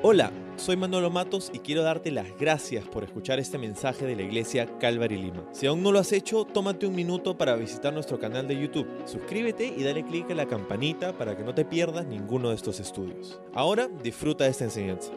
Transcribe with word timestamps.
Hola, 0.00 0.30
soy 0.56 0.76
Manolo 0.76 1.10
Matos 1.10 1.50
y 1.52 1.58
quiero 1.58 1.82
darte 1.82 2.12
las 2.12 2.38
gracias 2.38 2.86
por 2.86 3.02
escuchar 3.02 3.40
este 3.40 3.58
mensaje 3.58 4.06
de 4.06 4.14
la 4.14 4.22
iglesia 4.22 4.78
Calvary 4.78 5.16
Lima. 5.16 5.44
Si 5.50 5.66
aún 5.66 5.82
no 5.82 5.90
lo 5.90 5.98
has 5.98 6.12
hecho, 6.12 6.44
tómate 6.44 6.86
un 6.86 6.94
minuto 6.94 7.36
para 7.36 7.56
visitar 7.56 7.92
nuestro 7.92 8.20
canal 8.20 8.46
de 8.46 8.60
YouTube. 8.60 8.86
Suscríbete 9.06 9.66
y 9.66 9.82
dale 9.82 10.04
clic 10.04 10.30
a 10.30 10.36
la 10.36 10.46
campanita 10.46 11.18
para 11.18 11.36
que 11.36 11.42
no 11.42 11.52
te 11.52 11.64
pierdas 11.64 12.06
ninguno 12.06 12.50
de 12.50 12.54
estos 12.54 12.78
estudios. 12.78 13.40
Ahora 13.52 13.88
disfruta 13.88 14.44
de 14.44 14.50
esta 14.50 14.62
enseñanza. 14.62 15.10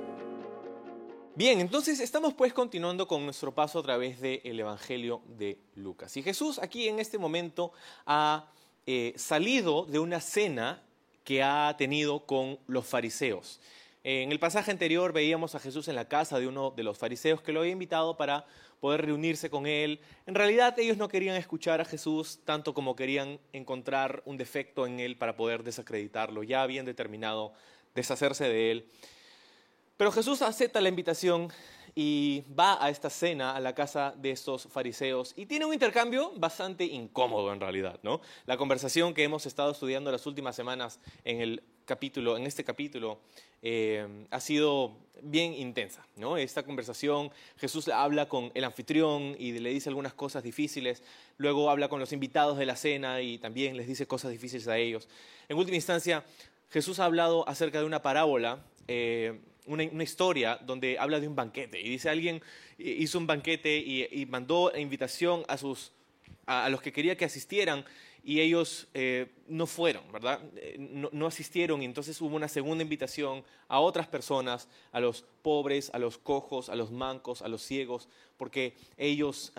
Bien, 1.35 1.59
entonces 1.59 1.99
estamos 1.99 2.33
pues 2.33 2.51
continuando 2.51 3.07
con 3.07 3.23
nuestro 3.23 3.53
paso 3.53 3.77
a 3.77 3.83
través 3.83 4.19
del 4.19 4.59
Evangelio 4.59 5.21
de 5.27 5.59
Lucas. 5.75 6.17
Y 6.17 6.23
Jesús 6.23 6.57
aquí 6.57 6.87
en 6.87 6.97
este 6.97 7.19
momento 7.19 7.71
ha 8.07 8.51
eh, 8.87 9.13
salido 9.15 9.85
de 9.85 9.99
una 9.99 10.19
cena 10.19 10.81
que 11.23 11.43
ha 11.43 11.75
tenido 11.77 12.25
con 12.25 12.57
los 12.65 12.87
fariseos. 12.87 13.59
En 14.03 14.31
el 14.31 14.39
pasaje 14.39 14.71
anterior 14.71 15.13
veíamos 15.13 15.53
a 15.53 15.59
Jesús 15.59 15.87
en 15.87 15.95
la 15.95 16.07
casa 16.07 16.39
de 16.39 16.47
uno 16.47 16.71
de 16.71 16.81
los 16.81 16.97
fariseos 16.97 17.41
que 17.41 17.51
lo 17.51 17.59
había 17.59 17.73
invitado 17.73 18.17
para 18.17 18.45
poder 18.79 19.05
reunirse 19.05 19.51
con 19.51 19.67
él. 19.67 19.99
En 20.25 20.33
realidad 20.33 20.77
ellos 20.79 20.97
no 20.97 21.07
querían 21.07 21.35
escuchar 21.35 21.81
a 21.81 21.85
Jesús 21.85 22.39
tanto 22.43 22.73
como 22.73 22.95
querían 22.95 23.39
encontrar 23.53 24.23
un 24.25 24.37
defecto 24.37 24.87
en 24.87 24.99
él 24.99 25.17
para 25.17 25.35
poder 25.35 25.63
desacreditarlo. 25.63 26.41
Ya 26.41 26.63
habían 26.63 26.85
determinado 26.85 27.53
deshacerse 27.93 28.45
de 28.45 28.71
él. 28.71 28.89
Pero 29.97 30.11
Jesús 30.11 30.41
acepta 30.41 30.81
la 30.81 30.89
invitación 30.89 31.49
y 31.93 32.43
va 32.57 32.83
a 32.83 32.89
esta 32.89 33.11
cena 33.11 33.55
a 33.55 33.59
la 33.59 33.75
casa 33.75 34.15
de 34.17 34.31
estos 34.31 34.67
fariseos 34.71 35.33
y 35.35 35.45
tiene 35.45 35.65
un 35.65 35.73
intercambio 35.73 36.31
bastante 36.37 36.85
incómodo 36.85 37.53
en 37.53 37.59
realidad, 37.59 37.99
¿no? 38.01 38.21
La 38.47 38.57
conversación 38.57 39.13
que 39.13 39.23
hemos 39.23 39.45
estado 39.45 39.71
estudiando 39.71 40.11
las 40.11 40.25
últimas 40.25 40.55
semanas 40.55 40.99
en 41.23 41.41
el 41.41 41.63
capítulo, 41.91 42.37
en 42.37 42.47
este 42.47 42.63
capítulo, 42.63 43.19
eh, 43.61 44.07
ha 44.29 44.39
sido 44.39 44.95
bien 45.21 45.53
intensa, 45.53 46.07
¿no? 46.15 46.37
Esta 46.37 46.63
conversación, 46.63 47.31
Jesús 47.57 47.89
habla 47.89 48.29
con 48.29 48.49
el 48.53 48.63
anfitrión 48.63 49.35
y 49.37 49.51
le 49.59 49.71
dice 49.71 49.89
algunas 49.89 50.13
cosas 50.13 50.41
difíciles, 50.41 51.03
luego 51.35 51.69
habla 51.69 51.89
con 51.89 51.99
los 51.99 52.13
invitados 52.13 52.57
de 52.57 52.65
la 52.65 52.77
cena 52.77 53.21
y 53.21 53.39
también 53.39 53.75
les 53.75 53.87
dice 53.87 54.07
cosas 54.07 54.31
difíciles 54.31 54.69
a 54.69 54.77
ellos. 54.77 55.09
En 55.49 55.57
última 55.57 55.75
instancia, 55.75 56.23
Jesús 56.69 56.99
ha 57.01 57.05
hablado 57.05 57.45
acerca 57.45 57.79
de 57.79 57.85
una 57.85 58.01
parábola 58.01 58.63
eh, 58.87 59.37
una, 59.65 59.83
historia 60.01 60.57
donde 60.65 60.97
habla 60.97 61.19
de 61.19 61.27
un 61.27 61.35
banquete 61.35 61.77
y 61.81 61.89
dice 61.89 62.09
alguien 62.09 62.41
hizo 62.77 63.17
un 63.17 63.27
banquete 63.27 63.77
y, 63.77 64.25
mandó 64.27 64.71
invitación 64.77 65.43
a, 65.49 65.57
sus, 65.57 65.91
a, 66.45 66.69
los 66.69 66.81
que 66.81 66.93
quería 66.93 67.17
que 67.17 67.25
asistieran 67.25 67.83
y 68.23 68.39
ellos 68.39 68.87
eh, 68.93 69.31
no 69.47 69.65
fueron, 69.65 70.03
¿verdad? 70.11 70.41
Eh, 70.55 70.75
no, 70.77 71.27
asistieron 71.27 71.81
y 71.81 71.85
entonces 71.85 72.19
hubo 72.21 72.35
una 72.35 72.47
segunda 72.47 72.83
invitación 72.83 73.43
a 73.67 73.79
otras 73.79 74.07
personas, 74.07 74.67
a 74.91 74.99
los 74.99 75.25
pobres, 75.41 75.89
a 75.93 75.99
los 75.99 76.17
cojos, 76.17 76.69
a 76.69 76.75
los 76.75 76.91
mancos, 76.91 77.41
a 77.41 77.47
los 77.47 77.61
ciegos, 77.63 78.07
porque 78.37 78.75
ellos 78.97 79.51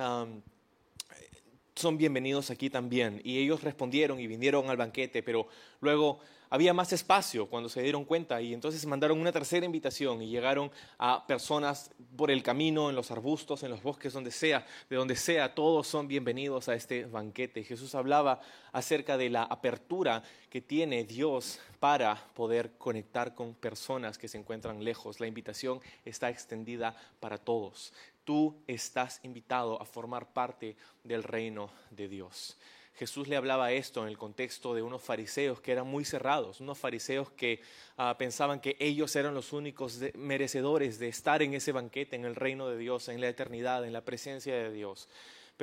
son 1.82 1.98
bienvenidos 1.98 2.50
aquí 2.50 2.70
también. 2.70 3.20
Y 3.24 3.38
ellos 3.38 3.62
respondieron 3.64 4.20
y 4.20 4.28
vinieron 4.28 4.70
al 4.70 4.76
banquete, 4.76 5.22
pero 5.22 5.48
luego 5.80 6.20
había 6.48 6.72
más 6.72 6.92
espacio 6.92 7.46
cuando 7.46 7.68
se 7.68 7.82
dieron 7.82 8.04
cuenta 8.04 8.40
y 8.40 8.52
entonces 8.52 8.84
mandaron 8.86 9.18
una 9.18 9.32
tercera 9.32 9.66
invitación 9.66 10.20
y 10.20 10.28
llegaron 10.28 10.70
a 10.98 11.26
personas 11.26 11.90
por 12.14 12.30
el 12.30 12.42
camino, 12.42 12.90
en 12.90 12.94
los 12.94 13.10
arbustos, 13.10 13.62
en 13.62 13.70
los 13.70 13.82
bosques, 13.82 14.12
donde 14.12 14.30
sea, 14.30 14.64
de 14.90 14.96
donde 14.96 15.16
sea, 15.16 15.54
todos 15.54 15.88
son 15.88 16.06
bienvenidos 16.06 16.68
a 16.68 16.74
este 16.74 17.06
banquete. 17.06 17.64
Jesús 17.64 17.94
hablaba 17.94 18.40
acerca 18.70 19.16
de 19.16 19.30
la 19.30 19.44
apertura 19.44 20.22
que 20.50 20.60
tiene 20.60 21.04
Dios 21.04 21.58
para 21.80 22.22
poder 22.34 22.72
conectar 22.78 23.34
con 23.34 23.54
personas 23.54 24.18
que 24.18 24.28
se 24.28 24.38
encuentran 24.38 24.84
lejos. 24.84 25.20
La 25.20 25.26
invitación 25.26 25.80
está 26.04 26.28
extendida 26.28 26.94
para 27.18 27.38
todos. 27.38 27.92
Tú 28.24 28.62
estás 28.66 29.20
invitado 29.22 29.80
a 29.80 29.84
formar 29.84 30.32
parte 30.32 30.76
del 31.02 31.22
reino 31.22 31.70
de 31.90 32.08
Dios. 32.08 32.56
Jesús 32.94 33.26
le 33.26 33.36
hablaba 33.36 33.72
esto 33.72 34.02
en 34.02 34.08
el 34.08 34.18
contexto 34.18 34.74
de 34.74 34.82
unos 34.82 35.02
fariseos 35.02 35.60
que 35.60 35.72
eran 35.72 35.86
muy 35.86 36.04
cerrados, 36.04 36.60
unos 36.60 36.78
fariseos 36.78 37.30
que 37.30 37.60
ah, 37.96 38.16
pensaban 38.18 38.60
que 38.60 38.76
ellos 38.78 39.16
eran 39.16 39.34
los 39.34 39.52
únicos 39.52 39.98
merecedores 40.14 40.98
de 40.98 41.08
estar 41.08 41.42
en 41.42 41.54
ese 41.54 41.72
banquete, 41.72 42.16
en 42.16 42.26
el 42.26 42.36
reino 42.36 42.68
de 42.68 42.76
Dios, 42.76 43.08
en 43.08 43.20
la 43.20 43.28
eternidad, 43.28 43.84
en 43.86 43.94
la 43.94 44.04
presencia 44.04 44.54
de 44.54 44.70
Dios. 44.70 45.08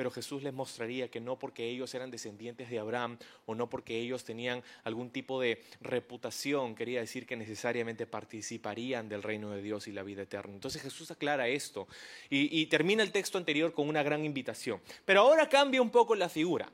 Pero 0.00 0.10
Jesús 0.10 0.42
les 0.42 0.54
mostraría 0.54 1.10
que 1.10 1.20
no 1.20 1.38
porque 1.38 1.68
ellos 1.68 1.94
eran 1.94 2.10
descendientes 2.10 2.70
de 2.70 2.78
Abraham 2.78 3.18
o 3.44 3.54
no 3.54 3.68
porque 3.68 3.98
ellos 4.00 4.24
tenían 4.24 4.62
algún 4.82 5.10
tipo 5.10 5.38
de 5.38 5.62
reputación, 5.82 6.74
quería 6.74 7.00
decir 7.00 7.26
que 7.26 7.36
necesariamente 7.36 8.06
participarían 8.06 9.10
del 9.10 9.22
reino 9.22 9.50
de 9.50 9.60
Dios 9.60 9.88
y 9.88 9.92
la 9.92 10.02
vida 10.02 10.22
eterna. 10.22 10.54
Entonces 10.54 10.80
Jesús 10.80 11.10
aclara 11.10 11.48
esto 11.48 11.86
y 12.30 12.64
termina 12.64 13.02
el 13.02 13.12
texto 13.12 13.36
anterior 13.36 13.74
con 13.74 13.90
una 13.90 14.02
gran 14.02 14.24
invitación. 14.24 14.80
Pero 15.04 15.20
ahora 15.20 15.50
cambia 15.50 15.82
un 15.82 15.90
poco 15.90 16.14
la 16.14 16.30
figura. 16.30 16.72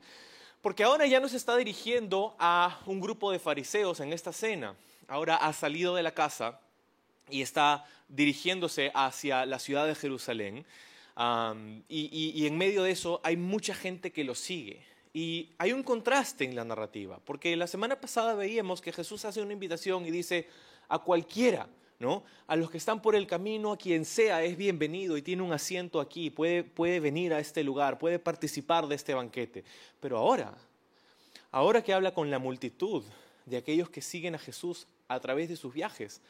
Porque 0.61 0.85
ahora 0.85 1.05
ya 1.05 1.19
no 1.19 1.27
se 1.27 1.35
está 1.35 1.57
dirigiendo 1.57 2.33
a 2.39 2.79
un 2.85 3.01
grupo 3.01 3.29
de 3.33 3.39
fariseos 3.39 3.99
en 3.99 4.13
esta 4.13 4.31
cena. 4.31 4.73
Ahora 5.09 5.35
ha 5.35 5.51
salido 5.51 5.95
de 5.95 6.03
la 6.03 6.13
casa 6.13 6.61
y 7.29 7.41
está 7.41 7.83
dirigiéndose 8.07 8.89
hacia 8.95 9.45
la 9.45 9.59
ciudad 9.59 9.85
de 9.85 9.95
Jerusalén. 9.95 10.65
Y, 11.87 12.45
en 12.45 12.57
medio 12.57 12.83
de 12.83 12.91
eso 12.91 13.21
hay 13.23 13.37
mucha 13.37 13.73
gente 13.73 14.11
que 14.11 14.23
lo 14.23 14.35
sigue. 14.35 14.81
Y 15.13 15.49
hay 15.57 15.71
un 15.71 15.81
contraste 15.81 16.45
en 16.45 16.55
la 16.55 16.63
narrativa, 16.63 17.19
porque 17.25 17.55
la 17.55 17.65
semana 17.65 17.99
pasada 17.99 18.35
veíamos 18.35 18.81
que 18.81 18.91
Jesús 18.91 19.25
hace 19.25 19.41
una 19.41 19.53
invitación 19.53 20.05
y 20.05 20.11
dice 20.11 20.47
a 20.89 20.99
cualquiera 20.99 21.67
¿no? 21.99 22.23
A 22.45 22.55
los 22.55 22.69
que 22.69 22.77
están 22.77 23.01
por 23.01 23.15
el 23.15 23.25
camino, 23.25 23.71
a 23.71 23.77
quien 23.77 24.05
sea, 24.05 24.43
es 24.43 24.55
bienvenido 24.55 25.17
y 25.17 25.21
tiene 25.21 25.41
un 25.41 25.51
asiento 25.51 25.99
aquí, 25.99 26.29
puede, 26.29 26.63
puede 26.63 26.99
venir 26.99 27.33
a 27.33 27.39
este 27.39 27.63
lugar, 27.63 27.97
puede 27.97 28.19
participar 28.19 28.87
de 28.87 28.95
este 28.95 29.13
banquete. 29.13 29.63
Pero 29.99 30.17
ahora, 30.17 30.53
ahora 31.51 31.83
que 31.83 31.93
habla 31.93 32.13
con 32.13 32.29
la 32.29 32.37
multitud 32.39 33.03
de 33.45 33.57
aquellos 33.57 33.89
que 33.89 34.01
siguen 34.01 34.35
a 34.35 34.39
Jesús 34.39 34.87
a 35.07 35.19
través 35.19 35.49
de 35.49 35.55
sus 35.55 35.73
viajes, 35.73 36.21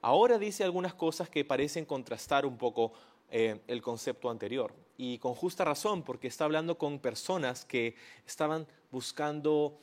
ahora 0.00 0.38
dice 0.38 0.64
algunas 0.64 0.94
cosas 0.94 1.28
que 1.28 1.44
parecen 1.44 1.84
contrastar 1.84 2.44
un 2.44 2.58
poco 2.58 2.92
eh, 3.34 3.60
el 3.66 3.80
concepto 3.80 4.28
anterior. 4.28 4.74
Y 4.98 5.16
con 5.16 5.34
justa 5.34 5.64
razón, 5.64 6.02
porque 6.02 6.28
está 6.28 6.44
hablando 6.44 6.76
con 6.76 6.98
personas 6.98 7.64
que 7.64 7.96
estaban 8.26 8.66
buscando 8.90 9.78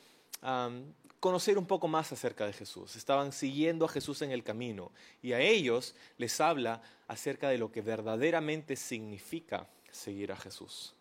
conocer 1.18 1.58
un 1.58 1.66
poco 1.66 1.88
más 1.88 2.12
acerca 2.12 2.46
de 2.46 2.52
Jesús. 2.52 2.94
Estaban 2.94 3.32
siguiendo 3.32 3.84
a 3.84 3.88
Jesús 3.88 4.22
en 4.22 4.30
el 4.30 4.44
camino 4.44 4.92
y 5.20 5.32
a 5.32 5.40
ellos 5.40 5.96
les 6.16 6.40
habla 6.40 6.80
acerca 7.08 7.48
de 7.50 7.58
lo 7.58 7.72
que 7.72 7.82
verdaderamente 7.82 8.76
significa 8.76 9.68
seguir 9.90 10.30
a 10.30 10.36
Jesús. 10.36 10.94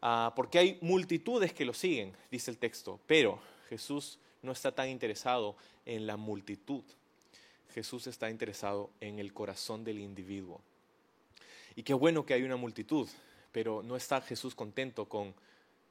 Ah, 0.00 0.32
porque 0.36 0.60
hay 0.60 0.78
multitudes 0.80 1.52
que 1.52 1.64
lo 1.64 1.74
siguen, 1.74 2.16
dice 2.30 2.52
el 2.52 2.56
texto, 2.56 3.00
pero 3.06 3.40
Jesús 3.68 4.20
no 4.42 4.52
está 4.52 4.72
tan 4.72 4.88
interesado 4.88 5.56
en 5.84 6.06
la 6.06 6.16
multitud. 6.16 6.84
Jesús 7.74 8.06
está 8.06 8.30
interesado 8.30 8.90
en 9.00 9.18
el 9.18 9.34
corazón 9.34 9.84
del 9.84 9.98
individuo. 9.98 10.62
Y 11.76 11.82
qué 11.82 11.94
bueno 11.94 12.24
que 12.26 12.34
hay 12.34 12.42
una 12.42 12.56
multitud, 12.56 13.08
pero 13.52 13.82
no 13.82 13.96
está 13.96 14.20
Jesús 14.20 14.54
contento 14.54 15.08
con 15.08 15.34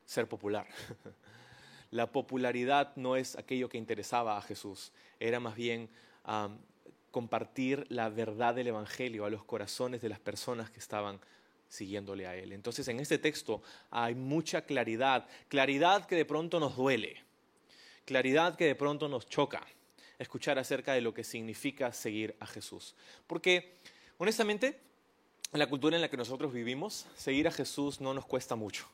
ser 0.06 0.28
popular. 0.28 0.67
La 1.91 2.12
popularidad 2.12 2.95
no 2.95 3.16
es 3.16 3.35
aquello 3.35 3.69
que 3.69 3.78
interesaba 3.78 4.38
a 4.38 4.41
Jesús, 4.41 4.91
era 5.19 5.39
más 5.39 5.56
bien 5.56 5.89
compartir 7.09 7.88
la 7.89 8.09
verdad 8.09 8.53
del 8.53 8.68
Evangelio 8.68 9.25
a 9.25 9.31
los 9.31 9.44
corazones 9.44 10.01
de 10.01 10.09
las 10.09 10.19
personas 10.19 10.69
que 10.69 10.79
estaban 10.79 11.19
siguiéndole 11.68 12.28
a 12.28 12.35
Él. 12.35 12.53
Entonces 12.53 12.88
en 12.88 13.00
este 13.00 13.18
texto 13.18 13.63
hay 13.89 14.13
mucha 14.13 14.62
claridad, 14.62 15.28
claridad 15.47 16.06
que 16.06 16.16
de 16.16 16.25
pronto 16.25 16.59
nos 16.59 16.75
duele, 16.75 17.23
claridad 18.06 18.56
que 18.56 18.66
de 18.66 18.75
pronto 18.75 19.07
nos 19.07 19.28
choca 19.28 19.66
escuchar 20.19 20.59
acerca 20.59 20.94
de 20.94 21.01
lo 21.01 21.13
que 21.13 21.23
significa 21.23 21.91
seguir 21.91 22.35
a 22.39 22.45
Jesús. 22.45 22.95
Porque 23.25 23.77
honestamente, 24.18 24.80
en 25.51 25.60
la 25.60 25.68
cultura 25.68 25.96
en 25.96 26.01
la 26.01 26.10
que 26.10 26.18
nosotros 26.18 26.54
vivimos, 26.54 27.07
seguir 27.16 27.48
a 27.48 27.51
Jesús 27.51 28.01
no 28.01 28.13
nos 28.13 28.25
cuesta 28.25 28.56
mucho. 28.56 28.86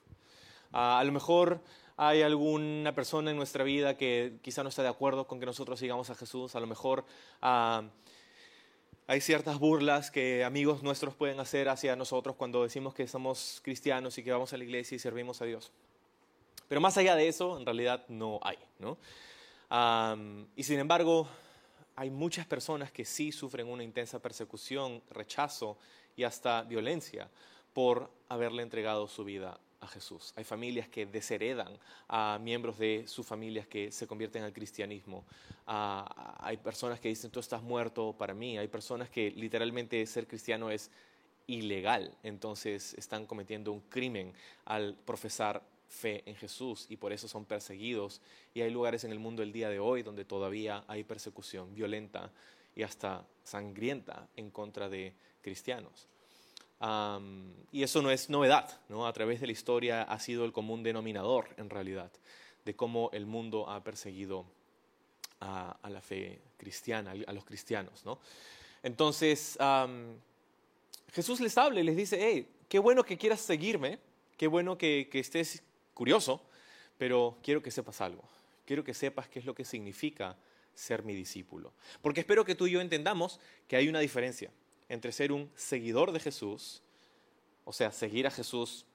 Ah, 0.72 1.00
a 1.00 1.04
lo 1.04 1.12
mejor 1.12 1.60
hay 1.98 2.22
alguna 2.22 2.94
persona 2.96 3.32
en 3.32 3.38
nuestra 3.38 3.64
vida 3.64 3.98
que 3.98 4.38
quizá 4.42 4.64
no 4.64 4.70
está 4.70 4.82
de 4.82 4.90
acuerdo 4.90 5.28
con 5.28 5.40
que 5.40 5.46
nosotros 5.46 5.80
sigamos 5.80 6.10
a 6.10 6.16
Jesús, 6.16 6.56
a 6.56 6.60
lo 6.60 6.68
mejor 6.68 7.06
ah, 7.42 7.84
hay 9.08 9.22
ciertas 9.22 9.60
burlas 9.60 10.12
que 10.12 10.44
amigos 10.44 10.82
nuestros 10.82 11.14
pueden 11.14 11.40
hacer 11.40 11.70
hacia 11.70 11.96
nosotros 11.96 12.36
cuando 12.36 12.64
decimos 12.64 12.94
que 12.94 13.08
somos 13.08 13.60
cristianos 13.64 14.18
y 14.18 14.24
que 14.24 14.32
vamos 14.32 14.52
a 14.54 14.58
la 14.58 14.64
iglesia 14.64 14.96
y 14.96 15.00
servimos 15.00 15.42
a 15.42 15.46
Dios. 15.46 15.72
Pero 16.68 16.82
más 16.82 16.98
allá 16.98 17.16
de 17.16 17.28
eso, 17.28 17.60
en 17.60 17.66
realidad 17.66 18.06
no 18.08 18.40
hay. 18.42 18.58
¿no? 18.80 18.98
y 20.56 20.64
sin 20.64 20.80
embargo, 20.80 21.28
hay 21.96 22.10
muchas 22.10 22.46
personas 22.46 22.92
que 22.92 23.04
sí 23.04 23.32
sufren 23.32 23.68
una 23.68 23.84
intensa 23.84 24.20
persecución, 24.20 25.02
rechazo 25.10 25.78
y 26.16 26.24
hasta 26.24 26.64
violencia 26.64 27.30
por 27.74 28.10
haberle 28.30 28.64
entregado 28.64 29.08
su 29.08 29.24
vida 29.24 29.60
a 29.82 29.88
Jesús. 29.88 30.34
Hay 30.36 30.44
familias 30.44 30.88
que 30.88 31.06
desheredan 31.06 31.78
a 32.08 32.40
miembros 32.42 32.78
de 32.78 33.06
sus 33.08 33.26
familias 33.26 33.68
que 33.68 33.92
se 33.92 34.08
convierten 34.08 34.44
al 34.44 34.54
cristianismo. 34.54 35.26
Ah, 35.68 36.38
hay 36.40 36.58
personas 36.58 37.00
que 37.00 37.10
dicen, 37.10 37.32
tú 37.32 37.40
estás 37.40 37.62
muerto 37.62 38.14
para 38.18 38.34
mí. 38.34 38.58
Hay 38.58 38.68
personas 38.68 39.10
que 39.10 39.32
literalmente 39.32 40.06
ser 40.06 40.28
cristiano 40.28 40.70
es 40.70 40.90
ilegal. 41.48 42.16
Entonces 42.24 42.94
están 42.96 43.26
cometiendo 43.26 43.72
un 43.72 43.82
crimen 43.82 44.34
al 44.66 44.96
profesar 44.96 45.62
fe 45.88 46.24
en 46.26 46.36
Jesús 46.36 46.88
y 46.90 46.98
por 46.98 47.14
eso 47.14 47.28
son 47.28 47.46
perseguidos. 47.46 48.22
Y 48.54 48.62
hay 48.62 48.72
lugares 48.72 49.04
en 49.04 49.12
el 49.12 49.20
mundo 49.20 49.44
el 49.44 49.52
día 49.52 49.70
de 49.70 49.80
hoy 49.80 50.04
donde 50.04 50.26
todavía 50.26 50.84
hay 50.88 51.04
persecución 51.04 51.74
violenta 51.74 52.32
y 52.76 52.84
hasta 52.84 53.26
sangrienta 53.44 54.28
en 54.36 54.50
contra 54.52 54.90
de 54.90 55.14
cristianos. 55.46 56.08
y 57.72 57.84
eso 57.84 58.02
no 58.02 58.10
es 58.10 58.30
novedad, 58.32 58.82
¿no? 58.90 59.06
a 59.06 59.14
través 59.14 59.40
de 59.40 59.46
la 59.46 59.54
historia 59.54 60.02
ha 60.02 60.20
sido 60.20 60.44
el 60.44 60.52
común 60.52 60.82
denominador 60.82 61.50
en 61.58 61.70
realidad 61.70 62.12
de 62.66 62.76
cómo 62.76 63.12
el 63.14 63.28
mundo 63.28 63.70
ha 63.70 63.84
perseguido 63.84 64.46
a, 65.40 65.78
la 65.88 66.02
fe 66.02 66.42
cristiana, 66.58 67.14
a 67.28 67.34
los 67.34 67.46
cristianos. 67.46 68.04
¿no? 68.06 68.20
Entonces, 68.82 69.58
Jesús 71.14 71.40
les 71.40 71.58
habla 71.60 71.80
y 71.80 71.84
les 71.84 71.96
dice, 71.96 72.18
hey, 72.20 72.50
qué 72.68 72.80
bueno 72.80 73.04
que 73.04 73.18
quieras 73.18 73.42
seguirme, 73.42 74.00
qué 74.36 74.48
bueno 74.48 74.80
que, 74.80 75.08
que 75.12 75.20
estés 75.20 75.62
curioso, 75.94 76.42
pero 76.98 77.38
quiero 77.44 77.62
que 77.62 77.70
sepas 77.70 78.02
algo. 78.02 78.24
Quiero 78.66 78.84
que 78.84 78.96
sepas 78.96 79.30
qué 79.30 79.38
es 79.38 79.46
lo 79.46 79.54
que 79.54 79.64
significa 79.64 80.36
ser 80.74 81.04
mi 81.04 81.14
discípulo. 81.14 81.72
Porque 82.02 82.22
espero 82.22 82.44
que 82.44 82.56
tú 82.56 82.66
y 82.66 82.72
yo 82.72 82.82
entendamos 82.82 83.40
que 83.68 83.76
hay 83.76 83.88
una 83.88 84.00
diferencia 84.00 84.50
entre 84.90 85.12
ser 85.12 85.32
un 85.32 85.50
seguidor 85.56 86.12
de 86.12 86.20
Jesús, 86.20 86.82
o 87.64 87.74
sea, 87.74 87.92
seguir 87.92 88.28
a 88.28 88.32
Jesús, 88.32 88.86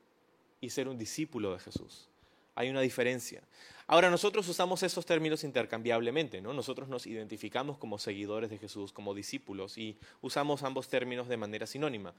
y 0.61 0.71
ser 0.71 0.89
un 0.89 0.99
discípulo 0.99 1.53
de 1.53 1.59
Jesús. 1.59 2.09
Hay 2.55 2.69
una 2.69 2.81
diferencia. 2.81 3.43
Ahora, 3.87 4.11
nosotros 4.11 4.47
usamos 4.49 4.83
esos 4.83 5.07
términos 5.07 5.43
intercambiablemente, 5.43 6.41
¿no? 6.41 6.53
Nosotros 6.53 6.89
nos 6.89 7.07
identificamos 7.07 7.79
como 7.79 7.99
seguidores 7.99 8.51
de 8.51 8.59
Jesús, 8.59 8.93
como 8.93 9.15
discípulos, 9.15 9.79
y 9.79 9.97
usamos 10.21 10.63
ambos 10.63 10.89
términos 10.89 11.29
de 11.29 11.37
manera 11.37 11.67
sinónima. 11.67 12.13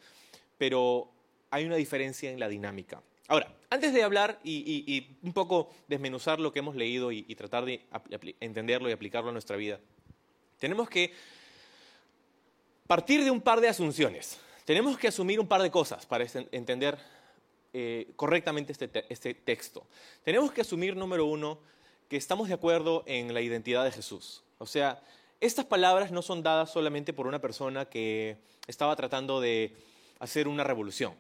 Pero 0.58 1.10
hay 1.52 1.66
una 1.66 1.76
diferencia 1.76 2.32
en 2.32 2.40
la 2.40 2.50
dinámica. 2.50 3.02
Ahora, 3.28 3.54
antes 3.70 3.94
de 3.94 4.04
hablar 4.04 4.40
y, 4.44 5.16
un 5.22 5.32
poco 5.32 5.70
desmenuzar 5.88 6.40
lo 6.40 6.52
que 6.52 6.60
hemos 6.60 6.76
leído 6.76 7.12
y, 7.12 7.24
tratar 7.36 7.66
de 7.66 7.82
entenderlo 8.40 8.90
y 8.90 8.92
aplicarlo 8.92 9.30
a 9.30 9.34
nuestra 9.34 9.56
vida, 9.56 9.80
tenemos 10.60 10.90
que 10.90 11.14
partir 12.88 13.24
de 13.24 13.32
un 13.32 13.42
par 13.42 13.62
de 13.62 13.68
asunciones. 13.68 14.40
Tenemos 14.66 14.98
que 14.98 15.08
asumir 15.08 15.40
un 15.40 15.48
par 15.48 15.62
de 15.62 15.72
cosas 15.72 16.06
para 16.06 16.26
entender 16.52 16.98
eh, 17.74 18.12
correctamente 18.16 18.72
este, 18.72 19.06
este 19.10 19.34
texto. 19.34 19.86
Tenemos 20.24 20.52
que 20.52 20.62
asumir, 20.62 20.96
número 20.96 21.26
uno, 21.26 21.60
que 22.08 22.18
estamos 22.18 22.48
de 22.48 22.54
acuerdo 22.54 23.04
en 23.06 23.34
la 23.34 23.42
identidad 23.42 23.84
de 23.84 23.92
Jesús. 23.92 24.44
O 24.58 24.66
sea, 24.66 25.02
estas 25.40 25.66
palabras 25.66 26.12
no 26.12 26.22
son 26.22 26.44
dadas 26.44 26.72
solamente 26.72 27.14
por 27.14 27.28
una 27.28 27.40
persona 27.40 27.86
que 27.86 28.38
estaba 28.68 28.96
tratando 28.96 29.42
de 29.42 29.76
hacer 30.20 30.48
una 30.48 30.64
revolución 30.64 31.16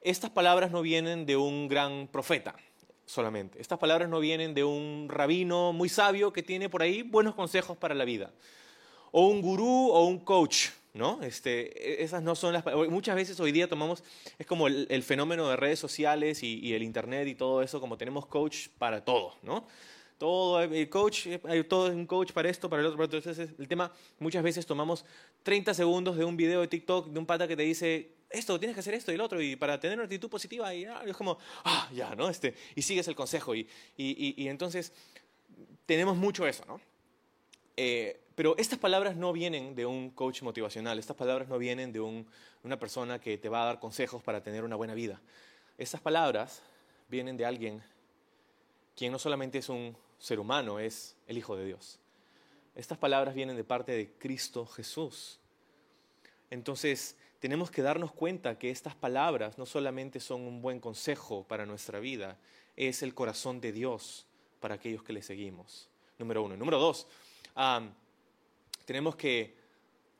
estas 0.00 0.30
palabras 0.30 0.70
no 0.70 0.80
vienen 0.80 1.26
de 1.26 1.36
un 1.36 1.68
gran 1.68 2.08
profeta 2.08 2.54
solamente. 3.04 3.60
Estas 3.60 3.78
palabras 3.78 4.08
no 4.08 4.20
vienen 4.20 4.54
de 4.54 4.64
un 4.64 5.08
rabino 5.10 5.72
muy 5.72 5.88
sabio 5.88 6.32
que 6.32 6.42
tiene 6.42 6.68
por 6.68 6.82
ahí 6.82 7.02
buenos 7.02 7.34
consejos 7.34 7.76
para 7.76 7.94
la 7.94 8.04
vida. 8.04 8.32
O 9.10 9.26
un 9.26 9.42
gurú 9.42 9.90
o 9.90 10.04
un 10.06 10.20
coach, 10.20 10.68
¿no? 10.94 11.22
Este, 11.22 12.02
esas 12.02 12.22
no 12.22 12.34
son 12.34 12.52
las 12.52 12.64
Muchas 12.88 13.14
veces 13.14 13.38
hoy 13.40 13.52
día 13.52 13.68
tomamos, 13.68 14.02
es 14.38 14.46
como 14.46 14.66
el, 14.66 15.02
fenómeno 15.02 15.48
de 15.48 15.56
redes 15.56 15.78
sociales 15.78 16.42
y, 16.42 16.74
el 16.74 16.82
internet 16.82 17.28
y 17.28 17.34
todo 17.34 17.62
eso, 17.62 17.80
como 17.80 17.96
tenemos 17.96 18.26
coach 18.26 18.68
para 18.78 19.04
todo, 19.04 19.36
¿no? 19.42 19.66
Todo, 20.18 20.60
el 20.60 20.88
coach, 20.90 21.28
hay 21.44 21.64
todo 21.64 21.90
un 21.90 22.06
coach 22.06 22.32
para 22.32 22.50
esto, 22.50 22.68
para 22.68 22.80
el 22.80 22.86
otro, 22.86 22.98
para 22.98 23.16
Entonces, 23.16 23.50
el 23.58 23.68
tema, 23.68 23.90
muchas 24.18 24.42
veces 24.42 24.66
tomamos 24.66 25.06
30 25.44 25.72
segundos 25.72 26.16
de 26.18 26.24
un 26.24 26.36
video 26.36 26.60
de 26.60 26.68
TikTok 26.68 27.08
de 27.08 27.18
un 27.18 27.24
pata 27.24 27.48
que 27.48 27.56
te 27.56 27.62
dice, 27.62 28.12
esto, 28.28 28.58
tienes 28.58 28.74
que 28.74 28.80
hacer 28.80 28.94
esto 28.94 29.12
y 29.12 29.16
lo 29.16 29.24
otro, 29.24 29.40
y 29.40 29.56
para 29.56 29.80
tener 29.80 29.96
una 29.96 30.04
actitud 30.04 30.28
positiva, 30.28 30.74
y 30.74 30.84
ah, 30.84 31.02
es 31.06 31.16
como, 31.16 31.38
ah, 31.64 31.88
ya, 31.94 32.14
¿no? 32.14 32.28
Este, 32.28 32.54
y 32.74 32.82
sigues 32.82 33.08
el 33.08 33.14
consejo, 33.14 33.54
y, 33.54 33.66
y, 33.96 34.34
y, 34.36 34.48
entonces 34.48 34.92
tenemos 35.86 36.16
mucho 36.16 36.46
eso, 36.46 36.64
¿no? 36.66 36.80
Eh, 37.76 38.20
pero 38.40 38.56
estas 38.56 38.78
palabras 38.78 39.16
no 39.16 39.34
vienen 39.34 39.74
de 39.74 39.84
un 39.84 40.08
coach 40.08 40.40
motivacional, 40.40 40.98
estas 40.98 41.14
palabras 41.14 41.46
no 41.46 41.58
vienen 41.58 41.92
de 41.92 42.00
un, 42.00 42.26
una 42.64 42.78
persona 42.78 43.20
que 43.20 43.36
te 43.36 43.50
va 43.50 43.60
a 43.60 43.66
dar 43.66 43.80
consejos 43.80 44.22
para 44.22 44.42
tener 44.42 44.64
una 44.64 44.76
buena 44.76 44.94
vida. 44.94 45.20
Estas 45.76 46.00
palabras 46.00 46.62
vienen 47.10 47.36
de 47.36 47.44
alguien 47.44 47.82
quien 48.96 49.12
no 49.12 49.18
solamente 49.18 49.58
es 49.58 49.68
un 49.68 49.94
ser 50.18 50.40
humano, 50.40 50.78
es 50.78 51.18
el 51.26 51.36
Hijo 51.36 51.54
de 51.54 51.66
Dios. 51.66 51.98
Estas 52.74 52.96
palabras 52.96 53.34
vienen 53.34 53.56
de 53.56 53.64
parte 53.64 53.92
de 53.92 54.10
Cristo 54.18 54.64
Jesús. 54.64 55.38
Entonces, 56.48 57.18
tenemos 57.40 57.70
que 57.70 57.82
darnos 57.82 58.10
cuenta 58.10 58.58
que 58.58 58.70
estas 58.70 58.94
palabras 58.94 59.58
no 59.58 59.66
solamente 59.66 60.18
son 60.18 60.40
un 60.46 60.62
buen 60.62 60.80
consejo 60.80 61.44
para 61.46 61.66
nuestra 61.66 62.00
vida, 62.00 62.38
es 62.74 63.02
el 63.02 63.12
corazón 63.12 63.60
de 63.60 63.72
Dios 63.72 64.24
para 64.60 64.76
aquellos 64.76 65.02
que 65.02 65.12
le 65.12 65.20
seguimos. 65.20 65.90
Número 66.18 66.42
uno. 66.42 66.56
Número 66.56 66.78
dos, 66.78 67.06
tenemos 68.90 69.14
que 69.14 69.54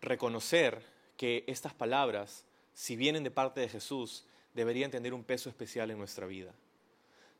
reconocer 0.00 0.80
que 1.16 1.42
estas 1.48 1.74
palabras, 1.74 2.44
si 2.72 2.94
vienen 2.94 3.24
de 3.24 3.32
parte 3.32 3.58
de 3.58 3.68
Jesús, 3.68 4.24
deberían 4.54 4.92
tener 4.92 5.12
un 5.12 5.24
peso 5.24 5.48
especial 5.48 5.90
en 5.90 5.98
nuestra 5.98 6.24
vida. 6.24 6.54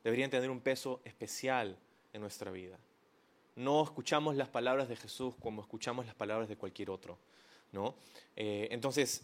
Deberían 0.03 0.29
tener 0.29 0.49
un 0.49 0.59
peso 0.59 0.99
especial 1.05 1.77
en 2.11 2.19
nuestra 2.19 2.51
vida. 2.51 2.77
No 3.55 3.81
escuchamos 3.81 4.35
las 4.35 4.49
palabras 4.49 4.89
de 4.89 4.97
Jesús 4.97 5.33
como 5.41 5.61
escuchamos 5.61 6.05
las 6.05 6.15
palabras 6.15 6.49
de 6.49 6.57
cualquier 6.57 6.89
otro. 6.89 7.17
¿no? 7.71 7.95
Eh, 8.35 8.67
entonces, 8.69 9.23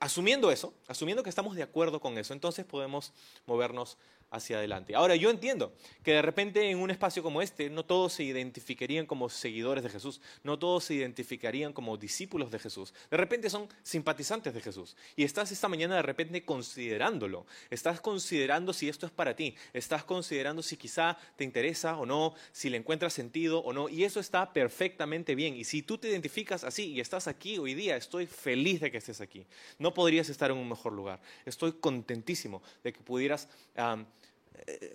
asumiendo 0.00 0.50
eso, 0.50 0.72
asumiendo 0.86 1.22
que 1.22 1.28
estamos 1.28 1.56
de 1.56 1.62
acuerdo 1.62 2.00
con 2.00 2.16
eso, 2.16 2.32
entonces 2.32 2.64
podemos 2.64 3.12
movernos 3.44 3.98
hacia 4.30 4.58
adelante. 4.58 4.94
Ahora, 4.94 5.16
yo 5.16 5.30
entiendo 5.30 5.72
que 6.02 6.12
de 6.12 6.22
repente 6.22 6.70
en 6.70 6.78
un 6.78 6.90
espacio 6.90 7.22
como 7.22 7.42
este 7.42 7.70
no 7.70 7.84
todos 7.84 8.12
se 8.12 8.24
identificarían 8.24 9.06
como 9.06 9.28
seguidores 9.28 9.82
de 9.82 9.90
Jesús, 9.90 10.20
no 10.42 10.58
todos 10.58 10.84
se 10.84 10.94
identificarían 10.94 11.72
como 11.72 11.96
discípulos 11.96 12.50
de 12.50 12.58
Jesús. 12.58 12.92
De 13.10 13.16
repente 13.16 13.50
son 13.50 13.68
simpatizantes 13.82 14.54
de 14.54 14.60
Jesús. 14.60 14.96
Y 15.16 15.24
estás 15.24 15.50
esta 15.52 15.68
mañana 15.68 15.96
de 15.96 16.02
repente 16.02 16.44
considerándolo. 16.44 17.46
Estás 17.70 18.00
considerando 18.00 18.72
si 18.72 18.88
esto 18.88 19.06
es 19.06 19.12
para 19.12 19.34
ti. 19.34 19.54
Estás 19.72 20.04
considerando 20.04 20.62
si 20.62 20.76
quizá 20.76 21.16
te 21.36 21.44
interesa 21.44 21.96
o 21.96 22.06
no, 22.06 22.34
si 22.52 22.70
le 22.70 22.76
encuentras 22.76 23.12
sentido 23.12 23.60
o 23.60 23.72
no. 23.72 23.88
Y 23.88 24.04
eso 24.04 24.20
está 24.20 24.52
perfectamente 24.52 25.34
bien. 25.34 25.56
Y 25.56 25.64
si 25.64 25.82
tú 25.82 25.98
te 25.98 26.08
identificas 26.08 26.64
así 26.64 26.92
y 26.92 27.00
estás 27.00 27.28
aquí 27.28 27.58
hoy 27.58 27.74
día, 27.74 27.96
estoy 27.96 28.26
feliz 28.26 28.80
de 28.80 28.90
que 28.90 28.98
estés 28.98 29.20
aquí. 29.20 29.46
No 29.78 29.94
podrías 29.94 30.28
estar 30.28 30.50
en 30.50 30.58
un 30.58 30.68
mejor 30.68 30.92
lugar. 30.92 31.20
Estoy 31.46 31.72
contentísimo 31.72 32.62
de 32.82 32.92
que 32.92 33.00
pudieras... 33.00 33.48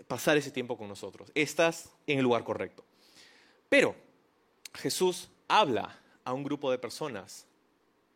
pasar 0.07 0.37
ese 0.37 0.51
tiempo 0.51 0.77
con 0.77 0.87
nosotros. 0.87 1.31
Estás 1.35 1.89
en 2.07 2.19
el 2.19 2.23
lugar 2.23 2.43
correcto. 2.43 2.83
Pero 3.69 3.95
Jesús 4.75 5.29
habla 5.47 5.99
a 6.23 6.33
un 6.33 6.43
grupo 6.43 6.71
de 6.71 6.77
personas 6.77 7.45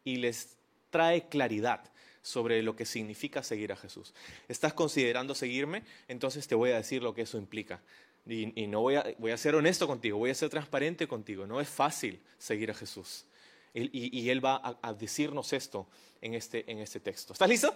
y 0.03 0.17
les 0.17 0.57
trae 0.89 1.27
claridad 1.27 1.91
sobre 2.21 2.61
lo 2.61 2.75
que 2.75 2.85
significa 2.85 3.41
seguir 3.43 3.71
a 3.71 3.75
Jesús. 3.75 4.13
¿Estás 4.47 4.73
considerando 4.73 5.33
seguirme? 5.33 5.83
Entonces 6.07 6.47
te 6.47 6.55
voy 6.55 6.71
a 6.71 6.77
decir 6.77 7.01
lo 7.01 7.13
que 7.13 7.21
eso 7.21 7.37
implica. 7.37 7.81
Y, 8.25 8.67
no 8.67 8.81
voy 8.81 8.95
a, 8.95 9.05
voy 9.17 9.31
a 9.31 9.37
ser 9.37 9.55
honesto 9.55 9.87
contigo, 9.87 10.17
voy 10.17 10.31
a 10.31 10.35
ser 10.35 10.49
transparente 10.49 11.07
contigo. 11.07 11.47
No 11.47 11.61
es 11.61 11.69
fácil 11.69 12.19
seguir 12.37 12.69
a 12.69 12.73
Jesús. 12.73 13.25
Y, 13.73 14.29
Él 14.29 14.43
va 14.43 14.55
a, 14.55 14.77
a, 14.81 14.93
decirnos 14.93 15.53
esto 15.53 15.87
en 16.19 16.33
este, 16.33 16.69
en 16.69 16.79
este 16.79 16.99
texto. 16.99 17.33
¿Estás 17.33 17.47
listo? 17.47 17.73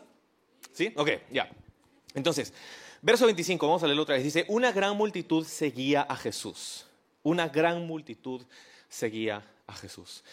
¿Sí? 0.73 0.91
Ok, 0.97 1.09
ya. 1.31 1.49
Entonces, 2.13 2.53
verso 3.01 3.25
25, 3.25 3.67
vamos 3.67 3.83
a 3.83 3.87
leerlo 3.87 4.03
otra 4.03 4.15
vez. 4.15 4.23
Dice, 4.23 4.45
una 4.47 4.71
gran 4.71 4.95
multitud 4.95 5.45
seguía 5.45 6.01
a 6.01 6.15
Jesús. 6.15 6.85
Una 7.23 7.49
gran 7.49 7.85
multitud 7.85 8.43
seguía 8.89 9.45
a 9.67 9.73
Jesús. 9.73 10.23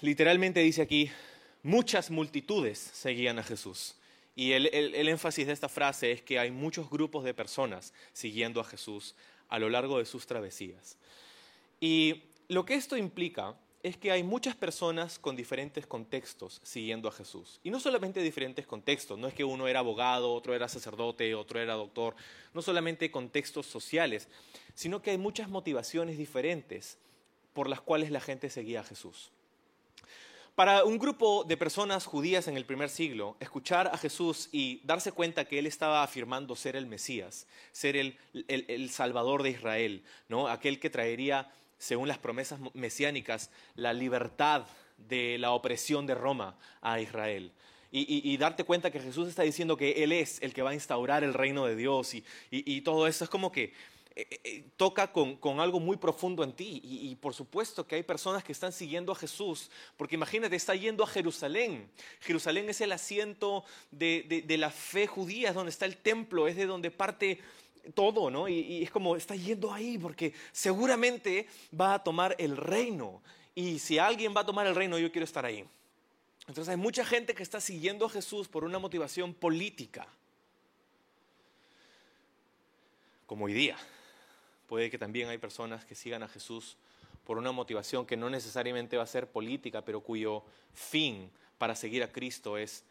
Literalmente 0.00 0.60
dice 0.60 0.82
aquí, 0.82 1.10
muchas 1.62 2.10
multitudes 2.10 2.78
seguían 2.78 3.38
a 3.38 3.42
Jesús. 3.42 3.96
Y 4.34 4.52
el, 4.52 4.68
el, 4.72 5.08
énfasis 5.08 5.46
de 5.46 5.52
esta 5.52 5.68
frase 5.68 6.12
es 6.12 6.22
que 6.22 6.38
hay 6.38 6.50
muchos 6.50 6.88
grupos 6.88 7.24
de 7.24 7.34
personas 7.34 7.92
siguiendo 8.12 8.60
a 8.60 8.64
Jesús 8.64 9.14
a 9.48 9.58
lo 9.58 9.68
largo 9.68 9.98
de 9.98 10.06
sus 10.06 10.26
travesías. 10.26 10.96
Y 11.80 12.22
lo 12.48 12.64
que 12.64 12.74
esto 12.74 12.96
implica 12.96 13.54
es 13.82 13.96
que 13.96 14.10
hay 14.10 14.22
muchas 14.22 14.54
personas 14.54 15.18
con 15.18 15.36
diferentes 15.36 15.86
contextos 15.86 16.60
siguiendo 16.62 17.08
a 17.08 17.12
Jesús. 17.12 17.60
Y 17.62 17.70
no 17.70 17.80
solamente 17.80 18.20
diferentes 18.20 18.66
contextos, 18.66 19.18
no 19.18 19.26
es 19.26 19.34
que 19.34 19.44
uno 19.44 19.68
era 19.68 19.80
abogado, 19.80 20.32
otro 20.32 20.54
era 20.54 20.68
sacerdote, 20.68 21.34
otro 21.34 21.60
era 21.60 21.74
doctor, 21.74 22.14
no 22.52 22.60
solamente 22.60 23.10
contextos 23.10 23.66
sociales, 23.66 24.28
sino 24.74 25.00
que 25.00 25.10
hay 25.10 25.18
muchas 25.18 25.48
motivaciones 25.48 26.18
diferentes 26.18 26.98
por 27.54 27.68
las 27.68 27.80
cuales 27.80 28.10
la 28.10 28.20
gente 28.20 28.50
seguía 28.50 28.80
a 28.80 28.84
Jesús. 28.84 29.30
Para 30.54 30.84
un 30.84 30.98
grupo 30.98 31.44
de 31.44 31.56
personas 31.56 32.04
judías 32.04 32.46
en 32.46 32.56
el 32.56 32.66
primer 32.66 32.90
siglo, 32.90 33.36
escuchar 33.40 33.86
a 33.86 33.96
Jesús 33.96 34.50
y 34.52 34.82
darse 34.84 35.10
cuenta 35.10 35.46
que 35.46 35.58
él 35.58 35.66
estaba 35.66 36.02
afirmando 36.02 36.54
ser 36.54 36.76
el 36.76 36.86
Mesías, 36.86 37.46
ser 37.72 37.96
el, 37.96 38.18
el, 38.46 38.90
Salvador 38.90 39.42
de 39.42 39.50
Israel, 39.50 40.04
¿no? 40.28 40.48
aquel 40.48 40.78
que 40.78 40.90
traería, 40.90 41.50
según 41.80 42.08
las 42.08 42.18
promesas 42.18 42.60
mesiánicas, 42.74 43.50
la 43.74 43.92
libertad 43.94 44.66
de 44.98 45.38
la 45.38 45.52
opresión 45.52 46.06
de 46.06 46.14
Roma 46.14 46.56
a 46.82 47.00
Israel. 47.00 47.52
Y, 47.92 48.36
darte 48.36 48.62
cuenta 48.62 48.92
que 48.92 49.00
Jesús 49.00 49.28
está 49.28 49.42
diciendo 49.42 49.76
que 49.76 50.04
Él 50.04 50.12
es 50.12 50.40
el 50.42 50.54
que 50.54 50.62
va 50.62 50.70
a 50.70 50.74
instaurar 50.74 51.24
el 51.24 51.34
reino 51.34 51.66
de 51.66 51.74
Dios 51.74 52.14
y, 52.50 52.80
todo 52.82 53.08
eso 53.08 53.24
es 53.24 53.30
como 53.30 53.50
que 53.50 53.72
eh, 54.14 54.26
eh, 54.30 54.40
eh, 54.44 54.64
toca 54.76 55.12
con, 55.12 55.38
algo 55.58 55.80
muy 55.80 55.96
profundo 55.96 56.44
en 56.44 56.52
ti. 56.52 56.80
Y, 56.84 57.16
por 57.16 57.34
supuesto 57.34 57.86
que 57.86 57.96
hay 57.96 58.04
personas 58.04 58.44
que 58.44 58.52
están 58.52 58.72
siguiendo 58.72 59.10
a 59.10 59.16
Jesús, 59.16 59.70
porque 59.96 60.14
imagínate, 60.14 60.54
está 60.54 60.76
yendo 60.76 61.02
a 61.02 61.06
Jerusalén. 61.08 61.90
Jerusalén 62.20 62.68
es 62.68 62.80
el 62.80 62.92
asiento 62.92 63.64
de, 63.90 64.44
la 64.58 64.70
fe 64.70 65.08
judía, 65.08 65.48
es 65.48 65.54
donde 65.56 65.70
está 65.70 65.86
el 65.86 65.96
templo, 65.96 66.46
es 66.46 66.54
de 66.54 66.66
donde 66.66 66.92
parte 66.92 67.40
todo, 67.94 68.30
¿no? 68.30 68.48
Y, 68.48 68.82
es 68.82 68.90
como 68.90 69.16
está 69.16 69.34
yendo 69.34 69.72
ahí, 69.72 69.98
porque 69.98 70.34
seguramente 70.52 71.46
va 71.78 71.94
a 71.94 72.04
tomar 72.04 72.34
el 72.38 72.56
reino. 72.56 73.22
Y 73.54 73.78
si 73.78 73.98
alguien 73.98 74.34
va 74.36 74.42
a 74.42 74.46
tomar 74.46 74.66
el 74.66 74.74
reino, 74.74 74.98
yo 74.98 75.10
quiero 75.10 75.24
estar 75.24 75.44
ahí. 75.44 75.64
Entonces 76.46 76.68
hay 76.68 76.76
mucha 76.76 77.04
gente 77.04 77.34
que 77.34 77.42
está 77.42 77.60
siguiendo 77.60 78.06
a 78.06 78.10
Jesús 78.10 78.48
por 78.48 78.64
una 78.64 78.78
motivación 78.78 79.34
política. 79.34 80.06
Como 83.26 83.44
hoy 83.44 83.52
día. 83.52 83.76
Puede 84.66 84.90
que 84.90 84.98
también 84.98 85.28
hay 85.28 85.38
personas 85.38 85.84
que 85.84 85.96
sigan 85.96 86.22
a 86.22 86.28
Jesús 86.28 86.76
por 87.24 87.38
una 87.38 87.52
motivación 87.52 88.06
que 88.06 88.16
no 88.16 88.30
necesariamente 88.30 88.96
va 88.96 89.02
a 89.02 89.06
ser 89.06 89.30
política, 89.30 89.84
pero 89.84 90.00
cuyo 90.00 90.44
fin 90.74 91.30
para 91.58 91.74
seguir 91.74 92.02
a 92.02 92.10
Cristo 92.10 92.56
es, 92.56 92.84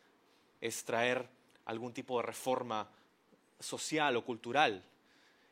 traer 0.86 1.28
algún 1.66 1.94
tipo 1.94 2.18
de 2.18 2.28
reforma 2.28 2.88
social 3.60 4.16
o 4.16 4.24
cultural. 4.24 4.84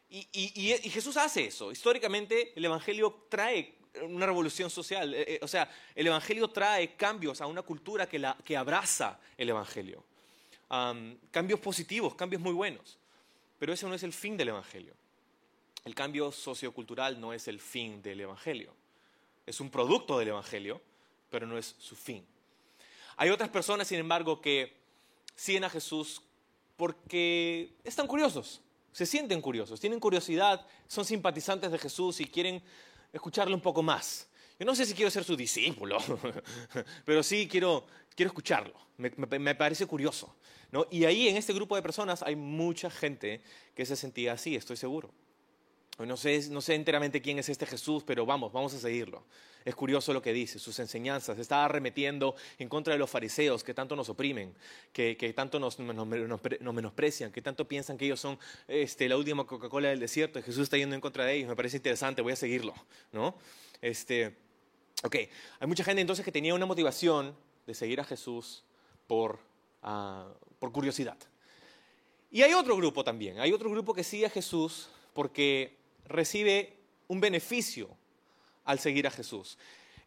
Y, 0.09 0.89
Jesús 0.89 1.17
hace 1.17 1.45
eso. 1.45 1.71
Históricamente 1.71 2.53
el 2.55 2.65
Evangelio 2.65 3.25
trae 3.29 3.75
una 4.03 4.25
revolución 4.25 4.69
social. 4.69 5.13
Eh, 5.13 5.25
eh, 5.27 5.39
o 5.41 5.47
sea, 5.47 5.69
el 5.95 6.07
Evangelio 6.07 6.49
trae 6.49 6.95
cambios 6.95 7.41
a 7.41 7.47
una 7.47 7.61
cultura 7.61 8.07
que, 8.07 8.57
abraza 8.57 9.19
el 9.37 9.49
Evangelio. 9.49 10.03
cambios 11.31 11.59
positivos, 11.59 12.15
cambios 12.15 12.41
muy 12.41 12.53
buenos. 12.53 12.97
Pero 13.59 13.73
ese 13.73 13.87
no 13.87 13.93
es 13.93 14.03
el 14.03 14.13
fin 14.13 14.37
del 14.37 14.49
Evangelio. 14.49 14.93
El 15.83 15.95
cambio 15.95 16.31
sociocultural 16.31 17.19
no 17.19 17.33
es 17.33 17.47
el 17.47 17.59
fin 17.59 18.01
del 18.01 18.21
Evangelio. 18.21 18.73
Es 19.45 19.59
un 19.59 19.69
producto 19.69 20.19
del 20.19 20.29
Evangelio, 20.29 20.81
pero 21.29 21.47
no 21.47 21.57
es 21.57 21.75
su 21.79 21.95
fin. 21.95 22.25
Hay 23.15 23.29
otras 23.29 23.49
personas, 23.49 23.87
sin 23.87 23.99
embargo, 23.99 24.41
que 24.41 24.75
siguen 25.35 25.63
a 25.63 25.69
Jesús 25.69 26.21
porque 26.77 27.73
están 27.83 28.07
curiosos, 28.07 28.61
se 28.91 29.05
sienten 29.05 29.41
curiosos, 29.41 29.79
tienen 29.79 29.99
curiosidad, 29.99 30.65
son 30.87 31.03
simpatizantes 31.03 31.71
de 31.71 31.77
Jesús 31.77 32.21
y 32.21 32.25
quieren 32.25 32.61
escucharle 33.11 33.53
un 33.53 33.61
poco 33.61 33.83
más. 33.83 34.29
Yo 34.59 34.65
no 34.65 34.73
sé 34.73 34.85
si 34.85 34.93
quiero 34.93 35.11
ser 35.11 35.23
su 35.23 35.35
discípulo, 35.35 35.97
pero 37.05 37.21
sí 37.21 37.47
quiero, 37.47 37.85
escucharlo. 38.15 38.73
Me, 38.97 39.53
parece 39.53 39.85
curioso. 39.85 40.35
Y 40.89 41.05
ahí 41.05 41.27
en 41.27 41.37
este 41.37 41.53
grupo 41.53 41.75
de 41.75 41.83
personas 41.83 42.23
hay 42.23 42.35
mucha 42.35 42.89
gente 42.89 43.41
que 43.75 43.85
se 43.85 43.95
sentía 43.95 44.33
así, 44.33 44.55
estoy 44.55 44.77
seguro. 44.77 45.11
No 46.05 46.15
sé, 46.15 46.47
no 46.49 46.61
sé 46.61 46.75
enteramente 46.75 47.21
quién 47.21 47.39
es 47.39 47.49
este 47.49 47.65
Jesús, 47.65 48.03
pero 48.05 48.25
vamos, 48.25 48.53
vamos 48.53 48.73
a 48.73 48.79
seguirlo. 48.79 49.23
Es 49.65 49.75
curioso 49.75 50.13
lo 50.13 50.21
que 50.21 50.31
dice, 50.31 50.59
sus 50.59 50.77
enseñanzas. 50.79 51.39
Está 51.39 51.65
arremetiendo 51.65 52.35
en 52.59 52.69
contra 52.69 52.93
de 52.93 52.99
los 52.99 53.09
fariseos 53.09 53.63
que 53.63 53.73
tanto 53.73 53.95
nos 53.95 54.07
oprimen, 54.07 54.55
que, 54.93 55.33
tanto 55.35 55.59
nos, 55.59 55.79
menosprecian, 55.79 57.31
que 57.31 57.41
tanto 57.41 57.67
piensan 57.67 57.97
que 57.97 58.05
ellos 58.05 58.19
son 58.19 58.37
este, 58.67 59.09
la 59.09 59.17
última 59.17 59.45
Coca-Cola 59.45 59.89
del 59.89 59.99
desierto 59.99 60.41
Jesús 60.41 60.63
está 60.63 60.77
yendo 60.77 60.95
en 60.95 61.01
contra 61.01 61.25
de 61.25 61.33
ellos. 61.33 61.49
Me 61.49 61.55
parece 61.55 61.77
interesante, 61.77 62.21
voy 62.21 62.33
a 62.33 62.37
seguirlo. 62.37 62.73
¿no? 63.11 63.35
Este, 63.81 64.37
ok, 65.03 65.15
hay 65.59 65.67
mucha 65.67 65.83
gente 65.83 65.99
entonces 65.99 66.23
que 66.23 66.31
tenía 66.31 66.53
una 66.53 66.67
motivación 66.67 67.35
de 67.65 67.73
seguir 67.73 67.99
a 67.99 68.03
Jesús 68.03 68.63
por, 69.07 69.39
ah, 69.81 70.31
por 70.59 70.71
curiosidad. 70.71 71.17
Y 72.29 72.43
hay 72.43 72.53
otro 72.53 72.77
grupo 72.77 73.03
también, 73.03 73.39
hay 73.39 73.51
otro 73.51 73.69
grupo 73.69 73.93
que 73.93 74.03
sigue 74.03 74.27
a 74.27 74.29
Jesús 74.29 74.89
porque 75.13 75.75
recibe 76.07 76.73
un 77.07 77.19
beneficio 77.19 77.89
al 78.65 78.79
seguir 78.79 79.07
a 79.07 79.11
Jesús. 79.11 79.57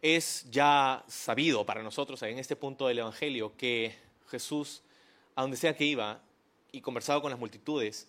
Es 0.03 0.47
ya 0.51 1.05
sabido 1.09 1.65
para 1.67 1.83
nosotros 1.83 2.23
en 2.23 2.39
este 2.39 2.57
punto 2.57 2.87
del 2.87 3.01
Evangelio 3.01 3.57
que 3.57 3.95
Jesús, 4.31 4.83
a 5.35 5.43
donde 5.43 5.57
sea 5.57 5.77
que 5.77 5.85
iba 5.85 6.21
y 6.73 6.81
conversaba 6.81 7.21
con 7.21 7.31
las 7.31 7.41
multitudes, 7.41 8.07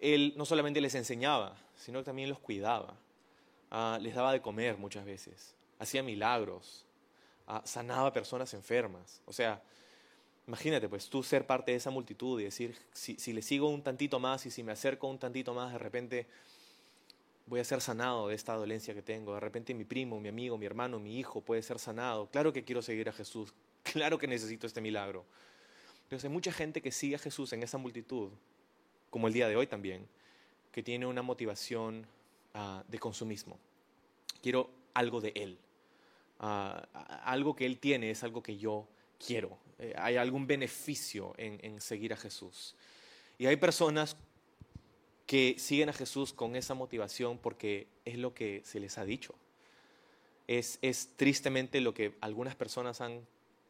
él 0.00 0.34
no 0.36 0.44
solamente 0.44 0.80
les 0.80 0.94
enseñaba, 0.94 1.56
sino 1.76 2.00
que 2.00 2.06
también 2.06 2.28
los 2.28 2.38
cuidaba, 2.38 2.94
ah, 3.70 3.98
les 4.00 4.14
daba 4.14 4.32
de 4.32 4.40
comer 4.40 4.76
muchas 4.76 5.04
veces, 5.04 5.54
hacía 5.78 6.02
milagros, 6.02 6.84
ah, 7.46 7.62
sanaba 7.64 8.12
personas 8.12 8.52
enfermas. 8.54 9.20
O 9.26 9.32
sea, 9.32 9.62
imagínate 10.46 10.88
pues 10.88 11.08
tú 11.08 11.22
ser 11.22 11.46
parte 11.46 11.70
de 11.70 11.78
esa 11.78 11.90
multitud 11.90 12.40
y 12.40 12.44
decir, 12.44 12.76
si, 12.92 13.14
si 13.16 13.32
le 13.32 13.42
sigo 13.42 13.68
un 13.68 13.82
tantito 13.82 14.18
más 14.18 14.44
y 14.46 14.50
si 14.50 14.64
me 14.64 14.72
acerco 14.72 15.06
un 15.06 15.18
tantito 15.18 15.54
más, 15.54 15.72
de 15.72 15.78
repente 15.78 16.26
voy 17.46 17.60
a 17.60 17.64
ser 17.64 17.80
sanado 17.80 18.28
de 18.28 18.34
esta 18.34 18.54
dolencia 18.54 18.94
que 18.94 19.02
tengo. 19.02 19.34
De 19.34 19.40
repente 19.40 19.74
mi 19.74 19.84
primo, 19.84 20.20
mi 20.20 20.28
amigo, 20.28 20.58
mi 20.58 20.66
hermano, 20.66 20.98
mi 20.98 21.18
hijo 21.18 21.40
puede 21.40 21.62
ser 21.62 21.78
sanado. 21.78 22.28
Claro 22.30 22.52
que 22.52 22.64
quiero 22.64 22.82
seguir 22.82 23.08
a 23.08 23.12
Jesús. 23.12 23.52
Claro 23.82 24.16
que 24.16 24.28
necesito 24.28 24.68
este 24.68 24.80
milagro. 24.80 25.24
Pero 26.08 26.22
hay 26.22 26.28
mucha 26.28 26.52
gente 26.52 26.80
que 26.80 26.92
sigue 26.92 27.16
a 27.16 27.18
Jesús 27.18 27.52
en 27.52 27.64
esa 27.64 27.78
multitud, 27.78 28.30
como 29.10 29.26
el 29.26 29.34
día 29.34 29.48
de 29.48 29.56
hoy 29.56 29.66
también, 29.66 30.06
que 30.70 30.84
tiene 30.84 31.04
una 31.04 31.20
motivación 31.20 32.06
ah, 32.54 32.84
de 32.86 32.98
consumismo. 33.00 33.58
Quiero 34.40 34.70
algo 34.94 35.20
de 35.20 35.32
Él. 35.34 35.58
Ah, 36.38 36.86
algo 37.24 37.56
que 37.56 37.66
Él 37.66 37.80
tiene 37.80 38.12
es 38.12 38.22
algo 38.22 38.40
que 38.40 38.56
yo 38.56 38.86
quiero. 39.18 39.58
Eh, 39.80 39.94
hay 39.96 40.16
algún 40.16 40.46
beneficio 40.46 41.34
en 41.36 41.80
seguir 41.80 42.12
a 42.12 42.16
Jesús. 42.16 42.76
Y 43.36 43.46
hay 43.46 43.56
personas 43.56 44.16
que 45.32 45.54
siguen 45.58 45.88
a 45.88 45.94
Jesús 45.94 46.34
con 46.34 46.56
esa 46.56 46.74
motivación 46.74 47.38
porque 47.38 47.86
es 48.04 48.18
lo 48.18 48.34
que 48.34 48.60
se 48.66 48.78
les 48.80 48.98
ha 48.98 49.04
dicho. 49.06 49.34
Es, 50.46 50.78
es 50.82 51.08
tristemente 51.16 51.80
lo 51.80 51.94
que 51.94 52.12
algunas 52.20 52.54
personas 52.54 53.00
han 53.00 53.26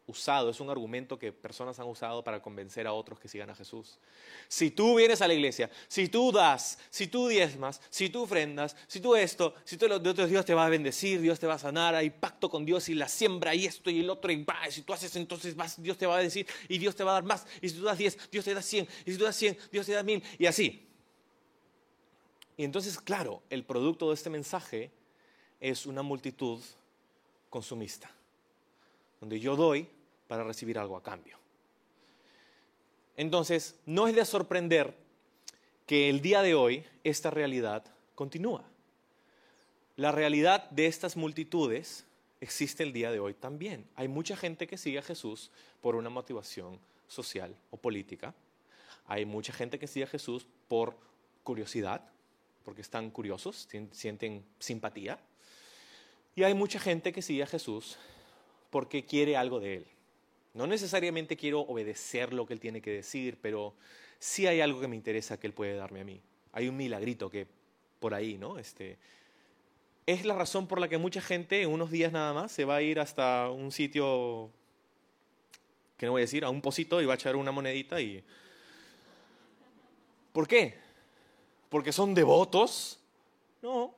usado, 0.08 0.50
es 0.50 0.58
un 0.58 0.70
argumento 0.70 1.20
que 1.20 1.30
personas 1.30 1.78
han 1.78 1.86
usado 1.86 2.24
para 2.24 2.42
convencer 2.42 2.88
a 2.88 2.92
otros 2.92 3.20
que 3.20 3.28
sigan 3.28 3.48
a 3.48 3.54
Jesús. 3.54 4.00
Si 4.48 4.72
tú 4.72 4.96
vienes 4.96 5.22
a 5.22 5.28
la 5.28 5.34
iglesia, 5.34 5.70
si 5.86 6.08
tú 6.08 6.32
das, 6.32 6.80
si 6.90 7.06
tú 7.06 7.28
diezmas, 7.28 7.80
si 7.90 8.10
tú 8.10 8.24
ofrendas, 8.24 8.74
si 8.88 8.98
tú 8.98 9.14
esto, 9.14 9.54
si 9.62 9.76
tú 9.76 9.86
lo 9.86 10.00
de 10.00 10.10
otros, 10.10 10.28
Dios 10.28 10.44
te 10.44 10.54
va 10.54 10.66
a 10.66 10.68
bendecir, 10.68 11.20
Dios 11.20 11.38
te 11.38 11.46
va 11.46 11.54
a 11.54 11.58
sanar, 11.60 11.94
hay 11.94 12.10
pacto 12.10 12.50
con 12.50 12.64
Dios 12.64 12.88
y 12.88 12.96
la 12.96 13.06
siembra 13.06 13.54
y 13.54 13.66
esto 13.66 13.88
y 13.88 14.00
el 14.00 14.10
otro, 14.10 14.32
y 14.32 14.42
va, 14.42 14.68
si 14.68 14.82
tú 14.82 14.92
haces 14.92 15.14
entonces 15.14 15.54
vas, 15.54 15.80
Dios 15.80 15.96
te 15.96 16.06
va 16.06 16.16
a 16.16 16.22
decir 16.22 16.44
y 16.68 16.78
Dios 16.78 16.96
te 16.96 17.04
va 17.04 17.12
a 17.12 17.14
dar 17.14 17.22
más, 17.22 17.46
y 17.60 17.68
si 17.68 17.76
tú 17.76 17.84
das 17.84 17.98
diez, 17.98 18.18
Dios 18.32 18.44
te 18.44 18.52
da 18.52 18.62
cien, 18.62 18.88
y 19.06 19.12
si 19.12 19.16
tú 19.16 19.22
das 19.22 19.36
cien, 19.36 19.56
Dios 19.70 19.86
te 19.86 19.92
da 19.92 20.02
mil, 20.02 20.20
y 20.40 20.46
así. 20.46 20.88
Y 22.56 22.64
entonces, 22.64 22.98
claro, 22.98 23.42
el 23.50 23.64
producto 23.64 24.08
de 24.08 24.14
este 24.14 24.30
mensaje 24.30 24.90
es 25.60 25.86
una 25.86 26.02
multitud 26.02 26.60
consumista, 27.50 28.10
donde 29.20 29.40
yo 29.40 29.56
doy 29.56 29.88
para 30.26 30.44
recibir 30.44 30.78
algo 30.78 30.96
a 30.96 31.02
cambio. 31.02 31.38
Entonces, 33.16 33.76
no 33.86 34.08
es 34.08 34.14
de 34.14 34.24
sorprender 34.24 34.94
que 35.86 36.08
el 36.08 36.20
día 36.20 36.42
de 36.42 36.54
hoy 36.54 36.84
esta 37.04 37.30
realidad 37.30 37.84
continúa. 38.14 38.64
La 39.96 40.12
realidad 40.12 40.70
de 40.70 40.86
estas 40.86 41.16
multitudes 41.16 42.06
existe 42.40 42.82
el 42.82 42.92
día 42.92 43.10
de 43.10 43.20
hoy 43.20 43.34
también. 43.34 43.86
Hay 43.94 44.08
mucha 44.08 44.36
gente 44.36 44.66
que 44.66 44.78
sigue 44.78 44.98
a 44.98 45.02
Jesús 45.02 45.50
por 45.80 45.94
una 45.94 46.08
motivación 46.08 46.80
social 47.06 47.54
o 47.70 47.76
política. 47.76 48.34
Hay 49.06 49.26
mucha 49.26 49.52
gente 49.52 49.78
que 49.78 49.86
sigue 49.86 50.04
a 50.04 50.08
Jesús 50.08 50.46
por 50.68 50.96
curiosidad, 51.44 52.02
porque 52.62 52.80
están 52.80 53.10
curiosos, 53.10 53.68
sienten 53.92 54.44
simpatía. 54.58 55.18
Y 56.34 56.44
hay 56.44 56.54
mucha 56.54 56.78
gente 56.78 57.12
que 57.12 57.22
sigue 57.22 57.42
a 57.42 57.46
Jesús 57.46 57.98
porque 58.70 59.04
quiere 59.04 59.36
algo 59.36 59.60
de 59.60 59.76
Él. 59.76 59.86
No 60.54 60.66
necesariamente 60.66 61.36
quiero 61.36 61.60
obedecer 61.60 62.32
lo 62.32 62.46
que 62.46 62.54
Él 62.54 62.60
tiene 62.60 62.80
que 62.80 62.90
decir, 62.90 63.38
pero 63.40 63.74
sí 64.18 64.46
hay 64.46 64.60
algo 64.60 64.80
que 64.80 64.88
me 64.88 64.96
interesa 64.96 65.38
que 65.38 65.46
Él 65.46 65.52
puede 65.52 65.76
darme 65.76 66.00
a 66.00 66.04
mí. 66.04 66.20
Hay 66.52 66.68
un 66.68 66.76
milagrito 66.76 67.30
que 67.30 67.46
por 68.00 68.14
ahí, 68.14 68.36
¿no? 68.38 68.58
Este, 68.58 68.98
es 70.06 70.24
la 70.24 70.34
razón 70.34 70.66
por 70.66 70.80
la 70.80 70.88
que 70.88 70.98
mucha 70.98 71.20
gente 71.20 71.62
en 71.62 71.70
unos 71.70 71.90
días 71.90 72.12
nada 72.12 72.32
más 72.32 72.52
se 72.52 72.64
va 72.64 72.76
a 72.76 72.82
ir 72.82 72.98
hasta 72.98 73.48
un 73.50 73.70
sitio, 73.70 74.50
que 75.96 76.06
no 76.06 76.12
voy 76.12 76.22
a 76.22 76.24
decir, 76.24 76.44
a 76.44 76.50
un 76.50 76.60
pocito 76.60 77.00
y 77.00 77.06
va 77.06 77.14
a 77.14 77.16
echar 77.16 77.36
una 77.36 77.52
monedita 77.52 78.00
y... 78.00 78.22
¿Por 80.32 80.48
qué? 80.48 80.81
Porque 81.72 81.90
son 81.90 82.12
devotos. 82.12 83.00
No, 83.62 83.94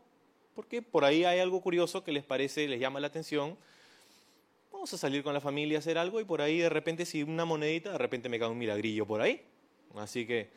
porque 0.54 0.80
por 0.80 1.04
ahí 1.04 1.24
hay 1.24 1.40
algo 1.40 1.60
curioso 1.60 2.04
que 2.04 2.12
les 2.12 2.22
parece, 2.22 2.68
les 2.68 2.78
llama 2.78 3.00
la 3.00 3.08
atención. 3.08 3.58
vamos 4.72 4.94
a 4.94 4.96
salir 4.96 5.24
con 5.24 5.34
la 5.34 5.40
familia 5.40 5.78
a 5.78 5.80
hacer 5.80 5.98
algo 5.98 6.20
y 6.20 6.24
por 6.24 6.40
ahí 6.40 6.58
de 6.58 6.68
repente 6.68 7.04
si 7.04 7.24
una 7.24 7.44
monedita, 7.44 7.90
de 7.90 7.98
repente 7.98 8.28
me 8.28 8.38
cae 8.38 8.48
un 8.48 8.58
milagrillo 8.58 9.04
por 9.04 9.20
ahí. 9.20 9.42
Así 9.96 10.24
que, 10.24 10.50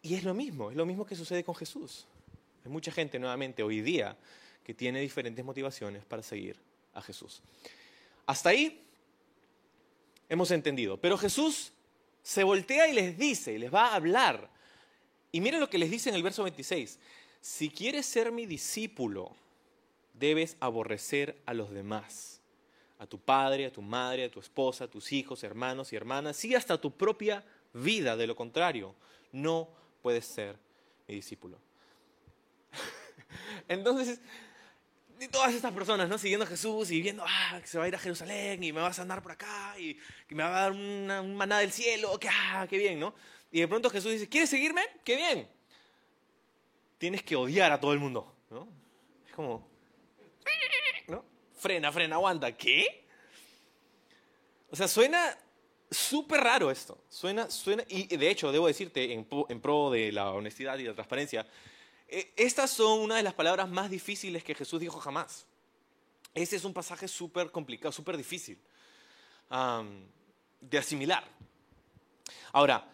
y 0.00 0.14
es 0.14 0.24
lo 0.24 0.32
mismo, 0.32 0.70
es 0.70 0.76
lo 0.76 0.86
mismo 0.86 1.04
que 1.04 1.14
sucede 1.14 1.44
con 1.44 1.54
Jesús. 1.54 2.06
Hay 2.64 2.70
mucha 2.70 2.90
gente 2.90 3.18
nuevamente 3.18 3.62
hoy 3.62 3.82
día 3.82 4.16
que 4.64 4.72
tiene 4.72 5.00
diferentes 5.00 5.44
motivaciones 5.44 6.02
para 6.06 6.22
seguir 6.22 6.56
a 6.94 7.02
Jesús. 7.02 7.42
Hasta 8.24 8.48
ahí 8.48 8.82
hemos 10.30 10.50
entendido. 10.50 10.96
Pero 10.96 11.18
Jesús 11.18 11.72
se 12.22 12.42
voltea 12.42 12.88
y 12.88 12.94
les 12.94 13.18
dice, 13.18 13.52
y 13.52 13.58
les 13.58 13.74
va 13.74 13.88
a 13.88 13.96
hablar. 13.96 14.59
Y 15.32 15.40
miren 15.40 15.60
lo 15.60 15.70
que 15.70 15.78
les 15.78 15.90
dice 15.90 16.08
en 16.08 16.16
el 16.16 16.22
verso 16.22 16.42
26. 16.42 16.98
Si 17.40 17.70
quieres 17.70 18.06
ser 18.06 18.32
mi 18.32 18.46
discípulo, 18.46 19.34
debes 20.14 20.56
aborrecer 20.60 21.40
a 21.46 21.54
los 21.54 21.70
demás. 21.70 22.40
A 22.98 23.06
tu 23.06 23.18
padre, 23.18 23.66
a 23.66 23.72
tu 23.72 23.80
madre, 23.80 24.24
a 24.24 24.30
tu 24.30 24.40
esposa, 24.40 24.84
a 24.84 24.90
tus 24.90 25.12
hijos, 25.12 25.42
hermanos 25.42 25.92
y 25.92 25.96
hermanas, 25.96 26.44
y 26.44 26.54
hasta 26.54 26.80
tu 26.80 26.90
propia 26.90 27.44
vida. 27.72 28.16
De 28.16 28.26
lo 28.26 28.36
contrario, 28.36 28.94
no 29.32 29.68
puedes 30.02 30.26
ser 30.26 30.58
mi 31.08 31.14
discípulo. 31.14 31.58
Entonces, 33.68 34.20
y 35.18 35.28
todas 35.28 35.54
estas 35.54 35.72
personas, 35.72 36.08
¿no? 36.08 36.18
Siguiendo 36.18 36.44
a 36.44 36.48
Jesús 36.48 36.90
y 36.90 37.00
viendo, 37.00 37.24
ah, 37.26 37.58
que 37.60 37.66
se 37.66 37.78
va 37.78 37.84
a 37.84 37.88
ir 37.88 37.94
a 37.94 37.98
Jerusalén 37.98 38.62
y 38.64 38.72
me 38.72 38.80
vas 38.80 38.98
a 38.98 39.02
andar 39.02 39.22
por 39.22 39.32
acá 39.32 39.78
y 39.78 39.94
que 40.26 40.34
me 40.34 40.42
va 40.42 40.58
a 40.58 40.62
dar 40.62 40.72
un 40.72 41.34
maná 41.36 41.58
del 41.60 41.72
cielo, 41.72 42.18
que, 42.18 42.28
ah, 42.28 42.66
qué 42.68 42.76
bien, 42.76 42.98
¿no? 42.98 43.14
Y 43.50 43.60
de 43.60 43.68
pronto 43.68 43.90
Jesús 43.90 44.12
dice, 44.12 44.28
¿quieres 44.28 44.50
seguirme? 44.50 44.82
¡Qué 45.04 45.16
bien! 45.16 45.48
Tienes 46.98 47.22
que 47.22 47.36
odiar 47.36 47.72
a 47.72 47.80
todo 47.80 47.92
el 47.92 47.98
mundo, 47.98 48.34
¿no? 48.50 48.68
Es 49.26 49.32
como, 49.32 49.68
¿no? 51.08 51.24
Frena, 51.58 51.90
frena, 51.90 52.16
aguanta. 52.16 52.56
¿Qué? 52.56 53.06
O 54.70 54.76
sea, 54.76 54.86
suena 54.86 55.36
súper 55.90 56.40
raro 56.40 56.70
esto. 56.70 57.02
Suena, 57.08 57.50
suena, 57.50 57.84
y 57.88 58.16
de 58.16 58.30
hecho, 58.30 58.52
debo 58.52 58.66
decirte, 58.66 59.12
en, 59.12 59.24
pro 59.24 59.90
de 59.90 60.12
la 60.12 60.30
honestidad 60.30 60.78
y 60.78 60.84
la 60.84 60.94
transparencia, 60.94 61.46
eh, 62.06 62.32
estas 62.36 62.70
son 62.70 63.00
una 63.00 63.16
de 63.16 63.22
las 63.22 63.34
palabras 63.34 63.68
más 63.68 63.90
difíciles 63.90 64.44
que 64.44 64.54
Jesús 64.54 64.80
dijo 64.80 65.00
jamás. 65.00 65.46
Este 66.34 66.56
es 66.56 66.64
un 66.64 66.72
pasaje 66.72 67.08
súper 67.08 67.50
complicado, 67.50 67.90
súper 67.90 68.16
difícil 68.16 68.58
de 70.60 70.78
asimilar. 70.78 71.24
Ahora, 72.52 72.86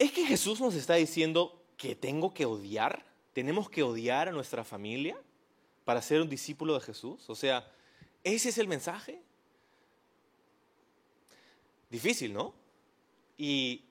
¿es 0.00 0.12
que 0.12 0.24
Jesús 0.24 0.60
nos 0.60 0.74
está 0.74 0.94
diciendo 0.94 1.62
que 1.76 1.94
tengo 1.94 2.32
que 2.32 2.46
odiar? 2.46 3.04
¿Tenemos 3.34 3.68
que 3.68 3.82
odiar 3.82 4.28
a 4.28 4.32
nuestra 4.32 4.64
familia 4.64 5.16
para 5.84 6.00
ser 6.00 6.22
un 6.22 6.28
discípulo 6.28 6.72
de 6.74 6.80
Jesús? 6.80 7.28
O 7.28 7.34
sea, 7.34 7.70
¿ese 8.24 8.48
es 8.48 8.56
el 8.56 8.66
mensaje? 8.66 9.22
Difícil, 11.90 12.32
¿no? 12.32 12.54
Y 13.36 13.84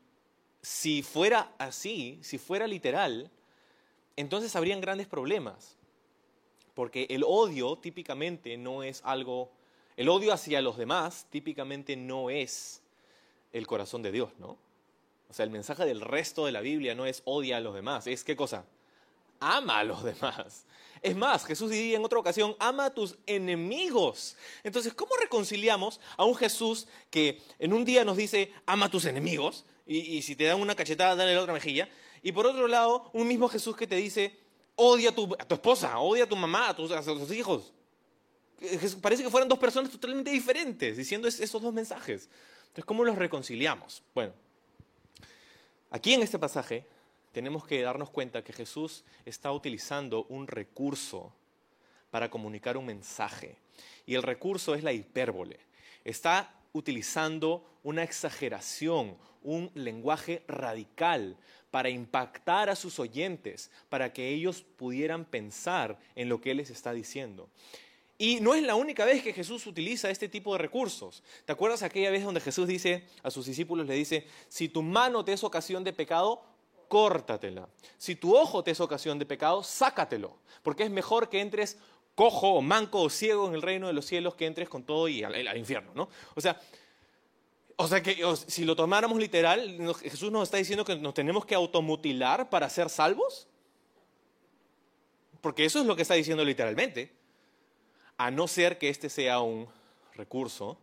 si 0.63 1.03
fuera 1.03 1.53
así, 1.59 2.19
si 2.23 2.39
fuera 2.39 2.65
literal, 2.65 3.29
entonces 4.15 4.55
habrían 4.55 4.81
grandes 4.81 5.07
problemas. 5.07 5.77
Porque 6.73 7.05
el 7.11 7.23
odio 7.23 7.77
típicamente 7.77 8.57
no 8.57 8.81
es 8.81 9.01
algo, 9.03 9.51
el 9.95 10.09
odio 10.09 10.33
hacia 10.33 10.59
los 10.63 10.75
demás 10.75 11.27
típicamente 11.29 11.95
no 11.95 12.31
es 12.31 12.81
el 13.53 13.67
corazón 13.67 14.01
de 14.01 14.11
Dios, 14.11 14.31
¿no? 14.39 14.57
O 15.29 15.33
sea, 15.33 15.45
el 15.45 15.51
mensaje 15.51 15.85
del 15.85 16.01
resto 16.01 16.45
de 16.45 16.51
la 16.51 16.61
Biblia 16.61 16.95
no 16.95 17.05
es 17.05 17.21
odia 17.25 17.57
a 17.57 17.59
los 17.59 17.75
demás, 17.75 18.07
es 18.07 18.23
qué 18.23 18.35
cosa? 18.35 18.65
Ama 19.39 19.79
a 19.79 19.83
los 19.83 20.03
demás. 20.19 20.65
Es 21.01 21.15
más, 21.15 21.45
Jesús 21.45 21.71
diría 21.71 21.97
en 21.97 22.03
otra 22.03 22.19
ocasión, 22.19 22.55
ama 22.59 22.85
a 22.85 22.93
tus 22.93 23.15
enemigos. 23.25 24.35
Entonces, 24.63 24.93
¿cómo 24.93 25.15
reconciliamos 25.15 26.01
a 26.17 26.25
un 26.25 26.35
Jesús 26.35 26.87
que 27.09 27.41
en 27.57 27.71
un 27.71 27.85
día 27.85 28.03
nos 28.03 28.17
dice, 28.17 28.51
ama 28.65 28.87
a 28.87 28.89
tus 28.89 29.05
enemigos, 29.05 29.65
y, 29.91 30.21
si 30.21 30.35
te 30.35 30.43
dan 30.43 30.61
una 30.61 30.75
cachetada, 30.75 31.15
dale 31.15 31.33
la 31.33 31.41
otra 31.41 31.53
mejilla. 31.53 31.89
Y 32.21 32.31
por 32.31 32.45
otro 32.45 32.67
lado, 32.67 33.09
un 33.11 33.27
mismo 33.27 33.49
Jesús 33.49 33.75
que 33.75 33.87
te 33.87 33.95
dice, 33.95 34.37
odia 34.75 35.09
a 35.09 35.15
tu, 35.15 35.35
esposa, 35.49 35.97
odia 35.97 36.25
a 36.25 36.29
tu 36.29 36.35
mamá, 36.35 36.69
a 36.69 36.75
tus, 36.75 36.91
hijos. 37.31 37.73
Parece 39.01 39.23
que 39.23 39.31
fueran 39.31 39.49
dos 39.49 39.57
personas 39.57 39.89
totalmente 39.89 40.29
diferentes 40.29 40.95
diciendo 40.95 41.27
esos 41.27 41.59
dos 41.59 41.73
mensajes. 41.73 42.29
Entonces, 42.61 42.85
¿cómo 42.85 43.03
los 43.03 43.17
reconciliamos? 43.17 44.03
Bueno, 44.13 44.33
aquí 45.89 46.13
en 46.13 46.21
este 46.21 46.39
pasaje 46.39 46.85
tenemos 47.31 47.65
que 47.65 47.81
darnos 47.81 48.09
cuenta 48.09 48.43
que 48.43 48.53
Jesús 48.53 49.03
está 49.25 49.51
utilizando 49.51 50.25
un 50.29 50.47
recurso 50.47 51.33
para 52.11 52.29
comunicar 52.29 52.77
un 52.77 52.85
mensaje. 52.85 53.57
Y 54.05 54.15
el 54.15 54.23
recurso 54.23 54.75
es 54.75 54.83
la 54.83 54.93
hipérbole. 54.93 55.59
Está 56.03 56.53
utilizando 56.73 57.63
una 57.83 58.03
exageración, 58.03 59.17
un 59.43 59.71
lenguaje 59.73 60.43
radical 60.47 61.37
para 61.71 61.89
impactar 61.89 62.69
a 62.69 62.75
sus 62.75 62.99
oyentes, 62.99 63.71
para 63.89 64.11
que 64.11 64.29
ellos 64.29 64.63
pudieran 64.63 65.25
pensar 65.25 65.99
en 66.15 66.29
lo 66.29 66.41
que 66.41 66.51
Él 66.51 66.57
les 66.57 66.71
está 66.71 66.93
diciendo. 66.93 67.49
Y 68.21 68.41
no 68.41 68.53
es 68.53 68.61
la 68.63 68.75
única 68.75 69.05
vez 69.05 69.23
que 69.23 69.31
Jesús 69.31 69.65
utiliza 69.65 70.09
este 70.09 70.27
tipo 70.27 70.51
de 70.51 70.59
recursos. 70.59 71.23
¿Te 71.45 71.53
acuerdas 71.53 71.83
aquella 71.83 72.11
vez 72.11 72.25
donde 72.25 72.41
Jesús 72.41 72.67
dice 72.67 73.07
a 73.23 73.31
sus 73.31 73.45
discípulos, 73.45 73.87
le 73.87 73.93
dice, 73.93 74.27
si 74.49 74.67
tu 74.67 74.83
mano 74.83 75.23
te 75.23 75.31
es 75.31 75.41
ocasión 75.45 75.85
de 75.85 75.93
pecado, 75.93 76.43
córtatela. 76.89 77.69
Si 77.97 78.15
tu 78.15 78.35
ojo 78.35 78.61
te 78.61 78.71
es 78.71 78.81
ocasión 78.81 79.19
de 79.19 79.25
pecado, 79.25 79.63
sácatelo. 79.63 80.37
Porque 80.63 80.83
es 80.83 80.91
mejor 80.91 81.29
que 81.29 81.39
entres 81.39 81.77
cojo 82.13 82.55
o 82.55 82.61
manco 82.61 83.01
o 83.01 83.09
ciego 83.09 83.47
en 83.47 83.53
el 83.53 83.61
reino 83.61 83.87
de 83.87 83.93
los 83.93 84.05
cielos 84.05 84.35
que 84.35 84.45
entres 84.45 84.67
con 84.67 84.83
todo 84.83 85.07
y 85.07 85.23
al, 85.23 85.57
infierno, 85.57 85.93
¿no? 85.95 86.09
O 86.35 86.41
sea, 86.41 86.59
o 87.77 87.87
sea 87.87 88.03
que 88.03 88.21
si 88.47 88.65
lo 88.65 88.75
tomáramos 88.75 89.17
literal, 89.17 89.95
Jesús 90.01 90.29
nos 90.29 90.43
está 90.43 90.57
diciendo 90.57 90.83
que 90.83 90.97
nos 90.97 91.13
tenemos 91.13 91.45
que 91.45 91.55
automutilar 91.55 92.49
para 92.49 92.69
ser 92.69 92.89
salvos. 92.89 93.47
Porque 95.39 95.63
eso 95.63 95.79
es 95.79 95.85
lo 95.85 95.95
que 95.95 96.01
está 96.01 96.15
diciendo 96.15 96.43
literalmente. 96.43 97.18
A 98.19 98.31
no 98.31 98.49
ser 98.49 98.77
que 98.77 98.89
este 98.89 99.09
sea 99.09 99.39
un 99.39 99.65
recurso 100.13 100.77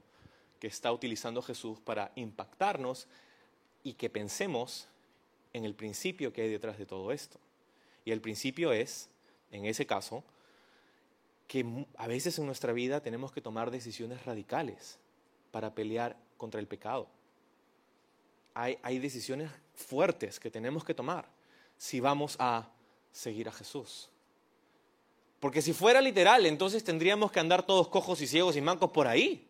que 0.58 0.68
está 0.68 0.90
utilizando 0.90 1.42
Jesús 1.42 1.78
para 1.78 2.10
impactarnos 2.14 3.08
y 3.84 3.92
que 3.92 4.08
pensemos 4.08 4.88
en 5.52 5.66
el 5.66 5.74
principio 5.74 6.32
que 6.32 6.40
hay 6.40 6.48
detrás 6.48 6.78
de 6.78 6.86
todo 6.86 7.12
esto. 7.12 7.38
Y 8.06 8.12
el 8.12 8.22
principio 8.22 8.72
es, 8.72 9.10
en 9.52 9.66
ese 9.66 9.84
caso, 9.84 10.24
que 11.46 11.84
a 11.98 12.06
veces 12.06 12.38
en 12.38 12.46
nuestra 12.46 12.72
vida 12.72 13.02
tenemos 13.02 13.32
que 13.32 13.42
tomar 13.42 13.70
decisiones 13.70 14.24
radicales 14.24 14.98
para 15.50 15.74
pelear 15.74 16.16
contra 16.38 16.58
el 16.58 16.66
pecado. 16.66 17.06
Hay, 18.54 18.78
hay, 18.82 18.98
decisiones 18.98 19.50
fuertes 19.74 20.40
que 20.40 20.50
tenemos 20.50 20.84
que 20.84 20.94
tomar 20.94 21.28
si 21.76 22.00
vamos 22.00 22.36
a 22.38 22.70
seguir 23.12 23.46
a 23.50 23.52
Jesús. 23.52 24.08
Porque 25.40 25.62
si 25.62 25.72
fuera 25.72 26.00
literal, 26.00 26.46
entonces 26.46 26.82
tendríamos 26.82 27.30
que 27.30 27.40
andar 27.40 27.64
todos 27.64 27.88
cojos 27.88 28.20
y 28.20 28.26
ciegos 28.26 28.56
y 28.56 28.60
mancos 28.60 28.90
por 28.90 29.06
ahí. 29.06 29.46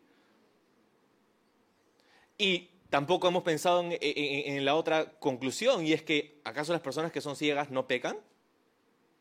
Y 2.39 2.71
tampoco 2.91 3.29
hemos 3.29 3.43
pensado 3.43 3.85
en, 3.89 4.65
la 4.65 4.75
otra 4.75 5.13
conclusión, 5.19 5.87
y 5.87 5.93
es 5.93 6.03
que 6.03 6.41
¿acaso 6.45 6.73
las 6.73 6.83
personas 6.83 7.13
que 7.13 7.21
son 7.21 7.37
ciegas 7.37 7.71
no 7.71 7.87
pecan? 7.87 8.19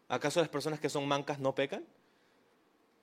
¿Acaso 0.08 0.40
las 0.40 0.50
personas 0.50 0.80
que 0.80 0.90
son 0.90 1.08
mancas 1.08 1.40
no 1.40 1.56
pecan? 1.56 1.86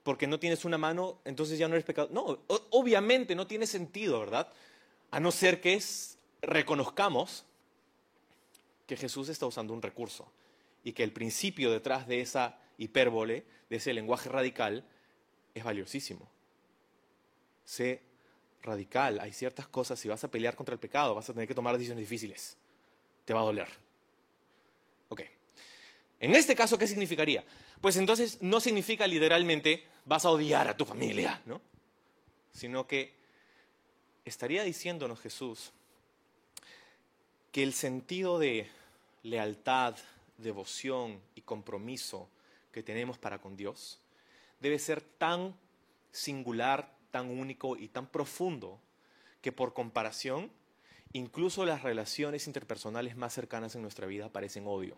porque 0.02 0.26
no 0.26 0.40
tienes 0.40 0.64
una 0.64 0.78
mano, 0.78 1.20
entonces 1.24 1.58
ya 1.58 1.68
no 1.68 1.74
eres 1.74 1.84
pecador. 1.84 2.10
No, 2.10 2.40
obviamente 2.70 3.34
no 3.34 3.46
tiene 3.46 3.66
sentido, 3.66 4.18
¿verdad? 4.20 4.48
A 5.10 5.20
no 5.20 5.30
ser 5.30 5.60
que 5.60 5.80
reconozcamos 6.40 7.44
que 8.86 8.96
Jesús 8.96 9.28
está 9.28 9.46
usando 9.46 9.72
un 9.72 9.82
recurso 9.82 10.30
y 10.82 10.92
que 10.92 11.04
el 11.04 11.12
principio 11.12 11.70
detrás 11.70 12.08
de 12.08 12.20
esa 12.20 12.58
hipérbole, 12.82 13.44
de 13.70 13.76
ese 13.76 13.92
lenguaje 13.92 14.28
radical, 14.28 14.84
es 15.54 15.64
valiosísimo. 15.64 16.28
Sé 17.64 18.02
radical, 18.62 19.20
hay 19.20 19.32
ciertas 19.32 19.66
cosas, 19.68 19.98
si 19.98 20.08
vas 20.08 20.24
a 20.24 20.30
pelear 20.30 20.56
contra 20.56 20.72
el 20.74 20.80
pecado, 20.80 21.14
vas 21.14 21.28
a 21.28 21.32
tener 21.32 21.48
que 21.48 21.54
tomar 21.54 21.74
decisiones 21.74 22.02
difíciles. 22.02 22.56
Te 23.24 23.34
va 23.34 23.40
a 23.40 23.44
doler. 23.44 23.68
Ok. 25.08 25.22
En 26.20 26.34
este 26.34 26.54
caso, 26.54 26.78
¿qué 26.78 26.86
significaría? 26.86 27.44
Pues 27.80 27.96
entonces 27.96 28.40
no 28.42 28.60
significa 28.60 29.06
literalmente 29.06 29.84
vas 30.04 30.24
a 30.24 30.30
odiar 30.30 30.68
a 30.68 30.76
tu 30.76 30.84
familia, 30.84 31.40
¿no? 31.46 31.60
Sino 32.52 32.86
que 32.86 33.14
estaría 34.24 34.62
diciéndonos 34.62 35.20
Jesús 35.20 35.72
que 37.50 37.62
el 37.62 37.74
sentido 37.74 38.38
de 38.38 38.68
lealtad, 39.22 39.96
devoción 40.38 41.20
y 41.34 41.42
compromiso 41.42 42.28
que 42.72 42.82
tenemos 42.82 43.18
para 43.18 43.40
con 43.40 43.56
Dios 43.56 44.00
debe 44.62 44.78
ser 44.78 45.02
tan 45.02 45.54
singular, 46.12 46.96
tan 47.10 47.28
único 47.28 47.76
y 47.76 47.88
tan 47.88 48.06
profundo 48.06 48.80
que 49.40 49.52
por 49.52 49.74
comparación 49.74 50.50
incluso 51.12 51.66
las 51.66 51.82
relaciones 51.82 52.46
interpersonales 52.46 53.16
más 53.16 53.34
cercanas 53.34 53.74
en 53.74 53.82
nuestra 53.82 54.06
vida 54.06 54.30
parecen 54.30 54.66
odio. 54.66 54.96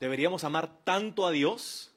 Deberíamos 0.00 0.44
amar 0.44 0.82
tanto 0.82 1.26
a 1.26 1.30
Dios 1.30 1.92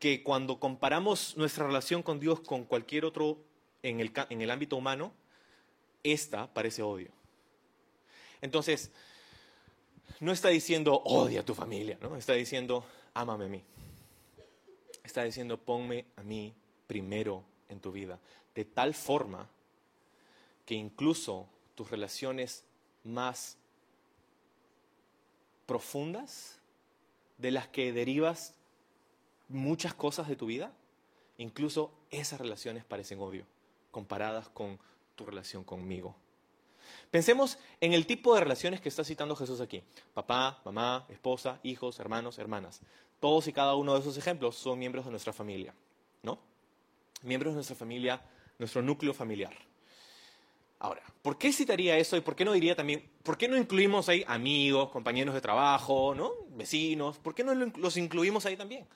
que 0.00 0.22
cuando 0.24 0.58
comparamos 0.58 1.36
nuestra 1.36 1.66
relación 1.66 2.02
con 2.02 2.18
Dios 2.18 2.40
con 2.40 2.64
cualquier 2.64 3.04
otro 3.04 3.38
en 3.82 4.00
el, 4.00 4.12
en 4.30 4.42
el 4.42 4.50
ámbito 4.50 4.76
humano, 4.76 5.12
esta 6.02 6.52
parece 6.52 6.82
odio. 6.82 7.12
Entonces, 8.40 8.90
no 10.22 10.30
está 10.30 10.50
diciendo 10.50 11.02
odia 11.04 11.40
a 11.40 11.44
tu 11.44 11.52
familia, 11.52 11.98
¿no? 12.00 12.16
Está 12.16 12.34
diciendo 12.34 12.84
ámame 13.12 13.46
a 13.46 13.48
mí. 13.48 13.62
Está 15.02 15.24
diciendo 15.24 15.58
ponme 15.58 16.06
a 16.14 16.22
mí 16.22 16.54
primero 16.86 17.42
en 17.68 17.80
tu 17.80 17.90
vida, 17.90 18.20
de 18.54 18.64
tal 18.64 18.94
forma 18.94 19.48
que 20.64 20.74
incluso 20.74 21.48
tus 21.74 21.90
relaciones 21.90 22.62
más 23.02 23.56
profundas, 25.66 26.60
de 27.38 27.50
las 27.50 27.66
que 27.66 27.92
derivas 27.92 28.54
muchas 29.48 29.92
cosas 29.92 30.28
de 30.28 30.36
tu 30.36 30.46
vida, 30.46 30.72
incluso 31.36 31.90
esas 32.10 32.40
relaciones 32.40 32.84
parecen 32.84 33.18
odio, 33.18 33.44
comparadas 33.90 34.48
con 34.50 34.78
tu 35.16 35.26
relación 35.26 35.64
conmigo. 35.64 36.14
Pensemos 37.12 37.58
en 37.82 37.92
el 37.92 38.06
tipo 38.06 38.34
de 38.34 38.40
relaciones 38.40 38.80
que 38.80 38.88
está 38.88 39.04
citando 39.04 39.36
Jesús 39.36 39.60
aquí. 39.60 39.82
Papá, 40.14 40.62
mamá, 40.64 41.04
esposa, 41.10 41.60
hijos, 41.62 42.00
hermanos, 42.00 42.38
hermanas. 42.38 42.80
Todos 43.20 43.46
y 43.48 43.52
cada 43.52 43.74
uno 43.74 43.92
de 43.92 44.00
esos 44.00 44.16
ejemplos 44.16 44.56
son 44.56 44.78
miembros 44.78 45.04
de 45.04 45.10
nuestra 45.10 45.34
familia, 45.34 45.74
¿no? 46.22 46.38
Miembros 47.22 47.52
de 47.52 47.56
nuestra 47.56 47.76
familia, 47.76 48.22
nuestro 48.58 48.80
núcleo 48.80 49.12
familiar. 49.12 49.52
Ahora, 50.78 51.02
¿por 51.20 51.36
qué 51.36 51.52
citaría 51.52 51.98
eso 51.98 52.16
y 52.16 52.22
por 52.22 52.34
qué 52.34 52.46
no 52.46 52.52
diría 52.52 52.74
también, 52.74 53.06
por 53.22 53.36
qué 53.36 53.46
no 53.46 53.58
incluimos 53.58 54.08
ahí 54.08 54.24
amigos, 54.26 54.88
compañeros 54.88 55.34
de 55.34 55.42
trabajo, 55.42 56.14
¿no? 56.14 56.32
vecinos? 56.56 57.18
¿Por 57.18 57.34
qué 57.34 57.44
no 57.44 57.54
lo- 57.54 57.66
los 57.76 57.98
incluimos 57.98 58.46
ahí 58.46 58.56
también? 58.56 58.88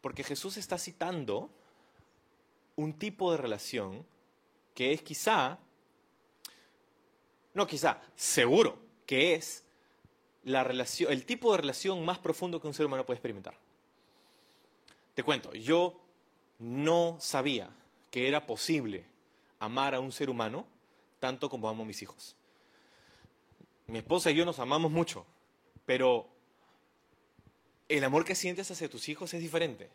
Porque 0.00 0.24
Jesús 0.24 0.56
está 0.56 0.76
citando 0.76 1.50
un 2.74 2.94
tipo 2.94 3.30
de 3.30 3.38
relación 3.38 4.04
que 4.74 4.92
es 4.92 5.02
quizá, 5.02 5.60
no 7.54 7.66
quizá, 7.66 8.00
seguro 8.16 8.78
que 9.06 9.34
es 9.34 9.64
la 10.42 10.64
relación, 10.64 11.12
el 11.12 11.24
tipo 11.24 11.52
de 11.52 11.58
relación 11.58 12.04
más 12.04 12.18
profundo 12.18 12.60
que 12.60 12.66
un 12.66 12.74
ser 12.74 12.86
humano 12.86 13.06
puede 13.06 13.16
experimentar. 13.16 13.54
Te 15.14 15.22
cuento, 15.22 15.52
yo 15.54 16.00
no 16.58 17.16
sabía 17.20 17.70
que 18.10 18.28
era 18.28 18.46
posible 18.46 19.04
amar 19.60 19.94
a 19.94 20.00
un 20.00 20.12
ser 20.12 20.28
humano 20.28 20.66
tanto 21.20 21.48
como 21.48 21.68
amo 21.68 21.84
a 21.84 21.86
mis 21.86 22.02
hijos. 22.02 22.36
Mi 23.86 23.98
esposa 23.98 24.30
y 24.30 24.34
yo 24.34 24.44
nos 24.44 24.58
amamos 24.58 24.90
mucho, 24.90 25.24
pero 25.86 26.28
el 27.88 28.02
amor 28.04 28.24
que 28.24 28.34
sientes 28.34 28.70
hacia 28.70 28.90
tus 28.90 29.08
hijos 29.08 29.32
es 29.34 29.40
diferente. 29.40 29.90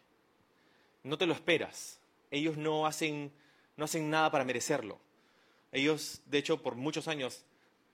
No 1.04 1.18
te 1.18 1.26
lo 1.26 1.34
esperas. 1.34 2.00
Ellos 2.32 2.58
no 2.58 2.86
hacen, 2.86 3.32
no 3.78 3.86
hacen 3.86 4.10
nada 4.10 4.32
para 4.32 4.46
merecerlo. 4.46 5.00
Ellos, 5.72 6.22
de 6.26 6.38
hecho, 6.38 6.62
por 6.62 6.76
muchos 6.76 7.08
años, 7.08 7.44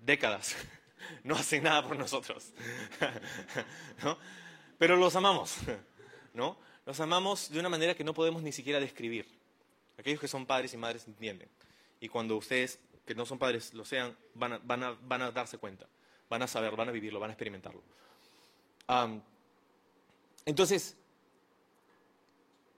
décadas, 0.05 0.55
no 1.23 1.35
hacen 1.35 1.63
nada 1.63 1.87
por 1.87 1.97
nosotros. 1.97 2.51
¿No? 4.03 4.17
Pero 4.77 4.95
los 4.95 5.15
amamos. 5.15 5.55
¿no? 6.33 6.57
Los 6.85 6.99
amamos 6.99 7.49
de 7.49 7.59
una 7.59 7.69
manera 7.69 7.95
que 7.95 8.03
no 8.03 8.13
podemos 8.13 8.43
ni 8.43 8.51
siquiera 8.51 8.79
describir. 8.79 9.27
Aquellos 9.97 10.19
que 10.19 10.27
son 10.27 10.45
padres 10.45 10.73
y 10.73 10.77
madres 10.77 11.07
entienden. 11.07 11.49
Y 11.99 12.09
cuando 12.09 12.35
ustedes, 12.35 12.79
que 13.05 13.15
no 13.15 13.25
son 13.25 13.39
padres, 13.39 13.73
lo 13.73 13.85
sean, 13.85 14.15
van 14.33 14.53
a, 14.53 14.57
van 14.59 14.83
a- 14.83 14.91
van 15.01 15.21
a 15.21 15.31
darse 15.31 15.57
cuenta. 15.57 15.87
Van 16.29 16.41
a 16.41 16.47
saber, 16.47 16.75
van 16.75 16.89
a 16.89 16.91
vivirlo, 16.91 17.19
van 17.19 17.29
a 17.29 17.33
experimentarlo. 17.33 17.81
Entonces, 20.45 20.95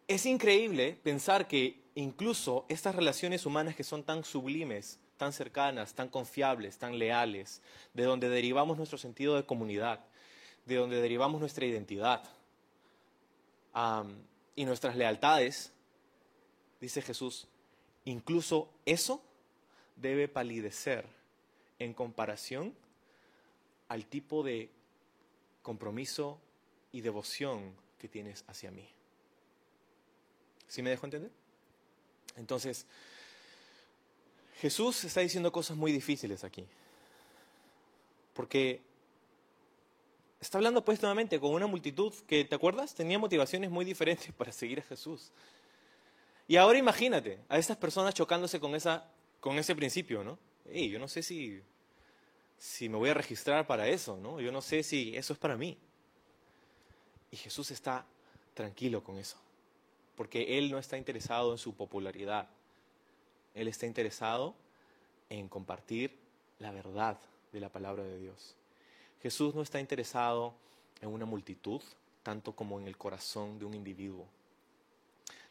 es 0.08 0.26
increíble 0.26 0.98
pensar 1.04 1.48
que 1.48 1.82
incluso 1.96 2.66
estas 2.70 2.96
relaciones 2.96 3.46
humanas 3.46 3.76
que 3.76 3.84
son 3.84 4.04
tan 4.04 4.24
sublimes, 4.24 5.00
tan 5.18 5.34
cercanas, 5.34 5.94
tan 5.94 6.10
confiables, 6.10 6.78
tan 6.78 6.98
leales, 6.98 7.62
de 7.94 8.04
donde 8.04 8.30
derivamos 8.30 8.78
nuestro 8.78 8.98
sentido 8.98 9.36
de 9.36 9.46
comunidad, 9.46 10.00
de 10.66 10.76
donde 10.76 11.02
derivamos 11.02 11.40
nuestra 11.40 11.66
identidad 11.66 12.24
y 14.56 14.66
nuestras 14.66 14.96
lealtades, 14.96 15.72
dice 16.82 17.02
Jesús, 17.02 17.48
incluso 18.06 18.70
eso 18.86 19.22
debe 19.96 20.28
palidecer 20.28 21.06
en 21.80 21.94
comparación 21.94 22.76
al 23.88 24.06
tipo 24.06 24.44
de 24.44 24.70
compromiso 25.62 26.40
y 26.92 27.02
devoción 27.02 27.76
que 28.00 28.08
tienes 28.08 28.44
hacia 28.48 28.72
mí. 28.72 28.90
¿Sí 30.68 30.82
me 30.82 30.90
dejo 30.90 31.06
entender? 31.06 31.32
Entonces, 32.36 32.86
Jesús 34.60 35.04
está 35.04 35.22
diciendo 35.22 35.52
cosas 35.52 35.78
muy 35.78 35.92
difíciles 35.92 36.44
aquí. 36.44 36.66
Porque 38.34 38.82
está 40.40 40.58
hablando 40.58 40.84
pues 40.84 41.02
nuevamente 41.02 41.40
con 41.40 41.52
una 41.54 41.68
multitud 41.68 42.14
que, 42.28 42.46
¿te 42.46 42.56
acuerdas? 42.56 42.96
Tenía 42.96 43.20
motivaciones 43.20 43.70
muy 43.70 43.86
diferentes 43.86 44.32
para 44.34 44.52
seguir 44.52 44.80
a 44.80 44.84
Jesús. 44.84 45.32
Y 46.48 46.56
ahora 46.56 46.78
imagínate 46.78 47.40
a 47.50 47.58
estas 47.58 47.78
personas 47.78 48.14
chocándose 48.14 48.60
con, 48.60 48.74
esa, 48.74 49.10
con 49.40 49.58
ese 49.58 49.76
principio, 49.76 50.24
¿no? 50.24 50.40
Ey, 50.72 50.90
yo 50.90 50.98
no 50.98 51.08
sé 51.08 51.22
si, 51.22 51.62
si 52.58 52.90
me 52.90 52.98
voy 52.98 53.10
a 53.10 53.14
registrar 53.14 53.68
para 53.68 53.88
eso, 53.88 54.18
¿no? 54.18 54.40
Yo 54.40 54.52
no 54.52 54.62
sé 54.62 54.82
si 54.82 55.16
eso 55.16 55.34
es 55.34 55.40
para 55.40 55.58
mí. 55.58 55.78
Y 57.32 57.38
Jesús 57.38 57.72
está 57.72 58.06
tranquilo 58.54 59.04
con 59.04 59.18
eso, 59.18 59.38
porque 60.16 60.58
Él 60.58 60.72
no 60.72 60.80
está 60.80 60.98
interesado 60.98 61.52
en 61.52 61.58
su 61.58 61.76
popularidad, 61.76 62.50
Él 63.58 63.68
está 63.68 63.86
interesado 63.86 64.54
en 65.30 65.50
compartir 65.50 66.16
la 66.60 66.72
verdad 66.72 67.18
de 67.52 67.60
la 67.60 67.70
palabra 67.70 68.04
de 68.04 68.20
Dios. 68.20 68.56
Jesús 69.22 69.56
no 69.56 69.62
está 69.64 69.80
interesado 69.80 70.54
en 71.02 71.10
una 71.10 71.26
multitud, 71.26 71.82
tanto 72.24 72.56
como 72.56 72.80
en 72.80 72.88
el 72.88 72.98
corazón 72.98 73.58
de 73.58 73.66
un 73.66 73.74
individuo. 73.74 74.26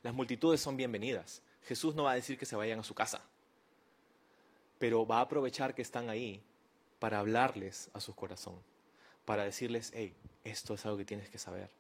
Las 0.03 0.14
multitudes 0.14 0.61
son 0.61 0.77
bienvenidas. 0.77 1.42
Jesús 1.64 1.95
no 1.97 2.05
va 2.05 2.12
a 2.12 2.14
decir 2.14 2.38
que 2.38 2.47
se 2.47 2.55
vayan 2.55 2.79
a 2.79 2.85
su 2.85 2.95
casa, 2.95 3.21
pero 4.79 5.05
va 5.07 5.19
a 5.19 5.23
aprovechar 5.23 5.75
que 5.75 5.83
están 5.83 6.09
ahí 6.09 6.40
para 7.01 7.19
hablarles 7.19 7.90
a 7.92 8.01
su 8.01 8.14
corazón, 8.14 8.55
para 9.25 9.45
decirles, 9.45 9.90
hey, 9.95 10.14
esto 10.45 10.75
es 10.75 10.87
algo 10.87 10.99
que 10.99 11.05
tienes 11.05 11.29
que 11.29 11.38
saber. 11.38 11.71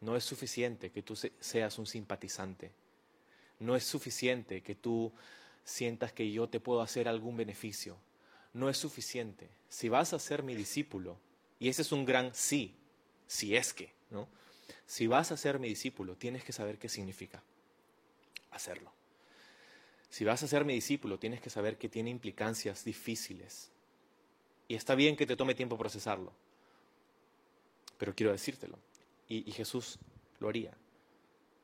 No 0.00 0.14
es 0.14 0.22
suficiente 0.22 0.90
que 0.92 1.02
tú 1.02 1.16
se- 1.16 1.32
seas 1.40 1.78
un 1.78 1.86
simpatizante. 1.86 2.70
No 3.58 3.74
es 3.74 3.82
suficiente 3.82 4.62
que 4.62 4.76
tú 4.76 5.12
sientas 5.68 6.12
que 6.12 6.32
yo 6.32 6.48
te 6.48 6.60
puedo 6.60 6.80
hacer 6.80 7.08
algún 7.08 7.36
beneficio. 7.36 7.98
No 8.54 8.70
es 8.70 8.78
suficiente. 8.78 9.50
Si 9.68 9.90
vas 9.90 10.14
a 10.14 10.18
ser 10.18 10.42
mi 10.42 10.54
discípulo, 10.54 11.18
y 11.60 11.68
ese 11.68 11.82
es 11.82 11.92
un 11.92 12.06
gran 12.06 12.34
sí, 12.34 12.74
si 13.26 13.54
es 13.54 13.74
que, 13.74 13.92
¿no? 14.10 14.28
Si 14.86 15.06
vas 15.06 15.30
a 15.30 15.36
ser 15.36 15.58
mi 15.58 15.68
discípulo, 15.68 16.16
tienes 16.16 16.42
que 16.42 16.52
saber 16.52 16.78
qué 16.78 16.88
significa 16.88 17.42
hacerlo. 18.50 18.92
Si 20.08 20.24
vas 20.24 20.42
a 20.42 20.48
ser 20.48 20.64
mi 20.64 20.72
discípulo, 20.72 21.18
tienes 21.18 21.42
que 21.42 21.50
saber 21.50 21.76
que 21.76 21.90
tiene 21.90 22.08
implicancias 22.08 22.82
difíciles. 22.84 23.70
Y 24.68 24.74
está 24.74 24.94
bien 24.94 25.16
que 25.16 25.26
te 25.26 25.36
tome 25.36 25.54
tiempo 25.54 25.76
procesarlo. 25.76 26.32
Pero 27.98 28.14
quiero 28.14 28.32
decírtelo. 28.32 28.78
Y, 29.28 29.46
y 29.46 29.52
Jesús 29.52 29.98
lo 30.40 30.48
haría. 30.48 30.74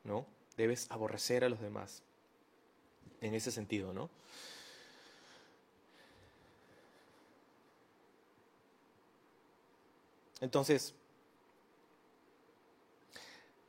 ¿No? 0.03 0.27
Debes 0.57 0.91
aborrecer 0.91 1.43
a 1.43 1.49
los 1.49 1.59
demás. 1.59 2.03
En 3.21 3.33
ese 3.33 3.51
sentido, 3.51 3.93
¿no? 3.93 4.09
Entonces, 10.41 10.93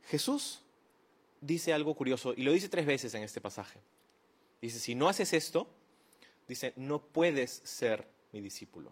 Jesús 0.09 0.61
dice 1.41 1.73
algo 1.73 1.95
curioso 1.95 2.33
y 2.35 2.43
lo 2.43 2.51
dice 2.51 2.69
tres 2.69 2.85
veces 2.85 3.13
en 3.13 3.23
este 3.23 3.41
pasaje. 3.41 3.79
Dice, 4.61 4.79
si 4.79 4.95
no 4.95 5.09
haces 5.09 5.33
esto, 5.33 5.67
dice, 6.47 6.73
no 6.75 7.01
puedes 7.01 7.61
ser 7.63 8.07
mi 8.31 8.41
discípulo. 8.41 8.91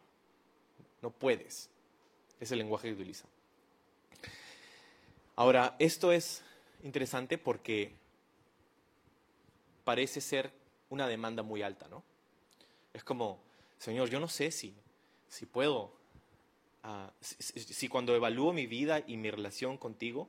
No 1.01 1.11
puedes. 1.11 1.69
Es 2.39 2.51
el 2.51 2.59
lenguaje 2.59 2.87
que 2.87 2.93
utiliza. 2.93 3.25
Ahora, 5.35 5.75
esto 5.79 6.11
es 6.11 6.43
interesante 6.83 7.37
porque 7.37 7.93
parece 9.85 10.19
ser 10.19 10.51
una 10.89 11.07
demanda 11.07 11.43
muy 11.43 11.61
alta, 11.61 11.87
¿no? 11.87 12.03
Es 12.93 13.05
como, 13.05 13.39
Señor, 13.77 14.09
yo 14.09 14.19
no 14.19 14.27
sé 14.27 14.51
si, 14.51 14.75
si 15.29 15.45
puedo, 15.45 15.93
ah, 16.83 17.11
si, 17.21 17.87
cuando 17.87 18.15
evalúo 18.15 18.51
mi 18.51 18.67
vida 18.67 19.01
y 19.07 19.15
mi 19.15 19.31
relación 19.31 19.77
contigo, 19.77 20.27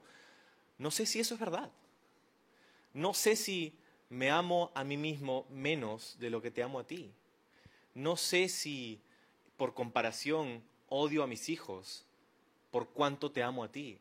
no 0.78 0.92
sé 0.92 1.06
si 1.06 1.18
eso 1.18 1.34
es 1.34 1.40
verdad. 1.40 1.70
No 2.92 3.14
sé 3.14 3.34
si 3.34 3.74
me 4.08 4.30
amo 4.30 4.70
a 4.74 4.84
mí 4.84 4.96
mismo 4.96 5.46
menos 5.50 6.16
de 6.20 6.30
lo 6.30 6.40
que 6.40 6.50
te 6.50 6.62
amo 6.62 6.78
a 6.78 6.86
ti. 6.86 7.10
No 7.94 8.16
sé 8.16 8.48
si 8.48 9.00
por 9.56 9.74
comparación 9.74 10.62
odio 10.88 11.22
a 11.22 11.26
mis 11.26 11.48
hijos 11.48 12.04
por 12.70 12.88
cuánto 12.90 13.30
te 13.30 13.42
amo 13.42 13.64
a 13.64 13.72
ti. 13.72 13.98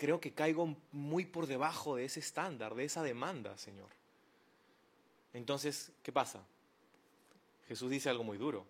Creo 0.00 0.18
que 0.18 0.32
caigo 0.32 0.74
muy 0.92 1.26
por 1.26 1.46
debajo 1.46 1.96
de 1.96 2.06
ese 2.06 2.20
estándar, 2.20 2.74
de 2.74 2.84
esa 2.84 3.02
demanda, 3.02 3.58
Señor. 3.58 3.90
Entonces, 5.34 5.92
¿qué 6.02 6.10
pasa? 6.10 6.42
Jesús 7.68 7.90
dice 7.90 8.08
algo 8.08 8.24
muy 8.24 8.38
duro. 8.38 8.64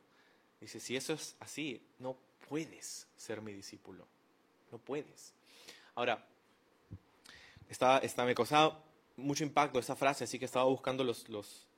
Dice, 0.61 0.81
si 0.81 0.97
eso 0.97 1.13
es 1.13 1.37
así, 1.39 1.81
no 2.01 2.17
puedes 2.49 3.07
ser 3.17 3.43
mi 3.43 3.53
discípulo. 3.53 4.09
No 4.73 4.79
puedes. 4.79 5.33
Ahora, 5.95 6.27
está, 7.69 8.03
me 8.25 8.35
causaba 8.35 8.83
mucho 9.17 9.45
impacto 9.45 9.79
esa 9.79 9.95
frase, 9.95 10.25
así 10.25 10.37
que 10.37 10.47
estaba 10.47 10.65
buscando 10.65 11.05
los, 11.05 11.69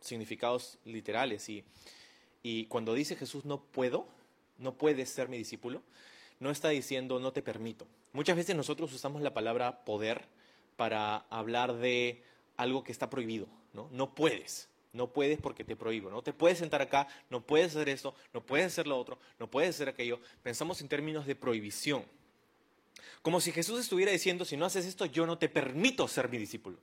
significados 0.00 0.78
literales. 0.84 1.48
Y 2.42 2.66
cuando 2.66 2.92
dice 2.92 3.14
Jesús, 3.14 3.44
no 3.44 3.62
puedo, 3.62 4.08
no 4.58 4.74
puedes 4.74 5.10
ser 5.10 5.28
mi 5.28 5.38
discípulo, 5.38 5.80
no 6.40 6.50
está 6.50 6.70
diciendo 6.70 7.20
no 7.20 7.32
te 7.32 7.40
permito. 7.40 7.86
Muchas 8.14 8.36
veces 8.36 8.54
nosotros 8.54 8.92
usamos 8.92 9.22
la 9.22 9.34
palabra 9.34 9.84
poder 9.84 10.24
para 10.76 11.16
hablar 11.30 11.74
de 11.74 12.22
algo 12.56 12.84
que 12.84 12.92
está 12.92 13.10
prohibido, 13.10 13.48
¿no? 13.72 13.88
No 13.90 14.14
puedes, 14.14 14.68
no 14.92 15.12
puedes 15.12 15.40
porque 15.40 15.64
te 15.64 15.74
prohíbo, 15.74 16.10
no 16.10 16.22
te 16.22 16.32
puedes 16.32 16.58
sentar 16.58 16.80
acá, 16.80 17.08
no 17.28 17.44
puedes 17.44 17.74
hacer 17.74 17.88
esto, 17.88 18.14
no 18.32 18.40
puedes 18.40 18.66
hacer 18.66 18.86
lo 18.86 18.96
otro, 18.96 19.18
no 19.40 19.50
puedes 19.50 19.74
hacer 19.74 19.88
aquello. 19.88 20.20
Pensamos 20.44 20.80
en 20.80 20.88
términos 20.88 21.26
de 21.26 21.34
prohibición. 21.34 22.04
Como 23.20 23.40
si 23.40 23.50
Jesús 23.50 23.80
estuviera 23.80 24.12
diciendo, 24.12 24.44
si 24.44 24.56
no 24.56 24.64
haces 24.64 24.86
esto, 24.86 25.06
yo 25.06 25.26
no 25.26 25.36
te 25.36 25.48
permito 25.48 26.06
ser 26.06 26.28
mi 26.28 26.38
discípulo. 26.38 26.78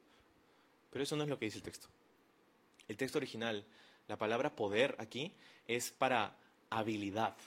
Pero 0.91 1.03
eso 1.03 1.15
no 1.15 1.23
es 1.23 1.29
lo 1.29 1.39
que 1.39 1.45
dice 1.45 1.57
el 1.59 1.63
texto. 1.63 1.87
El 2.89 2.97
texto 2.97 3.17
original, 3.19 3.63
la 4.09 4.17
palabra 4.17 4.53
poder 4.53 4.97
aquí 4.99 5.31
es 5.65 5.91
para 5.91 6.35
habilidad, 6.69 7.37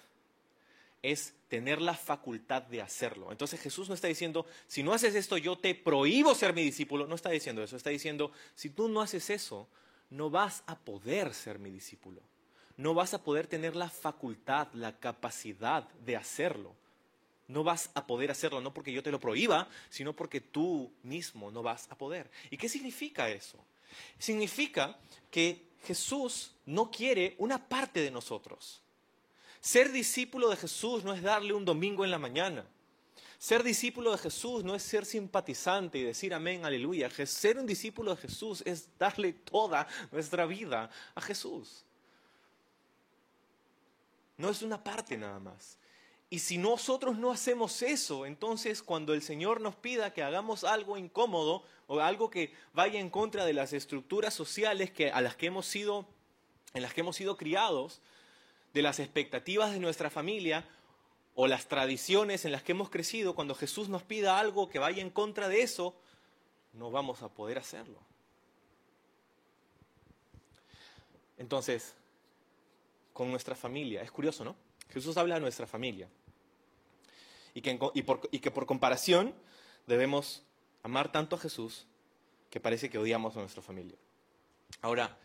es 1.04 1.34
tener 1.48 1.82
la 1.82 1.92
facultad 1.92 2.62
de 2.62 2.80
hacerlo. 2.80 3.30
Entonces 3.30 3.60
Jesús 3.60 3.90
no 3.90 3.94
está 3.94 4.08
diciendo, 4.08 4.46
si 4.66 4.82
no 4.82 4.94
haces 4.94 5.14
esto, 5.14 5.36
yo 5.36 5.56
te 5.58 5.74
prohíbo 5.74 6.34
ser 6.34 6.54
mi 6.54 6.64
discípulo. 6.64 7.06
No 7.06 7.14
está 7.14 7.28
diciendo 7.28 7.62
eso, 7.62 7.76
está 7.76 7.90
diciendo, 7.90 8.32
si 8.54 8.70
tú 8.70 8.88
no 8.88 9.02
haces 9.02 9.28
eso, 9.28 9.68
no 10.08 10.30
vas 10.30 10.64
a 10.66 10.78
poder 10.78 11.34
ser 11.34 11.58
mi 11.58 11.70
discípulo. 11.70 12.22
No 12.78 12.94
vas 12.94 13.12
a 13.12 13.22
poder 13.22 13.46
tener 13.46 13.76
la 13.76 13.90
facultad, 13.90 14.68
la 14.72 14.98
capacidad 14.98 15.86
de 16.06 16.16
hacerlo. 16.16 16.74
No 17.48 17.64
vas 17.64 17.90
a 17.92 18.06
poder 18.06 18.30
hacerlo, 18.30 18.62
no 18.62 18.72
porque 18.72 18.90
yo 18.90 19.02
te 19.02 19.10
lo 19.10 19.20
prohíba, 19.20 19.68
sino 19.90 20.14
porque 20.14 20.40
tú 20.40 20.90
mismo 21.02 21.50
no 21.50 21.62
vas 21.62 21.86
a 21.90 21.98
poder. 21.98 22.30
¿Y 22.50 22.56
qué 22.56 22.70
significa 22.70 23.28
eso? 23.28 23.58
Significa 24.18 24.98
que 25.30 25.66
Jesús 25.84 26.54
no 26.64 26.90
quiere 26.90 27.34
una 27.36 27.68
parte 27.68 28.00
de 28.00 28.10
nosotros. 28.10 28.80
Ser 29.64 29.90
discípulo 29.92 30.50
de 30.50 30.56
Jesús 30.56 31.04
no 31.04 31.14
es 31.14 31.22
darle 31.22 31.54
un 31.54 31.64
domingo 31.64 32.04
en 32.04 32.10
la 32.10 32.18
mañana. 32.18 32.66
Ser 33.38 33.62
discípulo 33.62 34.12
de 34.12 34.18
Jesús 34.18 34.62
no 34.62 34.74
es 34.74 34.82
ser 34.82 35.06
simpatizante 35.06 35.96
y 35.96 36.02
decir 36.02 36.34
amén, 36.34 36.66
aleluya. 36.66 37.08
Ser 37.24 37.56
un 37.58 37.64
discípulo 37.64 38.14
de 38.14 38.20
Jesús 38.20 38.62
es 38.66 38.90
darle 38.98 39.32
toda 39.32 39.88
nuestra 40.12 40.44
vida 40.44 40.90
a 41.14 41.20
Jesús. 41.22 41.82
No 44.36 44.50
es 44.50 44.60
una 44.60 44.84
parte 44.84 45.16
nada 45.16 45.38
más. 45.38 45.78
Y 46.28 46.40
si 46.40 46.58
nosotros 46.58 47.16
no 47.16 47.30
hacemos 47.30 47.80
eso, 47.80 48.26
entonces 48.26 48.82
cuando 48.82 49.14
el 49.14 49.22
Señor 49.22 49.62
nos 49.62 49.76
pida 49.76 50.12
que 50.12 50.22
hagamos 50.22 50.64
algo 50.64 50.98
incómodo 50.98 51.64
o 51.86 52.00
algo 52.00 52.28
que 52.28 52.52
vaya 52.74 53.00
en 53.00 53.08
contra 53.08 53.46
de 53.46 53.54
las 53.54 53.72
estructuras 53.72 54.34
sociales 54.34 54.90
que, 54.90 55.10
a 55.10 55.22
las 55.22 55.36
que 55.36 55.46
hemos 55.46 55.64
sido, 55.64 56.06
en 56.74 56.82
las 56.82 56.92
que 56.92 57.00
hemos 57.00 57.16
sido 57.16 57.38
criados, 57.38 58.02
de 58.74 58.82
las 58.82 58.98
expectativas 58.98 59.72
de 59.72 59.78
nuestra 59.78 60.10
familia 60.10 60.68
o 61.34 61.46
las 61.46 61.66
tradiciones 61.68 62.44
en 62.44 62.52
las 62.52 62.62
que 62.62 62.72
hemos 62.72 62.90
crecido, 62.90 63.34
cuando 63.34 63.54
Jesús 63.54 63.88
nos 63.88 64.02
pida 64.02 64.38
algo 64.38 64.68
que 64.68 64.78
vaya 64.78 65.00
en 65.00 65.10
contra 65.10 65.48
de 65.48 65.62
eso, 65.62 65.94
no 66.74 66.90
vamos 66.90 67.22
a 67.22 67.28
poder 67.28 67.58
hacerlo. 67.58 67.98
Entonces, 71.38 71.94
con 73.12 73.30
nuestra 73.30 73.54
familia, 73.54 74.02
es 74.02 74.10
curioso, 74.10 74.44
¿no? 74.44 74.56
Jesús 74.92 75.16
habla 75.16 75.36
de 75.36 75.40
nuestra 75.40 75.66
familia. 75.66 76.08
Y 77.54 77.62
que, 77.62 77.78
y 78.32 78.38
que 78.40 78.50
por 78.50 78.66
comparación 78.66 79.34
debemos 79.86 80.42
amar 80.82 81.12
tanto 81.12 81.36
a 81.36 81.38
Jesús 81.38 81.86
que 82.50 82.60
parece 82.60 82.90
que 82.90 82.98
odiamos 82.98 83.36
a 83.36 83.40
nuestra 83.40 83.62
familia. 83.62 83.96
Ahora, 84.82 85.16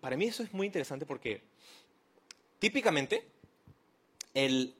para 0.00 0.16
mí 0.16 0.26
eso 0.26 0.42
es 0.42 0.52
muy 0.52 0.66
interesante 0.66 1.06
porque 1.06 1.42
típicamente 2.58 3.26
el 4.34 4.74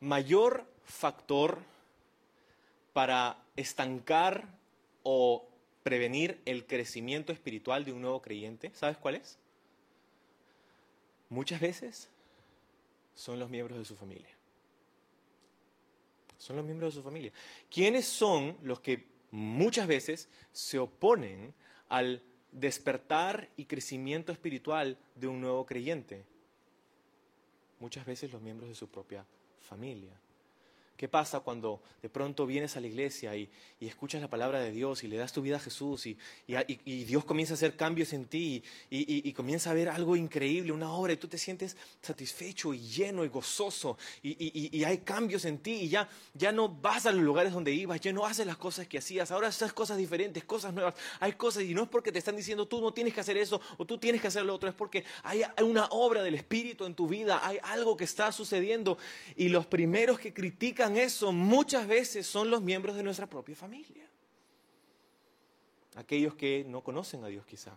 mayor 0.00 0.66
factor 0.84 1.58
para 2.92 3.42
estancar 3.56 4.46
o 5.02 5.48
prevenir 5.82 6.40
el 6.46 6.66
crecimiento 6.66 7.32
espiritual 7.32 7.84
de 7.84 7.92
un 7.92 8.00
nuevo 8.00 8.22
creyente, 8.22 8.70
¿sabes 8.74 8.96
cuál 8.96 9.16
es? 9.16 9.38
Muchas 11.28 11.60
veces 11.60 12.08
son 13.14 13.38
los 13.38 13.50
miembros 13.50 13.78
de 13.78 13.84
su 13.84 13.96
familia. 13.96 14.28
Son 16.38 16.56
los 16.56 16.64
miembros 16.64 16.94
de 16.94 17.00
su 17.00 17.04
familia. 17.04 17.32
¿Quiénes 17.70 18.06
son 18.06 18.56
los 18.62 18.80
que 18.80 19.06
muchas 19.30 19.86
veces 19.86 20.28
se 20.52 20.78
oponen 20.78 21.54
al 21.88 22.22
despertar 22.54 23.50
y 23.56 23.66
crecimiento 23.66 24.32
espiritual 24.32 24.96
de 25.14 25.26
un 25.26 25.40
nuevo 25.40 25.66
creyente? 25.66 26.24
Muchas 27.80 28.06
veces 28.06 28.32
los 28.32 28.40
miembros 28.40 28.70
de 28.70 28.74
su 28.74 28.88
propia 28.88 29.26
familia. 29.60 30.12
¿Qué 30.96 31.08
pasa 31.08 31.40
cuando 31.40 31.82
de 32.02 32.08
pronto 32.08 32.46
vienes 32.46 32.76
a 32.76 32.80
la 32.80 32.86
iglesia 32.86 33.34
y, 33.34 33.50
escuchas 33.80 34.22
la 34.22 34.28
palabra 34.28 34.60
de 34.60 34.70
Dios 34.70 35.04
y 35.04 35.08
le 35.08 35.18
das 35.18 35.32
tu 35.32 35.42
vida 35.42 35.56
a 35.56 35.60
Jesús 35.60 36.06
y, 36.06 36.16
Dios 37.04 37.24
comienza 37.24 37.52
a 37.52 37.56
hacer 37.56 37.76
cambios 37.76 38.12
en 38.12 38.26
ti 38.26 38.62
y, 38.88 39.32
comienza 39.32 39.72
a 39.72 39.74
ver 39.74 39.88
algo 39.88 40.14
increíble, 40.14 40.70
una 40.70 40.92
obra 40.92 41.12
y 41.12 41.16
tú 41.16 41.26
te 41.26 41.36
sientes 41.36 41.76
satisfecho 42.00 42.72
y 42.72 42.78
lleno 42.78 43.24
y 43.24 43.28
gozoso 43.28 43.98
y, 44.22 44.84
hay 44.84 44.98
cambios 44.98 45.44
en 45.44 45.58
ti 45.58 45.72
y 45.72 45.88
ya, 45.88 46.08
ya 46.32 46.52
no 46.52 46.68
vas 46.68 47.06
a 47.06 47.12
los 47.12 47.22
lugares 47.22 47.52
donde 47.52 47.72
ibas, 47.72 48.00
ya 48.00 48.12
no 48.12 48.24
haces 48.24 48.46
las 48.46 48.56
cosas 48.56 48.86
que 48.86 48.98
hacías, 48.98 49.32
ahora 49.32 49.48
haces 49.48 49.72
cosas 49.72 49.98
diferentes, 49.98 50.44
cosas 50.44 50.72
nuevas, 50.72 50.94
hay 51.18 51.32
cosas 51.32 51.64
y 51.64 51.74
no 51.74 51.82
es 51.82 51.88
porque 51.88 52.12
te 52.12 52.20
están 52.20 52.36
diciendo 52.36 52.68
tú 52.68 52.80
no 52.80 52.92
tienes 52.92 53.12
que 53.12 53.20
hacer 53.20 53.36
eso 53.36 53.60
o 53.78 53.84
tú 53.84 53.98
tienes 53.98 54.20
que 54.20 54.28
hacer 54.28 54.44
lo 54.44 54.54
otro, 54.54 54.68
es 54.68 54.74
porque 54.74 55.04
hay 55.24 55.42
una 55.60 55.86
obra 55.86 56.22
del 56.22 56.36
Espíritu 56.36 56.84
en 56.84 56.94
tu 56.94 57.08
vida, 57.08 57.40
hay 57.44 57.58
algo 57.62 57.96
que 57.96 58.04
está 58.04 58.30
sucediendo 58.30 58.96
y 59.36 59.48
los 59.48 59.66
primeros 59.66 60.20
que 60.20 60.32
critican 60.32 60.83
eso 60.96 61.32
muchas 61.32 61.86
veces 61.86 62.26
son 62.26 62.50
los 62.50 62.62
miembros 62.62 62.96
de 62.96 63.02
nuestra 63.02 63.26
propia 63.26 63.56
familia. 63.56 64.08
Aquellos 65.96 66.34
que 66.34 66.64
no 66.64 66.82
conocen 66.82 67.24
a 67.24 67.28
Dios 67.28 67.46
quizá. 67.46 67.72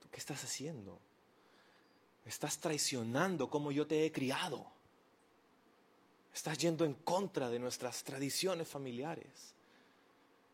¿Tú 0.00 0.08
qué 0.10 0.18
estás 0.18 0.42
haciendo? 0.44 0.98
Estás 2.24 2.58
traicionando 2.58 3.50
como 3.50 3.72
yo 3.72 3.86
te 3.86 4.06
he 4.06 4.12
criado. 4.12 4.66
Estás 6.32 6.56
yendo 6.58 6.84
en 6.84 6.94
contra 6.94 7.50
de 7.50 7.58
nuestras 7.58 8.04
tradiciones 8.04 8.68
familiares. 8.68 9.54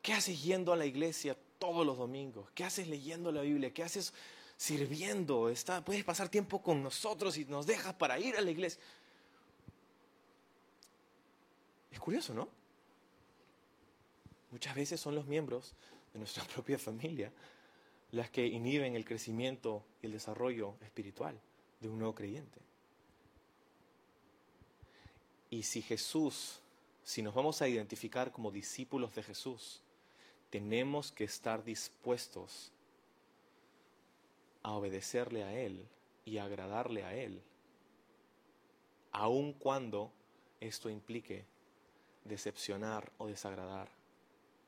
¿Qué 0.02 0.12
haces 0.12 0.42
yendo 0.42 0.72
a 0.72 0.76
la 0.76 0.86
iglesia 0.86 1.36
todos 1.58 1.84
los 1.84 1.98
domingos? 1.98 2.50
¿Qué 2.54 2.64
haces 2.64 2.88
leyendo 2.88 3.30
la 3.30 3.42
Biblia? 3.42 3.72
¿Qué 3.72 3.82
haces 3.82 4.12
sirviendo? 4.56 5.48
Está, 5.48 5.84
puedes 5.84 6.04
pasar 6.04 6.28
tiempo 6.28 6.62
con 6.62 6.82
nosotros 6.82 7.36
y 7.36 7.44
nos 7.44 7.66
dejas 7.66 7.94
para 7.94 8.18
ir 8.18 8.36
a 8.36 8.40
la 8.40 8.50
iglesia. 8.50 8.80
Es 11.90 12.00
curioso, 12.00 12.34
¿no? 12.34 12.48
Muchas 14.50 14.74
veces 14.74 15.00
son 15.00 15.14
los 15.14 15.26
miembros 15.26 15.74
de 16.12 16.18
nuestra 16.18 16.44
propia 16.54 16.78
familia 16.78 17.32
las 18.10 18.30
que 18.30 18.46
inhiben 18.46 18.96
el 18.96 19.04
crecimiento 19.04 19.84
y 20.02 20.06
el 20.06 20.12
desarrollo 20.12 20.74
espiritual 20.80 21.38
de 21.80 21.88
un 21.88 21.98
nuevo 21.98 22.14
creyente. 22.14 22.60
Y 25.50 25.62
si 25.62 25.82
Jesús, 25.82 26.60
si 27.02 27.22
nos 27.22 27.34
vamos 27.34 27.60
a 27.60 27.68
identificar 27.68 28.32
como 28.32 28.50
discípulos 28.50 29.14
de 29.14 29.22
Jesús, 29.22 29.82
tenemos 30.50 31.12
que 31.12 31.24
estar 31.24 31.64
dispuestos 31.64 32.72
a 34.62 34.72
obedecerle 34.72 35.44
a 35.44 35.54
Él 35.54 35.86
y 36.24 36.38
agradarle 36.38 37.04
a 37.04 37.14
Él, 37.14 37.42
aun 39.12 39.52
cuando 39.52 40.12
esto 40.60 40.90
implique 40.90 41.44
decepcionar 42.28 43.10
o 43.18 43.26
desagradar 43.26 43.88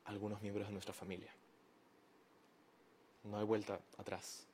a 0.05 0.09
algunos 0.09 0.41
miembros 0.41 0.67
de 0.67 0.73
nuestra 0.73 0.93
familia. 0.93 1.31
No 3.23 3.37
hay 3.37 3.45
vuelta 3.45 3.79
atrás. 3.97 4.45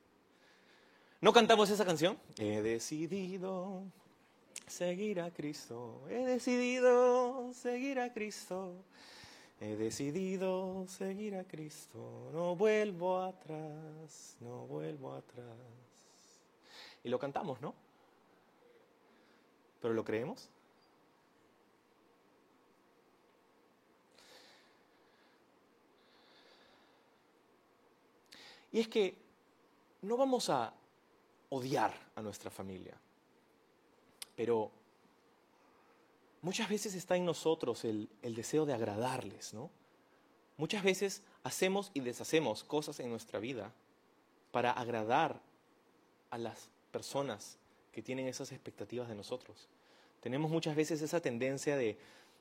¿No 1.20 1.32
cantamos 1.32 1.70
esa 1.70 1.84
canción? 1.84 2.18
He 2.38 2.62
decidido 2.62 3.82
seguir 4.66 5.20
a 5.20 5.30
Cristo, 5.32 6.02
he 6.08 6.24
decidido 6.24 7.52
seguir 7.54 7.98
a 7.98 8.12
Cristo, 8.12 8.84
he 9.60 9.74
decidido 9.74 10.86
seguir 10.86 11.34
a 11.34 11.44
Cristo, 11.44 12.30
no 12.32 12.54
vuelvo 12.54 13.22
atrás, 13.22 14.36
no 14.40 14.66
vuelvo 14.66 15.14
atrás. 15.14 15.56
Y 17.02 17.08
lo 17.08 17.18
cantamos, 17.18 17.60
¿no? 17.60 17.74
¿Pero 19.80 19.94
lo 19.94 20.04
creemos? 20.04 20.48
Y 28.72 28.80
es 28.80 28.88
que 28.88 29.16
no 30.02 30.16
vamos 30.16 30.50
a 30.50 30.72
odiar 31.50 31.94
a 32.14 32.22
nuestra 32.22 32.50
familia, 32.50 32.94
pero 34.36 34.70
muchas 36.42 36.68
veces 36.68 36.94
está 36.94 37.16
en 37.16 37.24
nosotros 37.24 37.84
el, 37.84 38.08
deseo 38.22 38.66
de 38.66 38.74
agradarles, 38.74 39.54
¿no? 39.54 39.70
Muchas 40.56 40.82
veces 40.82 41.22
hacemos 41.44 41.90
y 41.94 42.00
deshacemos 42.00 42.64
cosas 42.64 43.00
en 43.00 43.10
nuestra 43.10 43.38
vida 43.38 43.72
para 44.50 44.72
agradar 44.72 45.40
a 46.30 46.38
las 46.38 46.68
personas 46.90 47.58
que 47.92 48.02
tienen 48.02 48.26
esas 48.26 48.52
expectativas 48.52 49.08
de 49.08 49.14
nosotros. 49.14 49.68
Tenemos 50.20 50.50
muchas 50.50 50.74
veces 50.74 51.00
esa 51.00 51.20
tendencia 51.20 51.76
de, 51.76 51.96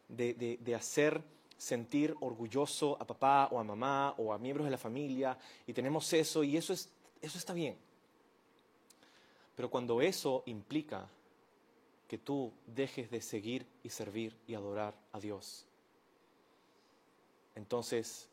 de, 0.10 0.76
hacer 0.76 1.24
sentir 1.58 2.16
orgulloso 2.22 2.98
a 3.02 3.06
papá 3.06 3.50
o 3.52 3.60
a 3.60 3.64
mamá 3.64 4.14
o 4.18 4.32
a 4.32 4.38
miembros 4.38 4.66
de 4.66 4.72
la 4.72 4.78
familia 4.78 5.38
y 5.66 5.74
tenemos 5.74 6.12
eso 6.14 6.44
y 6.44 6.56
eso, 6.56 6.74
es, 6.74 6.90
eso 7.22 7.38
está 7.38 7.54
bien. 7.54 7.78
Pero 9.56 9.70
cuando 9.70 10.02
eso 10.02 10.44
implica 10.46 11.08
que 12.08 12.18
tú 12.18 12.54
dejes 12.68 13.10
de 13.10 13.22
seguir 13.22 13.66
y 13.84 13.90
servir 13.90 14.36
y 14.48 14.54
adorar 14.54 14.94
a 15.12 15.20
Dios, 15.20 15.66
entonces 17.56 18.30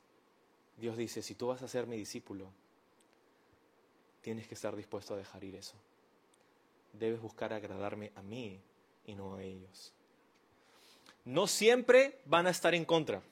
Dios 0.76 0.96
dice, 0.96 1.22
si 1.22 1.34
tú 1.34 1.46
vas 1.46 1.62
a 1.62 1.68
ser 1.68 1.86
mi 1.86 1.96
discípulo, 1.96 2.50
tienes 4.20 4.46
que 4.46 4.54
estar 4.54 4.76
dispuesto 4.76 5.14
a 5.14 5.16
dejar 5.16 5.42
ir 5.44 5.56
eso. 5.56 5.76
Debes 6.92 7.20
buscar 7.20 7.52
agradarme 7.52 8.12
a 8.16 8.22
mí 8.22 8.60
y 9.06 9.14
no 9.14 9.34
a 9.34 9.42
ellos. 9.42 9.92
No 11.24 11.46
siempre 11.46 12.18
van 12.26 12.46
a 12.46 12.50
estar 12.50 12.74
en 12.74 12.84
contra. 12.84 13.22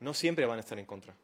No 0.00 0.14
siempre 0.14 0.46
van 0.46 0.58
a 0.58 0.60
estar 0.60 0.78
en 0.78 0.86
contra. 0.86 1.14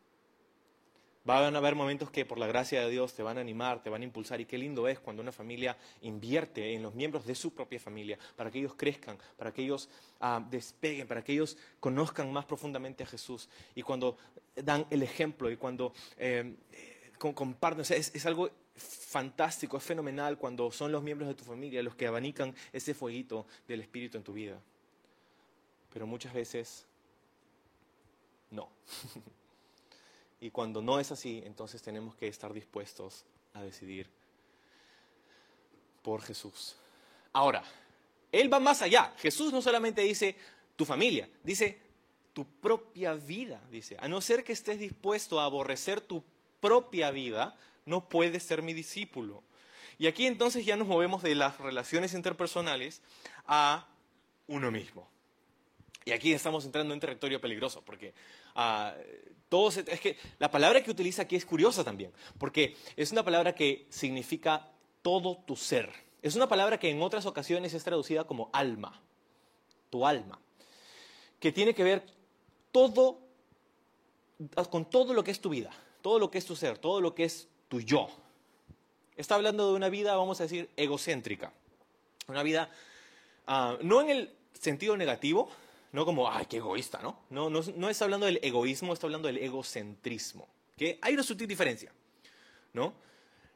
Van 1.25 1.55
a 1.55 1.59
haber 1.59 1.77
momentos 1.77 2.11
que 2.11 2.25
por 2.25 2.39
la 2.39 2.49
gracia 2.49 2.81
de 2.81 2.91
Dios 2.91 3.15
te 3.15 3.23
van 3.23 3.39
a 3.39 3.41
animar, 3.41 3.81
te 3.81 3.91
van 3.91 4.03
a 4.03 4.05
impulsar 4.05 4.41
y 4.41 4.45
qué 4.45 4.59
lindo 4.59 4.89
es 4.89 4.99
cuando 4.99 5.23
una 5.23 5.31
familia 5.31 5.77
invierte 6.01 6.75
en 6.75 6.83
los 6.83 6.95
miembros 6.95 7.27
de 7.27 7.37
su 7.37 7.55
propia 7.55 7.79
familia 7.79 8.19
para 8.35 8.51
que 8.51 8.59
ellos 8.59 8.75
crezcan, 8.77 9.19
para 9.37 9.53
que 9.53 9.63
ellos 9.63 9.89
ah, 10.21 10.45
despeguen, 10.51 11.07
para 11.07 11.23
que 11.23 11.33
ellos 11.33 11.57
conozcan 11.79 12.33
más 12.33 12.45
profundamente 12.45 13.05
a 13.05 13.07
Jesús 13.07 13.49
y 13.77 13.83
cuando 13.83 14.17
dan 14.57 14.85
el 14.91 15.05
ejemplo 15.05 15.49
y 15.49 15.57
cuando 15.57 15.93
eh, 16.17 16.57
comparten, 17.19 17.85
es 17.89 18.27
algo 18.27 18.51
fantástico, 18.75 19.77
es 19.77 19.85
fenomenal 19.85 20.39
cuando 20.39 20.73
son 20.73 20.91
los 20.91 21.05
miembros 21.05 21.29
de 21.29 21.37
tu 21.37 21.45
familia 21.45 21.85
los 21.85 21.95
que 21.95 22.09
abanican 22.09 22.53
ese 22.73 22.95
fueguito 22.95 23.47
del 23.69 23.81
Espíritu 23.81 24.19
en 24.19 24.25
tu 24.25 24.33
vida. 24.33 24.59
Pero 25.93 26.07
muchas 26.07 26.33
veces 26.33 26.87
no. 28.51 28.69
y 30.41 30.51
cuando 30.51 30.83
no 30.83 31.01
es 31.01 31.13
así, 31.13 31.43
entonces 31.45 31.83
tenemos 31.83 32.15
que 32.15 32.29
estar 32.29 32.53
dispuestos 32.53 33.25
a 33.55 33.63
decidir 33.63 34.09
por 36.03 36.23
Jesús. 36.23 36.77
Ahora, 37.33 37.63
Él 38.31 38.53
va 38.53 38.61
más 38.61 38.83
allá. 38.83 39.15
Jesús 39.19 39.53
no 39.53 39.63
solamente 39.63 40.03
dice 40.03 40.37
tu 40.77 40.85
familia, 40.85 41.29
dice 41.43 41.79
tu 42.33 42.45
propia 42.45 43.15
vida, 43.15 43.61
dice. 43.71 43.97
A 44.01 44.09
no 44.09 44.21
ser 44.21 44.45
que 44.45 44.53
estés 44.53 44.79
dispuesto 44.79 45.41
a 45.41 45.45
aborrecer 45.45 46.01
tu 46.01 46.25
propia 46.61 47.11
vida, 47.11 47.57
no 47.85 48.09
puedes 48.09 48.43
ser 48.43 48.63
mi 48.63 48.73
discípulo. 48.73 49.43
Y 49.99 50.07
aquí 50.07 50.27
entonces 50.27 50.65
ya 50.65 50.77
nos 50.77 50.89
movemos 50.89 51.23
de 51.23 51.35
las 51.35 51.59
relaciones 51.59 52.15
interpersonales 52.15 53.03
a 53.47 53.87
uno 54.47 54.71
mismo. 54.71 55.12
Y 56.05 56.13
aquí 56.13 56.33
estamos 56.33 56.65
entrando 56.65 56.93
en 56.95 57.01
territorio 57.01 57.41
peligroso, 57.41 57.83
porque 57.85 58.15
ah, 58.55 58.95
todos, 59.49 59.77
es 59.77 60.01
que 60.01 60.17
la 60.39 60.51
palabra 60.51 60.83
que 60.83 60.91
utiliza 60.91 61.23
aquí 61.23 61.37
es 61.37 61.45
curiosa 61.45 61.85
también, 61.85 62.13
porque 62.39 62.77
es 62.97 63.13
una 63.13 63.23
palabra 63.23 63.55
que 63.55 63.87
significa 63.91 64.69
todo 65.03 65.37
tu 65.47 65.57
ser. 65.57 65.93
Es 66.23 66.37
una 66.37 66.49
palabra 66.49 66.79
que 66.79 66.89
en 66.89 67.03
otras 67.03 67.27
ocasiones 67.27 67.75
es 67.75 67.85
traducida 67.85 68.25
como 68.25 68.49
alma, 68.53 69.01
tu 69.91 70.07
alma, 70.07 70.41
que 71.39 71.53
tiene 71.53 71.75
que 71.75 71.83
ver 71.83 72.07
todo, 72.71 73.19
con 74.71 74.89
todo 74.89 75.13
lo 75.13 75.23
que 75.23 75.33
es 75.33 75.41
tu 75.41 75.51
vida, 75.51 75.71
todo 76.01 76.19
lo 76.19 76.31
que 76.31 76.39
es 76.39 76.47
tu 76.47 76.57
ser, 76.57 76.79
todo 76.79 77.01
lo 77.01 77.15
que 77.15 77.25
es 77.25 77.49
tu 77.69 77.81
yo. 77.81 78.09
Está 79.17 79.35
hablando 79.35 79.69
de 79.69 79.77
una 79.77 79.89
vida, 79.89 80.17
vamos 80.17 80.41
a 80.41 80.45
decir, 80.45 80.71
egocéntrica. 80.77 81.53
Una 82.29 82.43
vida, 82.43 82.71
ah, 83.47 83.77
no 83.83 84.01
en 84.01 84.11
el 84.11 84.35
sentido 84.55 84.97
negativo, 84.97 85.51
no 85.93 86.05
como, 86.07 86.31
ay, 86.31 86.47
qué 86.47 86.57
egoísta, 86.57 87.01
¿no? 87.03 87.19
No, 87.31 87.51
no, 87.51 87.61
no 87.77 87.91
está 87.91 88.05
hablando 88.05 88.27
del 88.27 88.41
egoísmo, 88.43 88.93
está 88.93 89.07
hablando 89.07 89.29
del 89.29 89.39
egocentrismo. 89.39 90.49
Que 90.77 90.99
hay 91.03 91.15
una 91.15 91.23
sutil 91.23 91.47
diferencia, 91.47 91.93
¿no? 92.73 92.95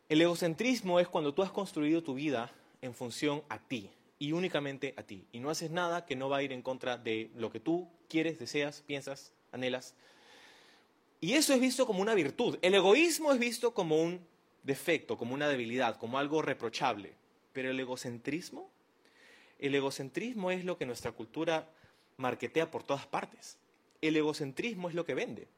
El 0.08 0.20
egocentrismo 0.20 1.00
es 1.00 1.08
cuando 1.08 1.34
tú 1.34 1.42
has 1.42 1.50
construido 1.50 2.02
tu 2.02 2.14
vida 2.14 2.52
en 2.82 2.94
función 2.94 3.42
a 3.48 3.58
ti 3.58 3.90
y 4.18 4.32
únicamente 4.32 4.94
a 4.96 5.02
ti. 5.02 5.26
Y 5.32 5.40
no 5.40 5.50
haces 5.50 5.70
nada 5.70 6.04
que 6.04 6.14
no 6.14 6.28
va 6.28 6.38
a 6.38 6.42
ir 6.42 6.52
en 6.52 6.62
contra 6.62 6.98
de 6.98 7.30
lo 7.34 7.50
que 7.50 7.58
tú 7.58 7.88
quieres, 8.08 8.38
deseas, 8.38 8.82
piensas, 8.82 9.32
anhelas. 9.50 9.94
Y 11.20 11.32
eso 11.32 11.54
es 11.54 11.60
visto 11.60 11.86
como 11.86 12.02
una 12.02 12.14
virtud. 12.14 12.58
El 12.62 12.74
egoísmo 12.74 13.32
es 13.32 13.38
visto 13.38 13.72
como 13.72 14.00
un 14.00 14.20
defecto, 14.62 15.16
como 15.16 15.34
una 15.34 15.48
debilidad, 15.48 15.96
como 15.96 16.18
algo 16.18 16.42
reprochable. 16.42 17.14
Pero 17.52 17.70
el 17.70 17.80
egocentrismo, 17.80 18.70
el 19.58 19.74
egocentrismo 19.74 20.50
es 20.50 20.64
lo 20.64 20.76
que 20.76 20.86
nuestra 20.86 21.12
cultura 21.12 21.70
marketea 22.16 22.70
por 22.70 22.82
todas 22.82 23.06
partes. 23.06 23.58
El 24.00 24.16
egocentrismo 24.16 24.88
es 24.88 24.94
lo 24.94 25.04
que 25.04 25.14
vende. 25.14 25.48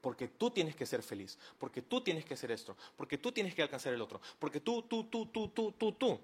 Porque 0.00 0.28
tú 0.28 0.50
tienes 0.50 0.76
que 0.76 0.86
ser 0.86 1.02
feliz, 1.02 1.38
porque 1.58 1.82
tú 1.82 2.00
tienes 2.00 2.24
que 2.24 2.34
hacer 2.34 2.52
esto, 2.52 2.76
porque 2.96 3.18
tú 3.18 3.32
tienes 3.32 3.54
que 3.54 3.62
alcanzar 3.62 3.92
el 3.92 4.00
otro, 4.00 4.20
porque 4.38 4.60
tú, 4.60 4.82
tú, 4.82 5.04
tú, 5.04 5.26
tú, 5.26 5.48
tú, 5.48 5.72
tú, 5.72 5.92
tú. 5.92 6.20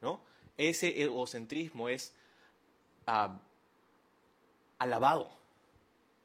¿No? 0.00 0.20
Ese 0.56 1.02
egocentrismo 1.02 1.88
es 1.88 2.12
ah, 3.06 3.40
alabado 4.78 5.30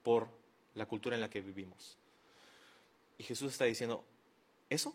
por 0.04 0.28
la 0.76 0.86
cultura 0.86 1.16
en 1.16 1.22
la 1.22 1.30
que 1.30 1.42
vivimos. 1.42 1.98
Y 3.18 3.24
Jesús 3.24 3.52
está 3.52 3.66
diciendo, 3.66 4.04
¿eso? 4.70 4.94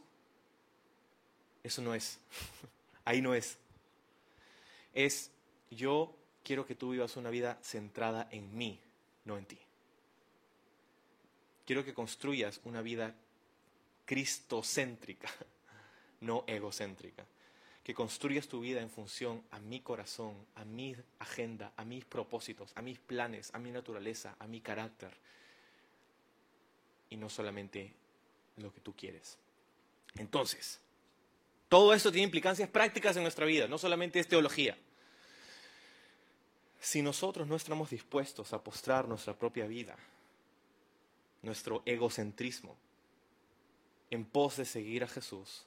Eso 1.63 1.83
no 1.83 1.95
es. 1.95 2.19
Ahí 3.05 3.21
no 3.21 3.35
es. 3.35 3.59
Es, 4.95 5.31
yo 5.71 6.15
quiero 6.45 6.67
que 6.67 6.75
tú 6.75 6.91
vivas 6.91 7.17
una 7.17 7.31
vida 7.31 7.59
centrada 7.63 8.29
en 8.31 8.57
mí, 8.57 8.81
no 9.25 9.39
en 9.39 9.47
ti. 9.47 9.59
Quiero 11.65 11.85
que 11.85 11.95
construyas 11.95 12.61
una 12.65 12.83
vida 12.83 13.15
cristocéntrica, 14.05 15.29
no 16.21 16.45
egocéntrica. 16.47 17.25
Que 17.83 17.95
construyas 17.95 18.47
tu 18.47 18.61
vida 18.61 18.81
en 18.81 18.91
función 18.91 19.43
a 19.51 19.59
mi 19.59 19.81
corazón, 19.81 20.47
a 20.55 20.65
mi 20.65 20.95
agenda, 21.19 21.73
a 21.77 21.85
mis 21.85 22.05
propósitos, 22.05 22.73
a 22.77 22.83
mis 22.83 22.99
planes, 22.99 23.51
a 23.55 23.59
mi 23.59 23.73
naturaleza, 23.73 24.37
a 24.39 24.47
mi 24.47 24.61
carácter, 24.61 25.13
y 27.11 27.17
no 27.17 27.29
solamente 27.29 27.93
lo 28.57 28.73
que 28.73 28.81
tú 28.81 28.95
quieres. 28.95 29.37
Entonces, 30.15 30.81
todo 31.69 31.93
esto 31.93 32.13
tiene 32.13 32.25
implicancias 32.25 32.69
prácticas 32.69 33.17
en 33.17 33.23
nuestra 33.23 33.47
vida, 33.47 33.67
no 33.67 33.79
solamente 33.79 34.21
es 34.21 34.29
teología. 34.29 34.79
Si 36.83 37.01
nosotros 37.01 37.47
no 37.47 37.55
estamos 37.55 37.91
dispuestos 37.91 38.53
a 38.53 38.65
postrar 38.65 39.07
nuestra 39.07 39.39
propia 39.39 39.69
vida, 39.69 39.97
nuestro 41.41 41.81
egocentrismo, 41.87 42.75
en 44.11 44.25
pos 44.25 44.57
de 44.57 44.65
seguir 44.65 45.05
a 45.05 45.09
Jesús, 45.09 45.65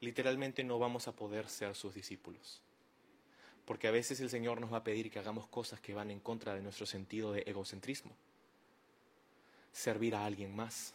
literalmente 0.00 0.64
no 0.64 0.78
vamos 0.78 1.06
a 1.06 1.12
poder 1.12 1.50
ser 1.50 1.74
sus 1.74 1.94
discípulos. 1.94 2.62
Porque 3.66 3.88
a 3.88 3.90
veces 3.90 4.20
el 4.20 4.30
Señor 4.30 4.58
nos 4.58 4.72
va 4.72 4.78
a 4.78 4.84
pedir 4.84 5.10
que 5.10 5.18
hagamos 5.18 5.46
cosas 5.48 5.80
que 5.80 5.92
van 5.92 6.10
en 6.10 6.18
contra 6.18 6.54
de 6.54 6.62
nuestro 6.62 6.86
sentido 6.86 7.30
de 7.32 7.42
egocentrismo 7.42 8.12
servir 9.70 10.14
a 10.14 10.24
alguien 10.24 10.56
más, 10.56 10.94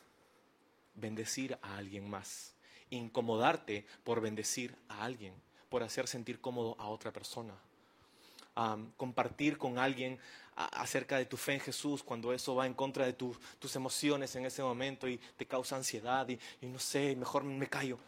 bendecir 0.96 1.60
a 1.62 1.78
alguien 1.78 2.10
más, 2.10 2.56
incomodarte 2.90 3.86
por 4.04 4.20
bendecir 4.20 4.76
a 4.90 5.04
alguien, 5.04 5.36
por 5.70 5.84
hacer 5.84 6.08
sentir 6.08 6.42
cómodo 6.42 6.76
a 6.80 6.88
otra 6.88 7.14
persona. 7.14 7.54
Compartir 8.98 9.58
con 9.58 9.78
alguien 9.78 10.20
acerca 10.56 11.18
de 11.18 11.26
tu 11.26 11.38
fe 11.38 11.54
en 11.54 11.60
Jesús 11.60 12.02
cuando 12.02 12.34
eso 12.34 12.56
va 12.56 12.66
en 12.66 12.74
contra 12.74 13.06
de 13.06 13.14
tus 13.14 13.76
emociones 13.76 14.36
en 14.36 14.46
ese 14.46 14.64
momento 14.64 15.08
y 15.08 15.18
te 15.18 15.46
causa 15.46 15.76
ansiedad 15.76 16.28
y, 16.28 16.40
no 16.66 16.80
sé, 16.80 17.16
mejor 17.16 17.44
me 17.44 17.68
callo. 17.68 18.00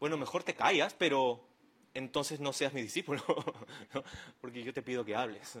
Bueno, 0.00 0.16
mejor 0.16 0.44
te 0.44 0.54
callas, 0.54 0.94
pero 0.94 1.44
entonces 1.92 2.40
no 2.40 2.52
seas 2.52 2.72
mi 2.72 2.80
discípulo, 2.80 3.22
porque 4.40 4.62
yo 4.62 4.72
te 4.72 4.80
pido 4.80 5.04
que 5.04 5.14
hables. 5.14 5.58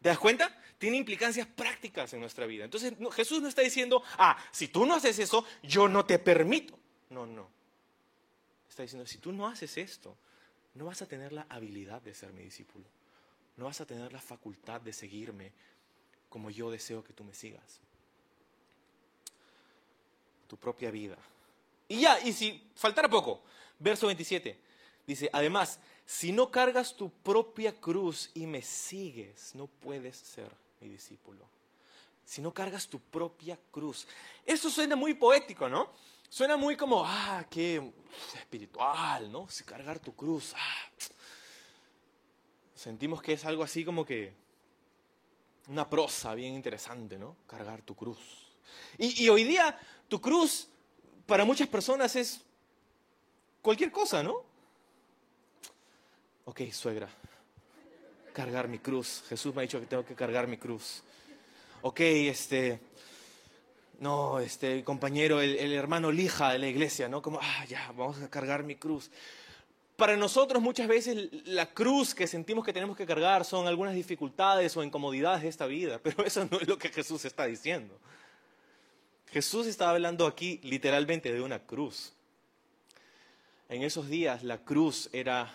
¿Te 0.00 0.08
das 0.08 0.18
cuenta? 0.18 0.56
Tiene 0.78 0.96
implicancias 0.96 1.46
prácticas 1.46 2.12
en 2.12 2.20
nuestra 2.20 2.46
vida. 2.46 2.64
Entonces 2.64 2.92
Jesús 3.12 3.40
no 3.40 3.48
está 3.48 3.62
diciendo, 3.62 4.02
ah, 4.18 4.36
si 4.52 4.68
tú 4.68 4.86
no 4.86 4.94
haces 4.94 5.18
eso, 5.18 5.44
yo 5.62 5.88
no 5.88 6.04
te 6.04 6.18
permito. 6.18 6.78
No, 7.10 7.26
no. 7.26 7.48
Está 8.68 8.82
diciendo, 8.82 9.06
si 9.06 9.18
tú 9.18 9.32
no 9.32 9.46
haces 9.46 9.76
esto, 9.76 10.16
no 10.74 10.86
vas 10.86 11.02
a 11.02 11.06
tener 11.06 11.32
la 11.32 11.46
habilidad 11.48 12.00
de 12.02 12.14
ser 12.14 12.32
mi 12.32 12.42
discípulo. 12.42 12.84
No 13.56 13.66
vas 13.66 13.80
a 13.80 13.86
tener 13.86 14.12
la 14.12 14.20
facultad 14.20 14.80
de 14.80 14.92
seguirme 14.92 15.52
como 16.28 16.50
yo 16.50 16.70
deseo 16.70 17.04
que 17.04 17.12
tú 17.12 17.24
me 17.24 17.34
sigas. 17.34 17.80
tu 20.48 20.58
propia 20.58 20.90
vida. 20.90 21.16
Y 21.88 22.00
ya, 22.00 22.20
y 22.20 22.30
si 22.30 22.62
faltara 22.74 23.08
poco, 23.08 23.40
verso 23.78 24.06
27, 24.06 24.58
dice, 25.06 25.30
además, 25.32 25.80
si 26.04 26.30
no 26.30 26.50
cargas 26.50 26.94
tu 26.94 27.08
propia 27.10 27.74
cruz 27.80 28.30
y 28.34 28.46
me 28.46 28.60
sigues, 28.60 29.54
no 29.54 29.66
puedes 29.66 30.14
ser 30.18 30.50
mi 30.80 30.88
discípulo. 30.90 31.40
Si 32.24 32.42
no 32.42 32.52
cargas 32.52 32.86
tu 32.86 33.00
propia 33.00 33.58
cruz. 33.70 34.06
Eso 34.44 34.70
suena 34.70 34.94
muy 34.94 35.14
poético, 35.14 35.70
¿no? 35.70 35.90
Suena 36.32 36.56
muy 36.56 36.78
como, 36.78 37.04
ah, 37.04 37.44
qué 37.50 37.92
espiritual, 38.36 39.30
¿no? 39.30 39.50
Si 39.50 39.64
cargar 39.64 39.98
tu 39.98 40.16
cruz. 40.16 40.54
Ah. 40.56 40.88
Sentimos 42.74 43.20
que 43.20 43.34
es 43.34 43.44
algo 43.44 43.62
así 43.62 43.84
como 43.84 44.02
que 44.02 44.32
una 45.68 45.90
prosa 45.90 46.34
bien 46.34 46.54
interesante, 46.54 47.18
¿no? 47.18 47.36
Cargar 47.46 47.82
tu 47.82 47.94
cruz. 47.94 48.18
Y, 48.96 49.28
hoy 49.28 49.44
día 49.44 49.78
tu 50.08 50.22
cruz 50.22 50.68
para 51.26 51.44
muchas 51.44 51.68
personas 51.68 52.16
es 52.16 52.40
cualquier 53.60 53.92
cosa, 53.92 54.22
¿no? 54.22 54.42
Ok, 56.46 56.62
suegra, 56.72 57.10
cargar 58.32 58.68
mi 58.68 58.78
cruz. 58.78 59.22
Jesús 59.28 59.54
me 59.54 59.60
ha 59.60 59.68
dicho 59.68 59.78
que 59.78 59.86
tengo 59.86 60.06
que 60.06 60.14
cargar 60.14 60.48
mi 60.48 60.56
cruz. 60.56 61.02
Ok, 61.82 62.00
este, 62.00 62.80
no, 64.02 64.40
este 64.40 64.82
compañero, 64.82 65.40
el, 65.40 65.72
hermano 65.72 66.10
lija 66.10 66.52
de 66.52 66.58
la 66.58 66.66
iglesia, 66.66 67.08
¿no? 67.08 67.22
Como, 67.22 67.38
ah, 67.40 67.64
ya, 67.68 67.92
vamos 67.96 68.20
a 68.20 68.28
cargar 68.28 68.64
mi 68.64 68.74
cruz. 68.74 69.12
Para 69.94 70.16
nosotros 70.16 70.60
muchas 70.60 70.88
veces 70.88 71.28
la 71.46 71.72
cruz 71.72 72.12
que 72.12 72.26
sentimos 72.26 72.64
que 72.64 72.72
tenemos 72.72 72.96
que 72.96 73.06
cargar 73.06 73.44
son 73.44 73.68
algunas 73.68 73.94
dificultades 73.94 74.76
o 74.76 74.82
incomodidades 74.82 75.42
de 75.42 75.48
esta 75.48 75.66
vida, 75.66 76.00
pero 76.02 76.24
eso 76.24 76.48
no 76.50 76.58
es 76.58 76.66
lo 76.66 76.76
que 76.78 76.88
Jesús 76.88 77.24
está 77.24 77.46
diciendo. 77.46 77.96
Jesús 79.30 79.68
estaba 79.68 79.92
hablando 79.92 80.26
aquí 80.26 80.58
literalmente 80.64 81.32
de 81.32 81.40
una 81.40 81.60
cruz. 81.60 82.12
En 83.68 83.82
esos 83.82 84.08
días 84.08 84.42
la 84.42 84.58
cruz 84.64 85.10
era 85.12 85.54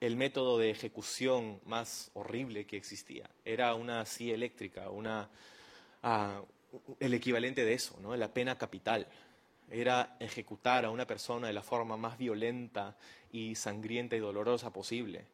el 0.00 0.16
método 0.16 0.58
de 0.58 0.70
ejecución 0.70 1.60
más 1.66 2.10
horrible 2.14 2.66
que 2.66 2.76
existía. 2.76 3.30
Era 3.44 3.74
una 3.74 4.04
silla 4.06 4.34
eléctrica, 4.34 4.90
una, 4.90 5.30
uh, 6.02 6.44
el 6.98 7.14
equivalente 7.14 7.64
de 7.64 7.72
eso, 7.72 7.98
¿no? 8.00 8.16
la 8.16 8.32
pena 8.32 8.58
capital. 8.58 9.06
Era 9.70 10.16
ejecutar 10.18 10.84
a 10.84 10.90
una 10.90 11.06
persona 11.06 11.46
de 11.46 11.52
la 11.52 11.62
forma 11.62 11.96
más 11.96 12.18
violenta 12.18 12.96
y 13.32 13.54
sangrienta 13.54 14.16
y 14.16 14.20
dolorosa 14.20 14.72
posible. 14.72 15.26